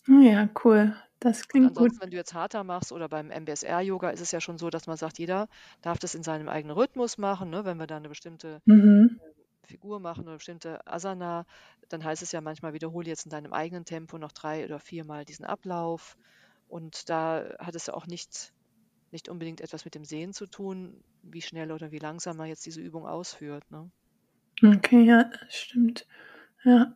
Oh 0.07 0.21
ja, 0.21 0.49
cool. 0.63 0.95
Das 1.19 1.49
klingt 1.49 1.67
ansonsten, 1.67 1.97
gut. 1.97 2.01
wenn 2.01 2.11
du 2.11 2.17
jetzt 2.17 2.33
Hatha 2.33 2.63
machst 2.63 2.91
oder 2.93 3.09
beim 3.09 3.27
MBSR-Yoga 3.27 4.09
ist 4.11 4.21
es 4.21 4.31
ja 4.31 4.39
schon 4.39 4.57
so, 4.57 4.69
dass 4.69 4.87
man 4.87 4.95
sagt, 4.95 5.19
jeder 5.19 5.49
darf 5.81 5.99
das 5.99 6.15
in 6.15 6.23
seinem 6.23 6.47
eigenen 6.47 6.75
Rhythmus 6.75 7.17
machen. 7.17 7.49
Ne? 7.49 7.65
Wenn 7.65 7.77
wir 7.77 7.87
da 7.87 7.97
eine 7.97 8.07
bestimmte 8.07 8.61
mhm. 8.65 9.19
äh, 9.21 9.67
Figur 9.67 9.99
machen 9.99 10.23
oder 10.23 10.37
bestimmte 10.37 10.85
Asana, 10.87 11.45
dann 11.89 12.03
heißt 12.03 12.21
es 12.21 12.31
ja 12.31 12.39
manchmal, 12.39 12.73
wiederhole 12.73 13.07
jetzt 13.07 13.25
in 13.25 13.31
deinem 13.31 13.51
eigenen 13.51 13.83
Tempo 13.83 14.17
noch 14.17 14.31
drei 14.31 14.63
oder 14.63 14.79
viermal 14.79 15.25
diesen 15.25 15.45
Ablauf. 15.45 16.17
Und 16.69 17.09
da 17.09 17.55
hat 17.59 17.75
es 17.75 17.87
ja 17.87 17.95
auch 17.95 18.07
nicht, 18.07 18.53
nicht 19.11 19.27
unbedingt 19.27 19.59
etwas 19.59 19.83
mit 19.83 19.95
dem 19.95 20.05
Sehen 20.05 20.31
zu 20.31 20.45
tun, 20.45 21.03
wie 21.21 21.41
schnell 21.41 21.73
oder 21.73 21.91
wie 21.91 21.99
langsam 21.99 22.37
man 22.37 22.47
jetzt 22.47 22.65
diese 22.65 22.79
Übung 22.79 23.05
ausführt. 23.05 23.69
Ne? 23.71 23.91
Okay, 24.63 25.03
ja, 25.03 25.29
stimmt. 25.49 26.07
Ja. 26.63 26.93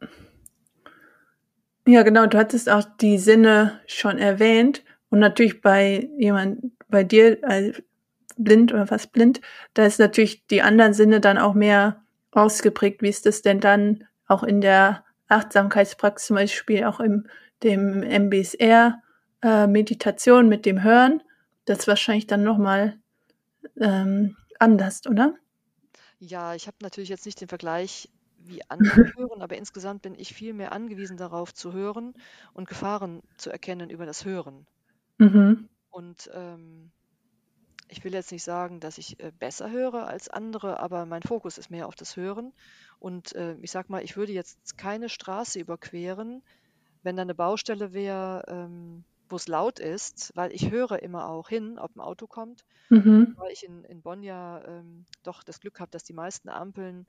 Ja, 1.85 2.03
genau, 2.03 2.25
du 2.27 2.37
hattest 2.37 2.69
auch 2.69 2.83
die 3.01 3.17
Sinne 3.17 3.81
schon 3.87 4.17
erwähnt 4.17 4.83
und 5.09 5.19
natürlich 5.19 5.61
bei 5.61 6.09
jemand, 6.17 6.71
bei 6.87 7.03
dir 7.03 7.39
als 7.43 7.83
blind 8.37 8.73
oder 8.73 8.87
fast 8.87 9.11
blind, 9.11 9.41
da 9.73 9.85
ist 9.85 9.99
natürlich 9.99 10.47
die 10.47 10.61
anderen 10.61 10.93
Sinne 10.93 11.19
dann 11.19 11.37
auch 11.37 11.53
mehr 11.53 12.01
ausgeprägt. 12.31 13.01
Wie 13.01 13.09
ist 13.09 13.25
das 13.25 13.41
denn 13.41 13.59
dann 13.59 14.05
auch 14.27 14.43
in 14.43 14.61
der 14.61 15.03
Achtsamkeitspraxis 15.27 16.27
zum 16.27 16.35
Beispiel, 16.35 16.85
auch 16.85 16.99
im 16.99 17.27
dem 17.63 18.03
MBSR 18.03 19.01
äh, 19.41 19.67
Meditation 19.67 20.49
mit 20.49 20.65
dem 20.65 20.83
Hören? 20.83 21.21
Das 21.65 21.79
ist 21.79 21.87
wahrscheinlich 21.87 22.27
dann 22.27 22.43
nochmal 22.43 22.97
ähm, 23.79 24.35
anders, 24.59 25.05
oder? 25.07 25.35
Ja, 26.19 26.55
ich 26.55 26.67
habe 26.67 26.77
natürlich 26.81 27.09
jetzt 27.09 27.25
nicht 27.25 27.41
den 27.41 27.47
Vergleich 27.47 28.09
wie 28.47 28.61
andere 28.69 29.13
hören, 29.17 29.41
aber 29.41 29.57
insgesamt 29.57 30.01
bin 30.01 30.15
ich 30.15 30.33
viel 30.33 30.53
mehr 30.53 30.71
angewiesen 30.71 31.17
darauf 31.17 31.53
zu 31.53 31.73
hören 31.73 32.13
und 32.53 32.67
Gefahren 32.67 33.21
zu 33.37 33.49
erkennen 33.49 33.89
über 33.89 34.05
das 34.05 34.25
Hören. 34.25 34.65
Mhm. 35.17 35.69
Und 35.89 36.29
ähm, 36.33 36.91
ich 37.87 38.03
will 38.03 38.13
jetzt 38.13 38.31
nicht 38.31 38.43
sagen, 38.43 38.79
dass 38.79 38.97
ich 38.97 39.19
äh, 39.19 39.31
besser 39.37 39.69
höre 39.69 40.07
als 40.07 40.29
andere, 40.29 40.79
aber 40.79 41.05
mein 41.05 41.21
Fokus 41.21 41.57
ist 41.57 41.69
mehr 41.69 41.87
auf 41.87 41.95
das 41.95 42.17
Hören. 42.17 42.53
Und 42.99 43.33
äh, 43.35 43.55
ich 43.61 43.71
sag 43.71 43.89
mal, 43.89 44.03
ich 44.03 44.17
würde 44.17 44.31
jetzt 44.31 44.77
keine 44.77 45.09
Straße 45.09 45.59
überqueren, 45.59 46.41
wenn 47.03 47.15
da 47.15 47.21
eine 47.21 47.35
Baustelle 47.35 47.93
wäre, 47.93 48.43
ähm, 48.47 49.03
wo 49.29 49.35
es 49.35 49.47
laut 49.47 49.79
ist, 49.79 50.31
weil 50.35 50.51
ich 50.51 50.71
höre 50.71 51.01
immer 51.01 51.29
auch 51.29 51.49
hin, 51.49 51.77
ob 51.77 51.95
ein 51.95 52.01
Auto 52.01 52.27
kommt. 52.27 52.65
Mhm. 52.89 53.35
Weil 53.37 53.51
ich 53.51 53.63
in, 53.63 53.83
in 53.83 54.01
Bonn 54.01 54.23
ja 54.23 54.63
ähm, 54.65 55.05
doch 55.23 55.43
das 55.43 55.59
Glück 55.59 55.79
habe, 55.79 55.91
dass 55.91 56.03
die 56.03 56.13
meisten 56.13 56.49
Ampeln, 56.49 57.05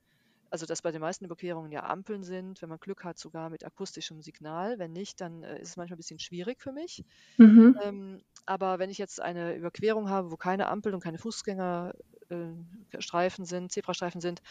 also 0.49 0.65
dass 0.65 0.81
bei 0.81 0.91
den 0.91 1.01
meisten 1.01 1.25
Überquerungen 1.25 1.71
ja 1.71 1.83
Ampeln 1.83 2.23
sind, 2.23 2.61
wenn 2.61 2.69
man 2.69 2.79
Glück 2.79 3.03
hat, 3.03 3.17
sogar 3.17 3.49
mit 3.49 3.65
akustischem 3.65 4.21
Signal. 4.21 4.79
Wenn 4.79 4.91
nicht, 4.93 5.19
dann 5.21 5.43
äh, 5.43 5.59
ist 5.61 5.69
es 5.69 5.77
manchmal 5.77 5.95
ein 5.95 5.97
bisschen 5.97 6.19
schwierig 6.19 6.61
für 6.61 6.71
mich. 6.71 7.03
Mhm. 7.37 7.75
Ähm, 7.81 8.21
aber 8.45 8.79
wenn 8.79 8.89
ich 8.89 8.97
jetzt 8.97 9.21
eine 9.21 9.55
Überquerung 9.55 10.09
habe, 10.09 10.31
wo 10.31 10.37
keine 10.37 10.67
Ampel 10.67 10.93
und 10.93 11.03
keine 11.03 11.17
Fußgängerstreifen 11.19 13.45
sind, 13.45 13.71
Zebrastreifen 13.71 14.21
sind, 14.21 14.41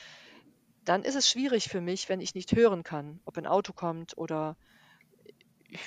dann 0.84 1.02
ist 1.02 1.14
es 1.16 1.28
schwierig 1.28 1.68
für 1.68 1.80
mich, 1.80 2.08
wenn 2.08 2.20
ich 2.20 2.34
nicht 2.34 2.54
hören 2.54 2.82
kann, 2.82 3.20
ob 3.24 3.38
ein 3.38 3.46
Auto 3.46 3.72
kommt 3.72 4.16
oder 4.18 4.56
ich 5.68 5.80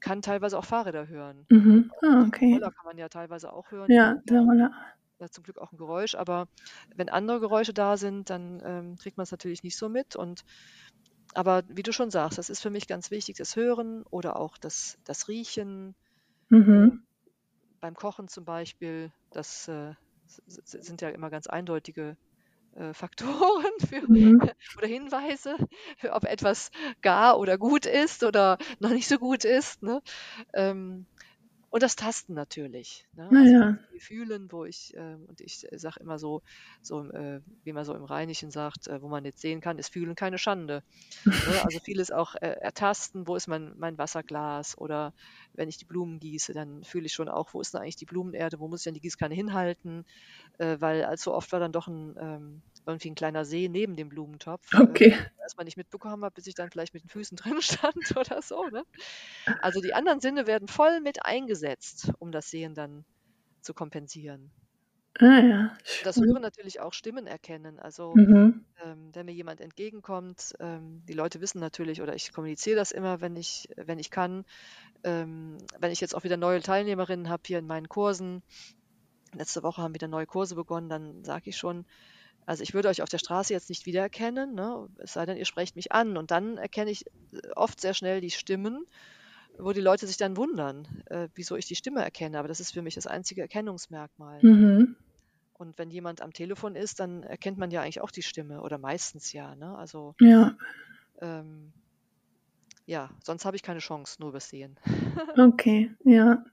kann 0.00 0.22
teilweise 0.22 0.58
auch 0.58 0.64
Fahrräder 0.64 1.08
hören. 1.08 1.46
Mhm. 1.50 1.90
Ah, 2.02 2.24
den 2.24 2.28
okay. 2.28 2.52
Roller 2.52 2.70
kann 2.72 2.86
man 2.86 2.98
ja 2.98 3.08
teilweise 3.08 3.52
auch 3.52 3.70
hören. 3.70 3.90
Ja, 3.90 4.14
der 4.24 4.40
Roller. 4.40 4.72
Ja 5.20 5.28
zum 5.30 5.44
Glück 5.44 5.58
auch 5.58 5.72
ein 5.72 5.78
Geräusch, 5.78 6.14
aber 6.14 6.46
wenn 6.94 7.08
andere 7.08 7.40
Geräusche 7.40 7.74
da 7.74 7.96
sind, 7.96 8.30
dann 8.30 8.60
ähm, 8.64 8.96
kriegt 8.96 9.16
man 9.16 9.24
es 9.24 9.30
natürlich 9.30 9.62
nicht 9.62 9.76
so 9.78 9.88
mit. 9.88 10.16
Und 10.16 10.42
aber 11.34 11.62
wie 11.68 11.82
du 11.84 11.92
schon 11.92 12.10
sagst, 12.10 12.38
das 12.38 12.50
ist 12.50 12.62
für 12.62 12.70
mich 12.70 12.86
ganz 12.88 13.10
wichtig, 13.10 13.36
das 13.36 13.56
Hören 13.56 14.04
oder 14.10 14.36
auch 14.38 14.58
das, 14.58 14.98
das 15.04 15.28
Riechen. 15.28 15.96
Mhm. 16.50 17.06
beim 17.80 17.94
Kochen 17.94 18.28
zum 18.28 18.44
Beispiel, 18.44 19.12
das 19.30 19.68
äh, 19.68 19.94
sind 20.46 21.02
ja 21.02 21.10
immer 21.10 21.30
ganz 21.30 21.46
eindeutige 21.46 22.16
äh, 22.72 22.94
Faktoren 22.94 23.72
für, 23.88 24.08
Mhm. 24.08 24.38
oder 24.78 24.88
Hinweise, 24.88 25.56
für, 25.98 26.12
ob 26.14 26.24
etwas 26.24 26.70
gar 27.02 27.38
oder 27.38 27.58
gut 27.58 27.86
ist 27.86 28.24
oder 28.24 28.58
noch 28.80 28.90
nicht 28.90 29.08
so 29.08 29.18
gut 29.18 29.44
ist. 29.44 29.82
Ne? 29.82 30.02
Ähm, 30.54 31.06
und 31.70 31.82
das 31.82 31.96
Tasten 31.96 32.34
natürlich. 32.34 33.06
Ne? 33.12 33.34
Also 33.38 33.66
die 33.92 34.00
Fühlen, 34.00 34.50
wo 34.52 34.64
ich, 34.64 34.92
ähm, 34.96 35.24
und 35.26 35.40
ich 35.40 35.66
sage 35.72 36.00
immer 36.00 36.18
so, 36.18 36.42
so 36.82 37.04
äh, 37.10 37.40
wie 37.64 37.72
man 37.72 37.84
so 37.84 37.94
im 37.94 38.04
Rheinischen 38.04 38.50
sagt, 38.50 38.86
äh, 38.88 39.02
wo 39.02 39.08
man 39.08 39.24
jetzt 39.24 39.40
sehen 39.40 39.60
kann, 39.60 39.78
ist 39.78 39.92
Fühlen 39.92 40.14
keine 40.14 40.38
Schande. 40.38 40.82
Ne? 41.42 41.62
Also 41.62 41.78
vieles 41.80 42.10
auch 42.10 42.34
äh, 42.36 42.56
ertasten, 42.60 43.26
wo 43.28 43.36
ist 43.36 43.46
mein, 43.48 43.74
mein 43.78 43.98
Wasserglas 43.98 44.76
oder 44.78 45.12
wenn 45.54 45.68
ich 45.68 45.78
die 45.78 45.84
Blumen 45.84 46.18
gieße, 46.20 46.52
dann 46.52 46.84
fühle 46.84 47.06
ich 47.06 47.12
schon 47.14 47.28
auch, 47.28 47.54
wo 47.54 47.60
ist 47.60 47.74
denn 47.74 47.80
eigentlich 47.82 47.96
die 47.96 48.06
Blumenerde, 48.06 48.58
wo 48.60 48.68
muss 48.68 48.80
ich 48.80 48.84
denn 48.84 48.94
die 48.94 49.00
Gießkanne 49.00 49.34
hinhalten, 49.34 50.04
äh, 50.58 50.76
weil 50.80 51.04
allzu 51.04 51.32
oft 51.32 51.52
war 51.52 51.60
dann 51.60 51.72
doch 51.72 51.88
ein, 51.88 52.14
ähm, 52.20 52.62
irgendwie 52.86 53.10
ein 53.10 53.14
kleiner 53.14 53.44
See 53.44 53.68
neben 53.68 53.96
dem 53.96 54.08
Blumentopf, 54.08 54.78
äh, 54.78 54.82
Okay. 54.82 55.16
erstmal 55.42 55.64
nicht 55.64 55.76
mitbekommen 55.76 56.24
habe, 56.24 56.34
bis 56.34 56.46
ich 56.46 56.54
dann 56.54 56.70
vielleicht 56.70 56.94
mit 56.94 57.04
den 57.04 57.08
Füßen 57.10 57.36
drin 57.36 57.60
stand 57.62 58.16
oder 58.16 58.42
so. 58.42 58.68
Ne? 58.70 58.84
Also 59.60 59.80
die 59.80 59.94
anderen 59.94 60.20
Sinne 60.20 60.46
werden 60.46 60.68
voll 60.68 61.00
mit 61.00 61.24
eingesetzt, 61.24 61.55
um 62.18 62.32
das 62.32 62.50
Sehen 62.50 62.74
dann 62.74 63.04
zu 63.62 63.74
kompensieren. 63.74 64.52
Ah 65.20 65.40
ja, 65.40 65.78
das. 66.02 66.20
Hören 66.26 66.42
natürlich 66.42 66.80
auch 66.80 66.92
Stimmen 66.92 67.26
erkennen. 67.26 67.78
Also 67.78 68.18
Mhm. 68.18 68.64
ähm, 68.82 69.10
wenn 69.14 69.26
mir 69.26 69.32
jemand 69.34 69.60
entgegenkommt, 69.60 70.54
ähm, 70.60 71.04
die 71.06 71.14
Leute 71.14 71.40
wissen 71.40 71.60
natürlich, 71.60 72.02
oder 72.02 72.14
ich 72.14 72.32
kommuniziere 72.32 72.76
das 72.76 72.92
immer, 72.92 73.20
wenn 73.20 73.36
ich, 73.36 73.68
wenn 73.76 73.98
ich 73.98 74.10
kann. 74.10 74.44
Ähm, 75.04 75.58
wenn 75.78 75.92
ich 75.92 76.00
jetzt 76.02 76.14
auch 76.16 76.24
wieder 76.24 76.36
neue 76.38 76.62
Teilnehmerinnen 76.62 77.28
habe 77.30 77.42
hier 77.46 77.58
in 77.60 77.66
meinen 77.66 77.88
Kursen, 77.88 78.42
letzte 79.34 79.62
Woche 79.62 79.82
haben 79.82 79.94
wieder 79.94 80.08
neue 80.08 80.26
Kurse 80.26 80.54
begonnen, 80.56 80.88
dann 80.88 81.24
sage 81.24 81.50
ich 81.50 81.56
schon, 81.58 81.86
also 82.46 82.62
ich 82.62 82.74
würde 82.74 82.88
euch 82.88 83.02
auf 83.02 83.08
der 83.10 83.18
Straße 83.18 83.52
jetzt 83.54 83.70
nicht 83.70 83.86
wiedererkennen, 83.86 84.54
ne? 84.54 84.88
es 84.98 85.14
sei 85.14 85.26
denn, 85.26 85.36
ihr 85.38 85.46
sprecht 85.46 85.76
mich 85.76 85.92
an. 85.92 86.16
Und 86.18 86.30
dann 86.32 86.58
erkenne 86.58 86.90
ich 86.92 87.06
äh, 87.32 87.40
oft 87.56 87.80
sehr 87.80 87.94
schnell 87.94 88.20
die 88.22 88.30
Stimmen, 88.30 88.86
wo 89.58 89.72
die 89.72 89.80
Leute 89.80 90.06
sich 90.06 90.16
dann 90.16 90.36
wundern, 90.36 90.86
äh, 91.06 91.28
wieso 91.34 91.56
ich 91.56 91.66
die 91.66 91.76
Stimme 91.76 92.02
erkenne. 92.02 92.38
Aber 92.38 92.48
das 92.48 92.60
ist 92.60 92.72
für 92.72 92.82
mich 92.82 92.94
das 92.94 93.06
einzige 93.06 93.42
Erkennungsmerkmal. 93.42 94.40
Mhm. 94.42 94.96
Und 95.54 95.78
wenn 95.78 95.90
jemand 95.90 96.20
am 96.20 96.32
Telefon 96.32 96.76
ist, 96.76 97.00
dann 97.00 97.22
erkennt 97.22 97.58
man 97.58 97.70
ja 97.70 97.80
eigentlich 97.80 98.00
auch 98.00 98.10
die 98.10 98.22
Stimme 98.22 98.60
oder 98.60 98.78
meistens 98.78 99.32
ja. 99.32 99.54
Ne? 99.54 99.76
Also 99.76 100.14
Ja, 100.20 100.56
ähm, 101.20 101.72
ja, 102.84 103.10
sonst 103.22 103.44
habe 103.44 103.56
ich 103.56 103.62
keine 103.62 103.80
Chance, 103.80 104.16
nur 104.20 104.30
übers 104.30 104.48
Sehen. 104.48 104.78
okay. 105.38 105.90
Ja, 106.04 106.44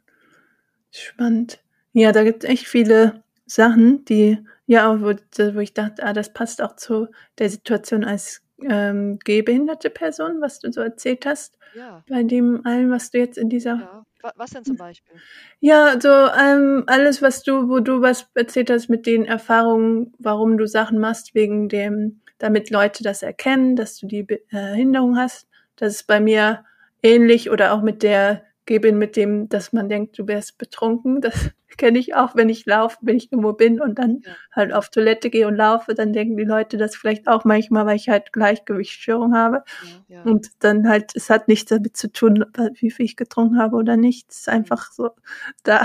spannend. 0.91 1.61
Ja, 1.91 2.11
da 2.11 2.23
gibt 2.23 2.43
es 2.43 2.49
echt 2.49 2.67
viele 2.67 3.23
Sachen, 3.45 4.05
die, 4.05 4.37
ja, 4.65 4.99
wo, 5.01 5.07
wo 5.07 5.59
ich 5.59 5.73
dachte, 5.73 6.03
ah, 6.03 6.13
das 6.13 6.33
passt 6.33 6.61
auch 6.61 6.75
zu 6.75 7.07
der 7.37 7.49
Situation 7.49 8.03
als 8.03 8.42
ähm, 8.61 9.19
gehbehinderte 9.23 9.89
Person, 9.89 10.41
was 10.41 10.59
du 10.59 10.71
so 10.71 10.81
erzählt 10.81 11.25
hast, 11.25 11.57
Ja, 11.75 12.03
bei 12.09 12.23
dem 12.23 12.65
allem, 12.65 12.91
was 12.91 13.11
du 13.11 13.17
jetzt 13.19 13.37
in 13.37 13.49
dieser 13.49 13.75
ja. 13.79 14.03
Wa- 14.21 14.33
Was 14.37 14.51
denn 14.51 14.63
zum 14.63 14.77
Beispiel? 14.77 15.15
Ja, 15.59 15.99
so 15.99 16.09
ähm, 16.09 16.83
alles, 16.87 17.21
was 17.21 17.43
du, 17.43 17.69
wo 17.69 17.79
du 17.79 18.01
was 18.01 18.29
erzählt 18.35 18.69
hast 18.69 18.89
mit 18.89 19.05
den 19.05 19.25
Erfahrungen, 19.25 20.13
warum 20.19 20.57
du 20.57 20.67
Sachen 20.67 20.99
machst, 20.99 21.35
wegen 21.35 21.67
dem, 21.69 22.21
damit 22.37 22.69
Leute 22.69 23.03
das 23.03 23.21
erkennen, 23.23 23.75
dass 23.75 23.97
du 23.97 24.07
die 24.07 24.19
äh, 24.29 24.37
Behinderung 24.51 25.17
hast. 25.17 25.47
Das 25.75 25.95
ist 25.95 26.07
bei 26.07 26.19
mir 26.19 26.63
ähnlich 27.01 27.49
oder 27.49 27.73
auch 27.73 27.81
mit 27.81 28.01
der 28.03 28.43
Gebin, 28.65 28.97
mit 28.97 29.15
dem, 29.15 29.49
dass 29.49 29.73
man 29.73 29.89
denkt, 29.89 30.17
du 30.19 30.27
wärst 30.27 30.57
betrunken. 30.57 31.21
Das 31.21 31.33
kenne 31.77 31.99
ich 31.99 32.15
auch, 32.15 32.35
wenn 32.35 32.49
ich 32.49 32.65
laufe, 32.65 32.97
wenn 33.01 33.17
ich 33.17 33.31
irgendwo 33.31 33.53
bin 33.53 33.81
und 33.81 33.99
dann 33.99 34.23
Ja, 34.25 34.35
halt 34.51 34.73
auf 34.73 34.89
Toilette 34.89 35.29
gehe 35.29 35.47
und 35.47 35.55
laufe, 35.55 35.93
dann 35.95 36.13
denken 36.13 36.37
die 36.37 36.43
Leute 36.45 36.77
das 36.77 36.95
vielleicht 36.95 37.27
auch 37.27 37.45
manchmal, 37.45 37.85
weil 37.85 37.95
ich 37.97 38.09
halt 38.09 38.31
Gleichgewichtsstörung 38.33 39.35
habe. 39.35 39.63
ja, 39.79 40.05
ja. 40.07 40.23
Und 40.25 40.47
dann 40.59 40.87
halt, 40.87 41.11
es 41.15 41.29
hat 41.29 41.47
nichts 41.49 41.69
damit 41.69 41.97
zu 41.97 42.11
tun, 42.11 42.45
wie 42.79 42.91
viel 42.91 43.05
ich 43.05 43.17
getrunken 43.17 43.59
habe 43.59 43.75
oder 43.75 43.97
nicht. 43.97 44.31
Es 44.31 44.39
ist 44.41 44.49
Mhm. 44.49 44.49
einfach 44.49 44.91
so 44.91 45.11
da. 45.63 45.83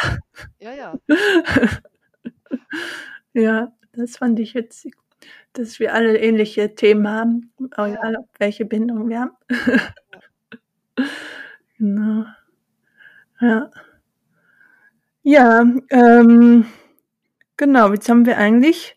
Ja, 0.61 0.73
ja. 0.75 1.01
ja, 3.33 3.73
das 3.93 4.17
fand 4.17 4.39
ich 4.41 4.55
witzig, 4.55 4.95
dass 5.53 5.79
wir 5.81 5.95
alle 5.95 6.19
ähnliche 6.19 6.75
Themen 6.75 7.09
haben, 7.09 7.53
Ja, 7.83 8.03
egal 8.03 8.17
welche 8.39 8.65
Bindung 8.67 9.09
wir 9.09 9.21
haben. 9.21 9.33
genau. 11.79 12.27
Ja. 13.41 13.71
Ja, 15.23 15.65
ähm, 15.91 16.67
genau, 17.57 17.93
jetzt 17.93 18.09
haben 18.09 18.25
wir 18.25 18.39
eigentlich 18.39 18.97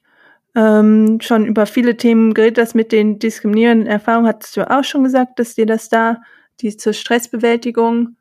ähm, 0.55 1.19
schon 1.21 1.45
über 1.45 1.65
viele 1.65 1.97
Themen 1.97 2.33
geredet. 2.33 2.57
Das 2.57 2.73
mit 2.73 2.91
den 2.91 3.19
diskriminierenden 3.19 3.87
Erfahrungen 3.87 4.27
hattest 4.27 4.57
du 4.57 4.69
auch 4.69 4.83
schon 4.83 5.03
gesagt, 5.03 5.39
dass 5.39 5.55
dir 5.55 5.65
das 5.65 5.89
da, 5.89 6.21
die 6.61 6.75
zur 6.77 6.93
Stressbewältigung 6.93 8.17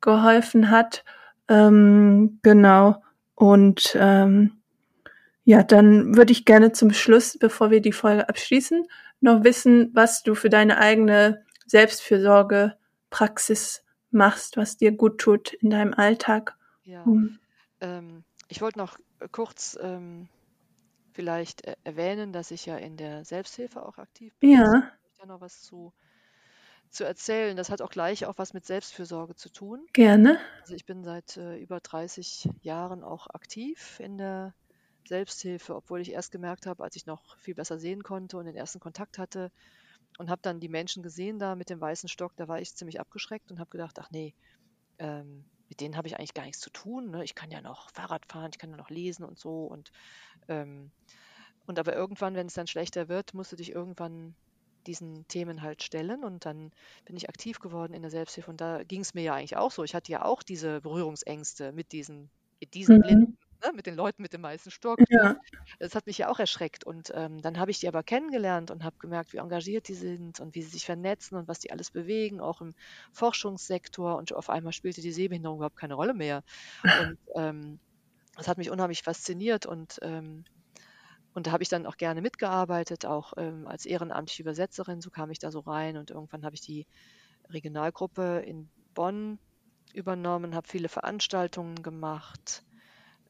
geholfen 0.00 0.70
hat. 0.70 1.04
Ähm, 1.48 2.38
genau. 2.42 3.02
Und 3.34 3.96
ähm, 3.98 4.52
ja, 5.44 5.62
dann 5.62 6.16
würde 6.16 6.32
ich 6.32 6.44
gerne 6.44 6.72
zum 6.72 6.92
Schluss, 6.92 7.38
bevor 7.38 7.70
wir 7.70 7.80
die 7.80 7.92
Folge 7.92 8.28
abschließen, 8.28 8.84
noch 9.20 9.44
wissen, 9.44 9.90
was 9.94 10.22
du 10.22 10.34
für 10.34 10.50
deine 10.50 10.78
eigene 10.78 11.44
Selbstfürsorgepraxis 11.66 13.85
machst, 14.10 14.56
was 14.56 14.76
dir 14.76 14.92
gut 14.92 15.18
tut 15.18 15.52
in 15.54 15.70
deinem 15.70 15.94
Alltag. 15.94 16.56
Ja. 16.84 17.04
Hm. 17.04 17.38
Ähm, 17.80 18.24
ich 18.48 18.60
wollte 18.60 18.78
noch 18.78 18.98
äh, 19.20 19.28
kurz 19.30 19.78
ähm, 19.80 20.28
vielleicht 21.12 21.64
äh, 21.64 21.76
erwähnen, 21.84 22.32
dass 22.32 22.50
ich 22.50 22.66
ja 22.66 22.76
in 22.76 22.96
der 22.96 23.24
Selbsthilfe 23.24 23.84
auch 23.84 23.98
aktiv 23.98 24.34
bin. 24.38 24.50
Ja, 24.50 24.66
habe 24.66 24.92
ich 25.10 25.18
da 25.18 25.26
noch 25.26 25.40
was 25.40 25.62
zu, 25.62 25.92
zu 26.90 27.04
erzählen. 27.04 27.56
Das 27.56 27.70
hat 27.70 27.82
auch 27.82 27.90
gleich 27.90 28.26
auch 28.26 28.38
was 28.38 28.54
mit 28.54 28.64
Selbstfürsorge 28.64 29.34
zu 29.34 29.50
tun. 29.50 29.86
gerne. 29.92 30.38
Also 30.60 30.74
ich 30.74 30.86
bin 30.86 31.04
seit 31.04 31.36
äh, 31.36 31.56
über 31.56 31.80
30 31.80 32.48
Jahren 32.62 33.02
auch 33.02 33.28
aktiv 33.28 34.00
in 34.00 34.18
der 34.18 34.54
Selbsthilfe, 35.08 35.74
obwohl 35.74 36.00
ich 36.00 36.12
erst 36.12 36.32
gemerkt 36.32 36.66
habe, 36.66 36.82
als 36.82 36.96
ich 36.96 37.06
noch 37.06 37.36
viel 37.38 37.54
besser 37.54 37.78
sehen 37.78 38.02
konnte 38.02 38.36
und 38.36 38.46
den 38.46 38.56
ersten 38.56 38.80
Kontakt 38.80 39.18
hatte 39.18 39.50
und 40.18 40.30
habe 40.30 40.42
dann 40.42 40.60
die 40.60 40.68
Menschen 40.68 41.02
gesehen 41.02 41.38
da 41.38 41.54
mit 41.56 41.70
dem 41.70 41.80
weißen 41.80 42.08
Stock, 42.08 42.34
da 42.36 42.48
war 42.48 42.60
ich 42.60 42.74
ziemlich 42.74 43.00
abgeschreckt 43.00 43.50
und 43.50 43.58
habe 43.60 43.70
gedacht, 43.70 43.98
ach 44.00 44.10
nee, 44.10 44.34
ähm, 44.98 45.46
mit 45.68 45.80
denen 45.80 45.96
habe 45.96 46.08
ich 46.08 46.16
eigentlich 46.18 46.34
gar 46.34 46.44
nichts 46.44 46.60
zu 46.60 46.70
tun. 46.70 47.10
Ne? 47.10 47.24
Ich 47.24 47.34
kann 47.34 47.50
ja 47.50 47.60
noch 47.62 47.90
Fahrrad 47.92 48.26
fahren, 48.30 48.50
ich 48.52 48.58
kann 48.58 48.70
ja 48.70 48.76
noch 48.76 48.90
lesen 48.90 49.24
und 49.24 49.38
so. 49.38 49.66
Und, 49.66 49.90
ähm, 50.48 50.92
und 51.66 51.78
aber 51.78 51.94
irgendwann, 51.94 52.34
wenn 52.34 52.46
es 52.46 52.54
dann 52.54 52.66
schlechter 52.66 53.08
wird, 53.08 53.34
musst 53.34 53.52
du 53.52 53.56
dich 53.56 53.70
irgendwann 53.72 54.36
diesen 54.86 55.26
Themen 55.28 55.62
halt 55.62 55.82
stellen. 55.82 56.24
Und 56.24 56.46
dann 56.46 56.70
bin 57.04 57.16
ich 57.16 57.28
aktiv 57.28 57.58
geworden 57.60 57.92
in 57.94 58.02
der 58.02 58.10
Selbsthilfe. 58.10 58.50
Und 58.50 58.60
da 58.60 58.84
ging 58.84 59.00
es 59.00 59.14
mir 59.14 59.22
ja 59.24 59.34
eigentlich 59.34 59.56
auch 59.56 59.72
so. 59.72 59.82
Ich 59.84 59.94
hatte 59.94 60.12
ja 60.12 60.24
auch 60.24 60.42
diese 60.42 60.80
Berührungsängste 60.80 61.72
mit 61.72 61.92
diesen, 61.92 62.30
mit 62.60 62.74
diesen 62.74 62.98
Mhm. 62.98 63.00
Blinden, 63.00 63.36
ne? 63.64 63.72
mit 63.74 63.86
den 63.86 63.94
Leuten 63.94 64.22
mit 64.22 64.32
dem 64.32 64.42
weißen 64.42 64.70
Stock. 64.70 64.98
Ja, 65.08 65.36
Das 65.78 65.94
hat 65.94 66.06
mich 66.06 66.18
ja 66.18 66.28
auch 66.28 66.38
erschreckt. 66.38 66.84
Und 66.84 67.12
ähm, 67.14 67.40
dann 67.42 67.58
habe 67.58 67.70
ich 67.70 67.78
die 67.80 67.88
aber 67.88 68.02
kennengelernt 68.02 68.70
und 68.70 68.84
habe 68.84 68.96
gemerkt, 68.98 69.32
wie 69.32 69.38
engagiert 69.38 69.88
die 69.88 69.94
sind 69.94 70.40
und 70.40 70.54
wie 70.54 70.62
sie 70.62 70.70
sich 70.70 70.84
vernetzen 70.84 71.36
und 71.38 71.48
was 71.48 71.60
die 71.60 71.70
alles 71.72 71.90
bewegen, 71.90 72.40
auch 72.40 72.60
im 72.60 72.74
Forschungssektor. 73.12 74.16
Und 74.16 74.32
auf 74.34 74.50
einmal 74.50 74.72
spielte 74.72 75.00
die 75.00 75.12
Sehbehinderung 75.12 75.58
überhaupt 75.58 75.76
keine 75.76 75.94
Rolle 75.94 76.14
mehr. 76.14 76.42
Und 76.94 77.18
ähm, 77.34 77.80
das 78.36 78.48
hat 78.48 78.58
mich 78.58 78.70
unheimlich 78.70 79.02
fasziniert 79.02 79.66
und 79.66 79.98
ähm, 80.02 80.44
und 81.34 81.46
da 81.46 81.52
habe 81.52 81.62
ich 81.62 81.68
dann 81.68 81.84
auch 81.84 81.98
gerne 81.98 82.22
mitgearbeitet, 82.22 83.04
auch 83.04 83.34
ähm, 83.36 83.66
als 83.66 83.84
ehrenamtliche 83.84 84.42
Übersetzerin. 84.42 85.02
So 85.02 85.10
kam 85.10 85.30
ich 85.30 85.38
da 85.38 85.50
so 85.50 85.60
rein 85.60 85.98
und 85.98 86.10
irgendwann 86.10 86.46
habe 86.46 86.54
ich 86.54 86.62
die 86.62 86.86
Regionalgruppe 87.50 88.38
in 88.40 88.70
Bonn 88.94 89.38
übernommen, 89.92 90.54
habe 90.54 90.66
viele 90.68 90.88
Veranstaltungen 90.88 91.82
gemacht, 91.82 92.64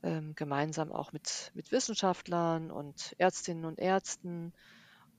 ähm, 0.02 0.34
gemeinsam 0.34 0.92
auch 0.92 1.12
mit, 1.12 1.50
mit 1.54 1.72
Wissenschaftlern 1.72 2.70
und 2.70 3.14
Ärztinnen 3.18 3.64
und 3.64 3.78
Ärzten 3.78 4.52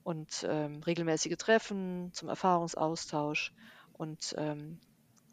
und 0.02 0.46
ähm, 0.48 0.82
regelmäßige 0.82 1.36
Treffen 1.36 2.10
zum 2.12 2.28
Erfahrungsaustausch. 2.28 3.52
Und, 3.92 4.34
ähm, 4.38 4.78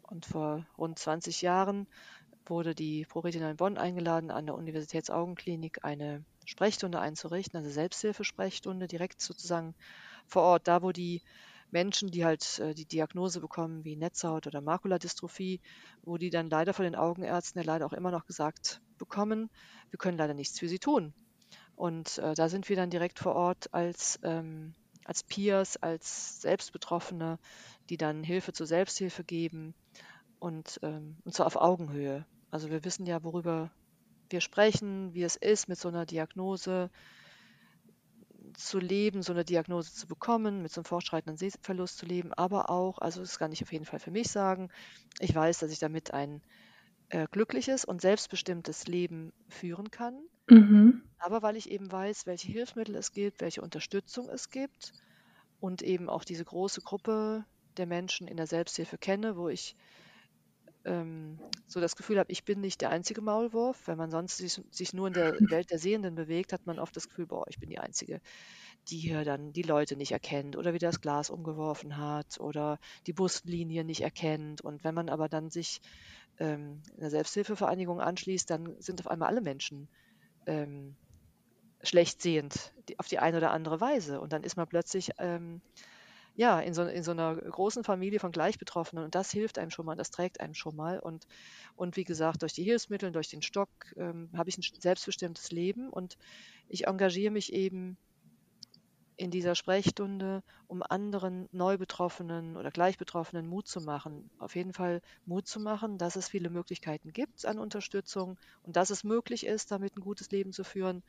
und 0.02 0.26
vor 0.26 0.66
rund 0.76 0.98
20 0.98 1.42
Jahren 1.42 1.86
wurde 2.44 2.74
die 2.74 3.04
ProRetina 3.06 3.50
in 3.50 3.56
Bonn 3.56 3.78
eingeladen, 3.78 4.30
an 4.30 4.46
der 4.46 4.54
Universitätsaugenklinik 4.54 5.84
eine 5.84 6.24
Sprechstunde 6.44 7.00
einzurichten, 7.00 7.56
also 7.58 7.70
Selbsthilfesprechstunde, 7.70 8.86
direkt 8.86 9.20
sozusagen 9.20 9.74
vor 10.26 10.42
Ort, 10.42 10.68
da 10.68 10.82
wo 10.82 10.92
die 10.92 11.22
Menschen, 11.70 12.10
die 12.10 12.24
halt 12.24 12.58
äh, 12.60 12.74
die 12.74 12.86
Diagnose 12.86 13.40
bekommen, 13.40 13.84
wie 13.84 13.96
Netzhaut 13.96 14.46
oder 14.46 14.60
Makuladystrophie, 14.60 15.60
wo 16.02 16.16
die 16.18 16.30
dann 16.30 16.48
leider 16.48 16.72
von 16.74 16.84
den 16.84 16.94
Augenärzten 16.94 17.60
ja 17.60 17.66
leider 17.66 17.86
auch 17.86 17.92
immer 17.92 18.10
noch 18.10 18.26
gesagt 18.26 18.80
bekommen, 18.98 19.50
wir 19.90 19.98
können 19.98 20.18
leider 20.18 20.34
nichts 20.34 20.58
für 20.58 20.68
sie 20.68 20.78
tun. 20.78 21.12
Und 21.74 22.18
äh, 22.18 22.34
da 22.34 22.48
sind 22.48 22.68
wir 22.68 22.76
dann 22.76 22.90
direkt 22.90 23.18
vor 23.18 23.34
Ort 23.34 23.72
als, 23.72 24.18
ähm, 24.22 24.74
als 25.04 25.22
Peers, 25.22 25.76
als 25.76 26.40
Selbstbetroffene, 26.40 27.38
die 27.90 27.96
dann 27.96 28.24
Hilfe 28.24 28.52
zur 28.52 28.66
Selbsthilfe 28.66 29.24
geben 29.24 29.74
und, 30.38 30.80
ähm, 30.82 31.16
und 31.24 31.34
zwar 31.34 31.46
auf 31.46 31.56
Augenhöhe. 31.56 32.24
Also 32.50 32.70
wir 32.70 32.84
wissen 32.84 33.06
ja, 33.06 33.22
worüber 33.22 33.70
wir 34.30 34.40
sprechen, 34.40 35.14
wie 35.14 35.22
es 35.22 35.36
ist, 35.36 35.68
mit 35.68 35.78
so 35.78 35.88
einer 35.88 36.06
Diagnose 36.06 36.90
zu 38.54 38.78
leben, 38.78 39.22
so 39.22 39.32
eine 39.32 39.44
Diagnose 39.44 39.92
zu 39.92 40.06
bekommen, 40.06 40.62
mit 40.62 40.72
so 40.72 40.80
einem 40.80 40.86
fortschreitenden 40.86 41.36
Sehverlust 41.36 41.98
zu 41.98 42.06
leben, 42.06 42.32
aber 42.32 42.70
auch, 42.70 42.98
also 42.98 43.20
das 43.20 43.38
kann 43.38 43.52
ich 43.52 43.62
auf 43.62 43.72
jeden 43.72 43.84
Fall 43.84 43.98
für 43.98 44.10
mich 44.10 44.28
sagen, 44.28 44.70
ich 45.20 45.34
weiß, 45.34 45.58
dass 45.58 45.70
ich 45.70 45.78
damit 45.78 46.12
ein 46.12 46.42
äh, 47.08 47.26
glückliches 47.30 47.84
und 47.84 48.00
selbstbestimmtes 48.00 48.86
Leben 48.86 49.32
führen 49.48 49.90
kann, 49.90 50.18
mhm. 50.48 51.02
aber 51.18 51.42
weil 51.42 51.56
ich 51.56 51.70
eben 51.70 51.90
weiß, 51.90 52.26
welche 52.26 52.48
Hilfsmittel 52.48 52.94
es 52.96 53.12
gibt, 53.12 53.40
welche 53.40 53.62
Unterstützung 53.62 54.28
es 54.28 54.50
gibt 54.50 54.92
und 55.60 55.82
eben 55.82 56.08
auch 56.08 56.24
diese 56.24 56.44
große 56.44 56.82
Gruppe 56.82 57.44
der 57.76 57.86
Menschen 57.86 58.26
in 58.26 58.36
der 58.36 58.46
Selbsthilfe 58.46 58.98
kenne, 58.98 59.36
wo 59.36 59.48
ich 59.48 59.76
ähm, 60.86 61.38
so 61.66 61.80
das 61.80 61.96
Gefühl 61.96 62.18
habe, 62.18 62.30
ich 62.30 62.44
bin 62.44 62.60
nicht 62.60 62.80
der 62.80 62.90
einzige 62.90 63.20
Maulwurf. 63.20 63.86
Wenn 63.86 63.98
man 63.98 64.10
sonst 64.10 64.38
sich, 64.38 64.62
sich 64.70 64.94
nur 64.94 65.08
in 65.08 65.14
der 65.14 65.34
Welt 65.50 65.70
der 65.70 65.78
Sehenden 65.78 66.14
bewegt, 66.14 66.52
hat 66.52 66.64
man 66.66 66.78
oft 66.78 66.96
das 66.96 67.08
Gefühl, 67.08 67.26
boah, 67.26 67.44
ich 67.48 67.58
bin 67.58 67.68
die 67.68 67.78
Einzige, 67.78 68.20
die 68.88 68.98
hier 68.98 69.24
dann 69.24 69.52
die 69.52 69.62
Leute 69.62 69.96
nicht 69.96 70.12
erkennt 70.12 70.56
oder 70.56 70.72
wieder 70.72 70.88
das 70.88 71.00
Glas 71.00 71.28
umgeworfen 71.28 71.96
hat 71.96 72.38
oder 72.38 72.78
die 73.06 73.12
Buslinie 73.12 73.84
nicht 73.84 74.02
erkennt. 74.02 74.60
Und 74.60 74.84
wenn 74.84 74.94
man 74.94 75.08
aber 75.08 75.28
dann 75.28 75.50
sich 75.50 75.80
ähm, 76.38 76.82
einer 76.96 77.10
Selbsthilfevereinigung 77.10 78.00
anschließt, 78.00 78.48
dann 78.50 78.80
sind 78.80 79.00
auf 79.00 79.08
einmal 79.10 79.28
alle 79.28 79.40
Menschen 79.40 79.88
ähm, 80.46 80.96
schlecht 81.82 82.22
sehend, 82.22 82.72
auf 82.98 83.08
die 83.08 83.18
eine 83.18 83.38
oder 83.38 83.50
andere 83.50 83.80
Weise. 83.80 84.20
Und 84.20 84.32
dann 84.32 84.42
ist 84.42 84.56
man 84.56 84.66
plötzlich 84.66 85.10
ähm, 85.18 85.60
ja, 86.36 86.60
in 86.60 86.74
so, 86.74 86.82
in 86.82 87.02
so 87.02 87.12
einer 87.12 87.34
großen 87.34 87.82
Familie 87.82 88.20
von 88.20 88.30
Gleichbetroffenen. 88.30 89.04
Und 89.04 89.14
das 89.14 89.30
hilft 89.30 89.58
einem 89.58 89.70
schon 89.70 89.86
mal, 89.86 89.96
das 89.96 90.10
trägt 90.10 90.40
einem 90.40 90.54
schon 90.54 90.76
mal. 90.76 90.98
Und, 90.98 91.26
und 91.76 91.96
wie 91.96 92.04
gesagt, 92.04 92.42
durch 92.42 92.52
die 92.52 92.62
Hilfsmittel, 92.62 93.10
durch 93.10 93.28
den 93.28 93.42
Stock 93.42 93.70
ähm, 93.96 94.30
habe 94.36 94.50
ich 94.50 94.58
ein 94.58 94.80
selbstbestimmtes 94.80 95.50
Leben. 95.50 95.88
Und 95.88 96.18
ich 96.68 96.86
engagiere 96.86 97.32
mich 97.32 97.54
eben 97.54 97.96
in 99.16 99.30
dieser 99.30 99.54
Sprechstunde, 99.54 100.42
um 100.66 100.82
anderen 100.82 101.48
Neubetroffenen 101.50 102.56
oder 102.56 102.70
Gleichbetroffenen 102.70 103.46
Mut 103.46 103.66
zu 103.66 103.80
machen. 103.80 104.30
Auf 104.38 104.54
jeden 104.54 104.74
Fall 104.74 105.00
Mut 105.24 105.46
zu 105.46 105.58
machen, 105.58 105.96
dass 105.96 106.16
es 106.16 106.28
viele 106.28 106.50
Möglichkeiten 106.50 107.12
gibt 107.12 107.46
an 107.46 107.58
Unterstützung 107.58 108.38
und 108.62 108.76
dass 108.76 108.90
es 108.90 109.04
möglich 109.04 109.46
ist, 109.46 109.70
damit 109.70 109.96
ein 109.96 110.02
gutes 110.02 110.30
Leben 110.30 110.52
zu 110.52 110.64
führen. 110.64 111.02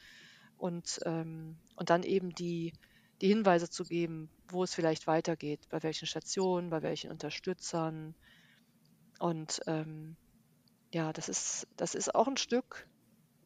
Und, 0.57 1.01
ähm, 1.05 1.57
und 1.75 1.89
dann 1.89 2.03
eben 2.03 2.33
die, 2.33 2.73
die 3.21 3.27
Hinweise 3.27 3.69
zu 3.69 3.83
geben, 3.83 4.29
wo 4.49 4.63
es 4.63 4.73
vielleicht 4.73 5.05
weitergeht, 5.05 5.67
bei 5.69 5.83
welchen 5.83 6.07
Stationen, 6.07 6.69
bei 6.69 6.81
welchen 6.81 7.11
Unterstützern. 7.11 8.15
Und 9.19 9.61
ähm, 9.67 10.15
ja, 10.93 11.11
das 11.11 11.27
ist, 11.29 11.67
das 11.75 11.93
ist 11.93 12.15
auch 12.15 12.27
ein 12.27 12.37
Stück 12.37 12.87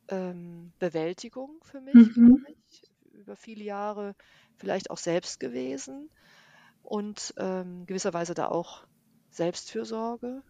ähm, 0.08 0.72
Bewältigung 0.78 1.60
für 1.64 1.82
mich, 1.82 2.16
mhm. 2.16 2.46
ich, 2.70 2.84
über 3.14 3.36
viele 3.36 3.64
Jahre 3.64 4.16
vielleicht 4.58 4.90
auch 4.90 4.98
selbst 4.98 5.40
gewesen 5.40 6.10
und 6.84 7.34
ähm, 7.38 7.86
gewisserweise 7.86 8.34
da 8.34 8.48
auch 8.48 8.86
Selbstfürsorge, 9.30 10.44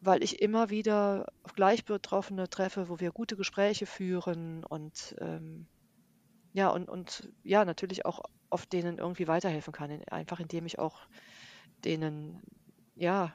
weil 0.00 0.22
ich 0.22 0.40
immer 0.40 0.70
wieder 0.70 1.26
auf 1.42 1.54
Gleichbetroffene 1.54 2.48
treffe, 2.48 2.88
wo 2.88 3.00
wir 3.00 3.10
gute 3.10 3.36
Gespräche 3.36 3.86
führen 3.86 4.64
und 4.64 5.16
ähm, 5.20 5.66
ja, 6.52 6.68
und, 6.68 6.88
und 6.88 7.30
ja, 7.42 7.64
natürlich 7.64 8.04
auch 8.06 8.22
oft 8.50 8.72
denen 8.72 8.98
irgendwie 8.98 9.28
weiterhelfen 9.28 9.72
kann, 9.72 10.02
einfach 10.04 10.40
indem 10.40 10.66
ich 10.66 10.78
auch 10.78 11.00
denen 11.84 12.42
ja 12.94 13.34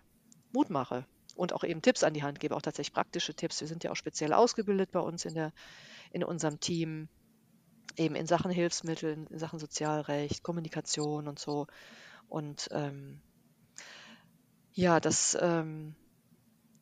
Mut 0.51 0.70
mache 0.70 1.05
und 1.36 1.53
auch 1.53 1.64
eben 1.64 1.82
Tipps 1.82 2.03
an 2.03 2.14
die 2.14 2.24
Hand 2.24 2.39
gebe, 2.39 2.55
auch 2.55 2.61
tatsächlich 2.61 2.93
praktische 2.93 3.34
Tipps. 3.34 3.61
Wir 3.61 3.68
sind 3.68 3.84
ja 3.84 3.91
auch 3.91 3.95
speziell 3.95 4.34
ausgebildet 4.34 4.91
bei 4.91 4.99
uns 4.99 5.26
in, 5.26 5.36
der, 5.36 5.51
in 6.11 6.24
unserem 6.24 6.59
Team, 6.59 7.09
eben 7.97 8.15
in 8.15 8.27
Sachen 8.27 8.51
Hilfsmittel, 8.51 9.27
in 9.29 9.39
Sachen 9.39 9.59
Sozialrecht, 9.59 10.43
Kommunikation 10.43 11.27
und 11.27 11.39
so. 11.39 11.67
Und 12.29 12.69
ähm, 12.71 13.21
ja, 14.73 14.99
das, 14.99 15.38
ähm, 15.39 15.95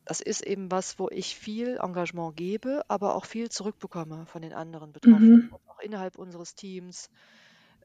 das 0.04 0.20
ist 0.20 0.42
eben 0.42 0.70
was, 0.70 0.98
wo 0.98 1.08
ich 1.10 1.36
viel 1.36 1.78
Engagement 1.80 2.36
gebe, 2.36 2.82
aber 2.88 3.14
auch 3.14 3.26
viel 3.26 3.50
zurückbekomme 3.50 4.26
von 4.26 4.42
den 4.42 4.52
anderen 4.52 4.92
Betroffenen, 4.92 5.50
mhm. 5.50 5.54
auch 5.66 5.80
innerhalb 5.80 6.16
unseres 6.16 6.54
Teams. 6.54 7.10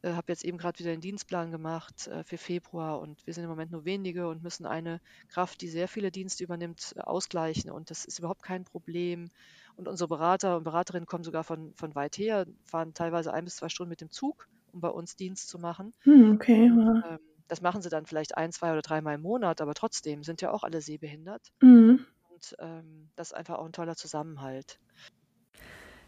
Ich 0.01 0.09
äh, 0.09 0.13
habe 0.13 0.32
jetzt 0.32 0.45
eben 0.45 0.57
gerade 0.57 0.80
wieder 0.80 0.91
den 0.91 1.01
Dienstplan 1.01 1.51
gemacht 1.51 2.07
äh, 2.07 2.24
für 2.24 2.38
Februar 2.38 2.99
und 2.99 3.26
wir 3.26 3.34
sind 3.34 3.43
im 3.43 3.49
Moment 3.49 3.72
nur 3.72 3.86
wenige 3.86 4.28
und 4.28 4.43
müssen 4.43 4.65
eine 4.65 5.01
Kraft, 5.28 5.61
die 5.61 5.68
sehr 5.68 5.88
viele 5.88 6.11
Dienste 6.11 6.43
übernimmt, 6.43 6.93
äh, 6.95 7.01
ausgleichen 7.01 7.72
und 7.72 7.89
das 7.89 8.05
ist 8.05 8.20
überhaupt 8.20 8.43
kein 8.43 8.63
Problem. 8.63 9.30
Und 9.78 9.88
unsere 9.88 10.07
Berater 10.07 10.57
und 10.57 10.63
Beraterinnen 10.63 11.05
kommen 11.05 11.23
sogar 11.23 11.43
von, 11.43 11.73
von 11.75 11.93
weit 11.95 12.17
her, 12.17 12.45
fahren 12.65 12.93
teilweise 12.93 13.32
ein 13.32 13.45
bis 13.45 13.57
zwei 13.57 13.69
Stunden 13.69 13.91
mit 13.91 14.01
dem 14.01 14.09
Zug, 14.09 14.47
um 14.73 14.82
bei 14.82 14.89
uns 14.89 15.15
Dienst 15.15 15.47
zu 15.47 15.59
machen. 15.59 15.93
Hm, 16.01 16.34
okay. 16.34 16.71
Und, 16.71 17.03
ähm, 17.07 17.19
das 17.47 17.61
machen 17.61 17.82
sie 17.82 17.89
dann 17.89 18.05
vielleicht 18.05 18.38
ein, 18.38 18.51
zwei 18.51 18.71
oder 18.71 18.82
dreimal 18.82 19.15
im 19.15 19.21
Monat, 19.21 19.61
aber 19.61 19.75
trotzdem 19.75 20.23
sind 20.23 20.41
ja 20.41 20.51
auch 20.51 20.63
alle 20.63 20.82
sehbehindert. 20.82 21.51
Mhm. 21.61 22.05
Und 22.30 22.55
ähm, 22.59 23.09
das 23.15 23.30
ist 23.30 23.34
einfach 23.34 23.55
auch 23.59 23.65
ein 23.65 23.71
toller 23.71 23.95
Zusammenhalt. 23.95 24.80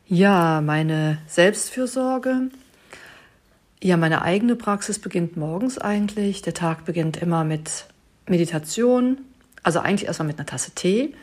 Ja, 0.06 0.62
meine 0.62 1.20
Selbstfürsorge. 1.28 2.50
Ja, 3.82 3.96
meine 3.96 4.24
eigene 4.24 4.56
Praxis 4.56 5.00
beginnt 5.00 5.38
morgens 5.38 5.78
eigentlich. 5.78 6.42
Der 6.42 6.56
Tag 6.56 6.86
beginnt 6.86 7.18
immer 7.18 7.44
mit 7.44 7.86
Meditation, 8.28 9.22
also 9.64 9.80
eigentlich 9.80 10.08
erstmal 10.08 10.28
mit 10.28 10.40
einer 10.40 10.48
Tasse 10.48 10.72
Tee, 10.72 11.16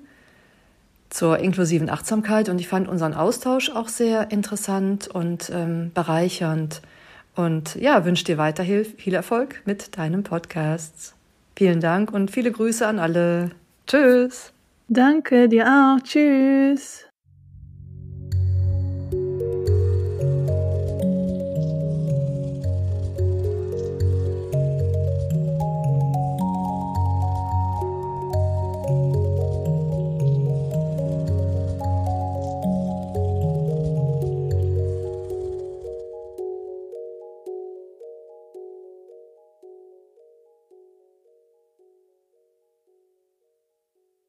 zur 1.09 1.39
inklusiven 1.39 1.89
Achtsamkeit 1.89 2.49
und 2.49 2.59
ich 2.59 2.67
fand 2.67 2.87
unseren 2.87 3.13
Austausch 3.13 3.71
auch 3.71 3.87
sehr 3.87 4.31
interessant 4.31 5.07
und 5.07 5.49
ähm, 5.53 5.91
bereichernd. 5.93 6.81
Und 7.39 7.75
ja, 7.75 8.03
wünsche 8.03 8.25
dir 8.25 8.37
weiterhin 8.37 8.83
viel 8.83 9.13
Erfolg 9.13 9.61
mit 9.63 9.97
deinem 9.97 10.23
Podcast. 10.23 11.15
Vielen 11.55 11.79
Dank 11.79 12.11
und 12.11 12.31
viele 12.31 12.51
Grüße 12.51 12.85
an 12.85 12.99
alle. 12.99 13.51
Tschüss. 13.87 14.51
Danke 14.89 15.47
dir 15.47 15.65
auch. 15.65 16.03
Tschüss. 16.03 17.08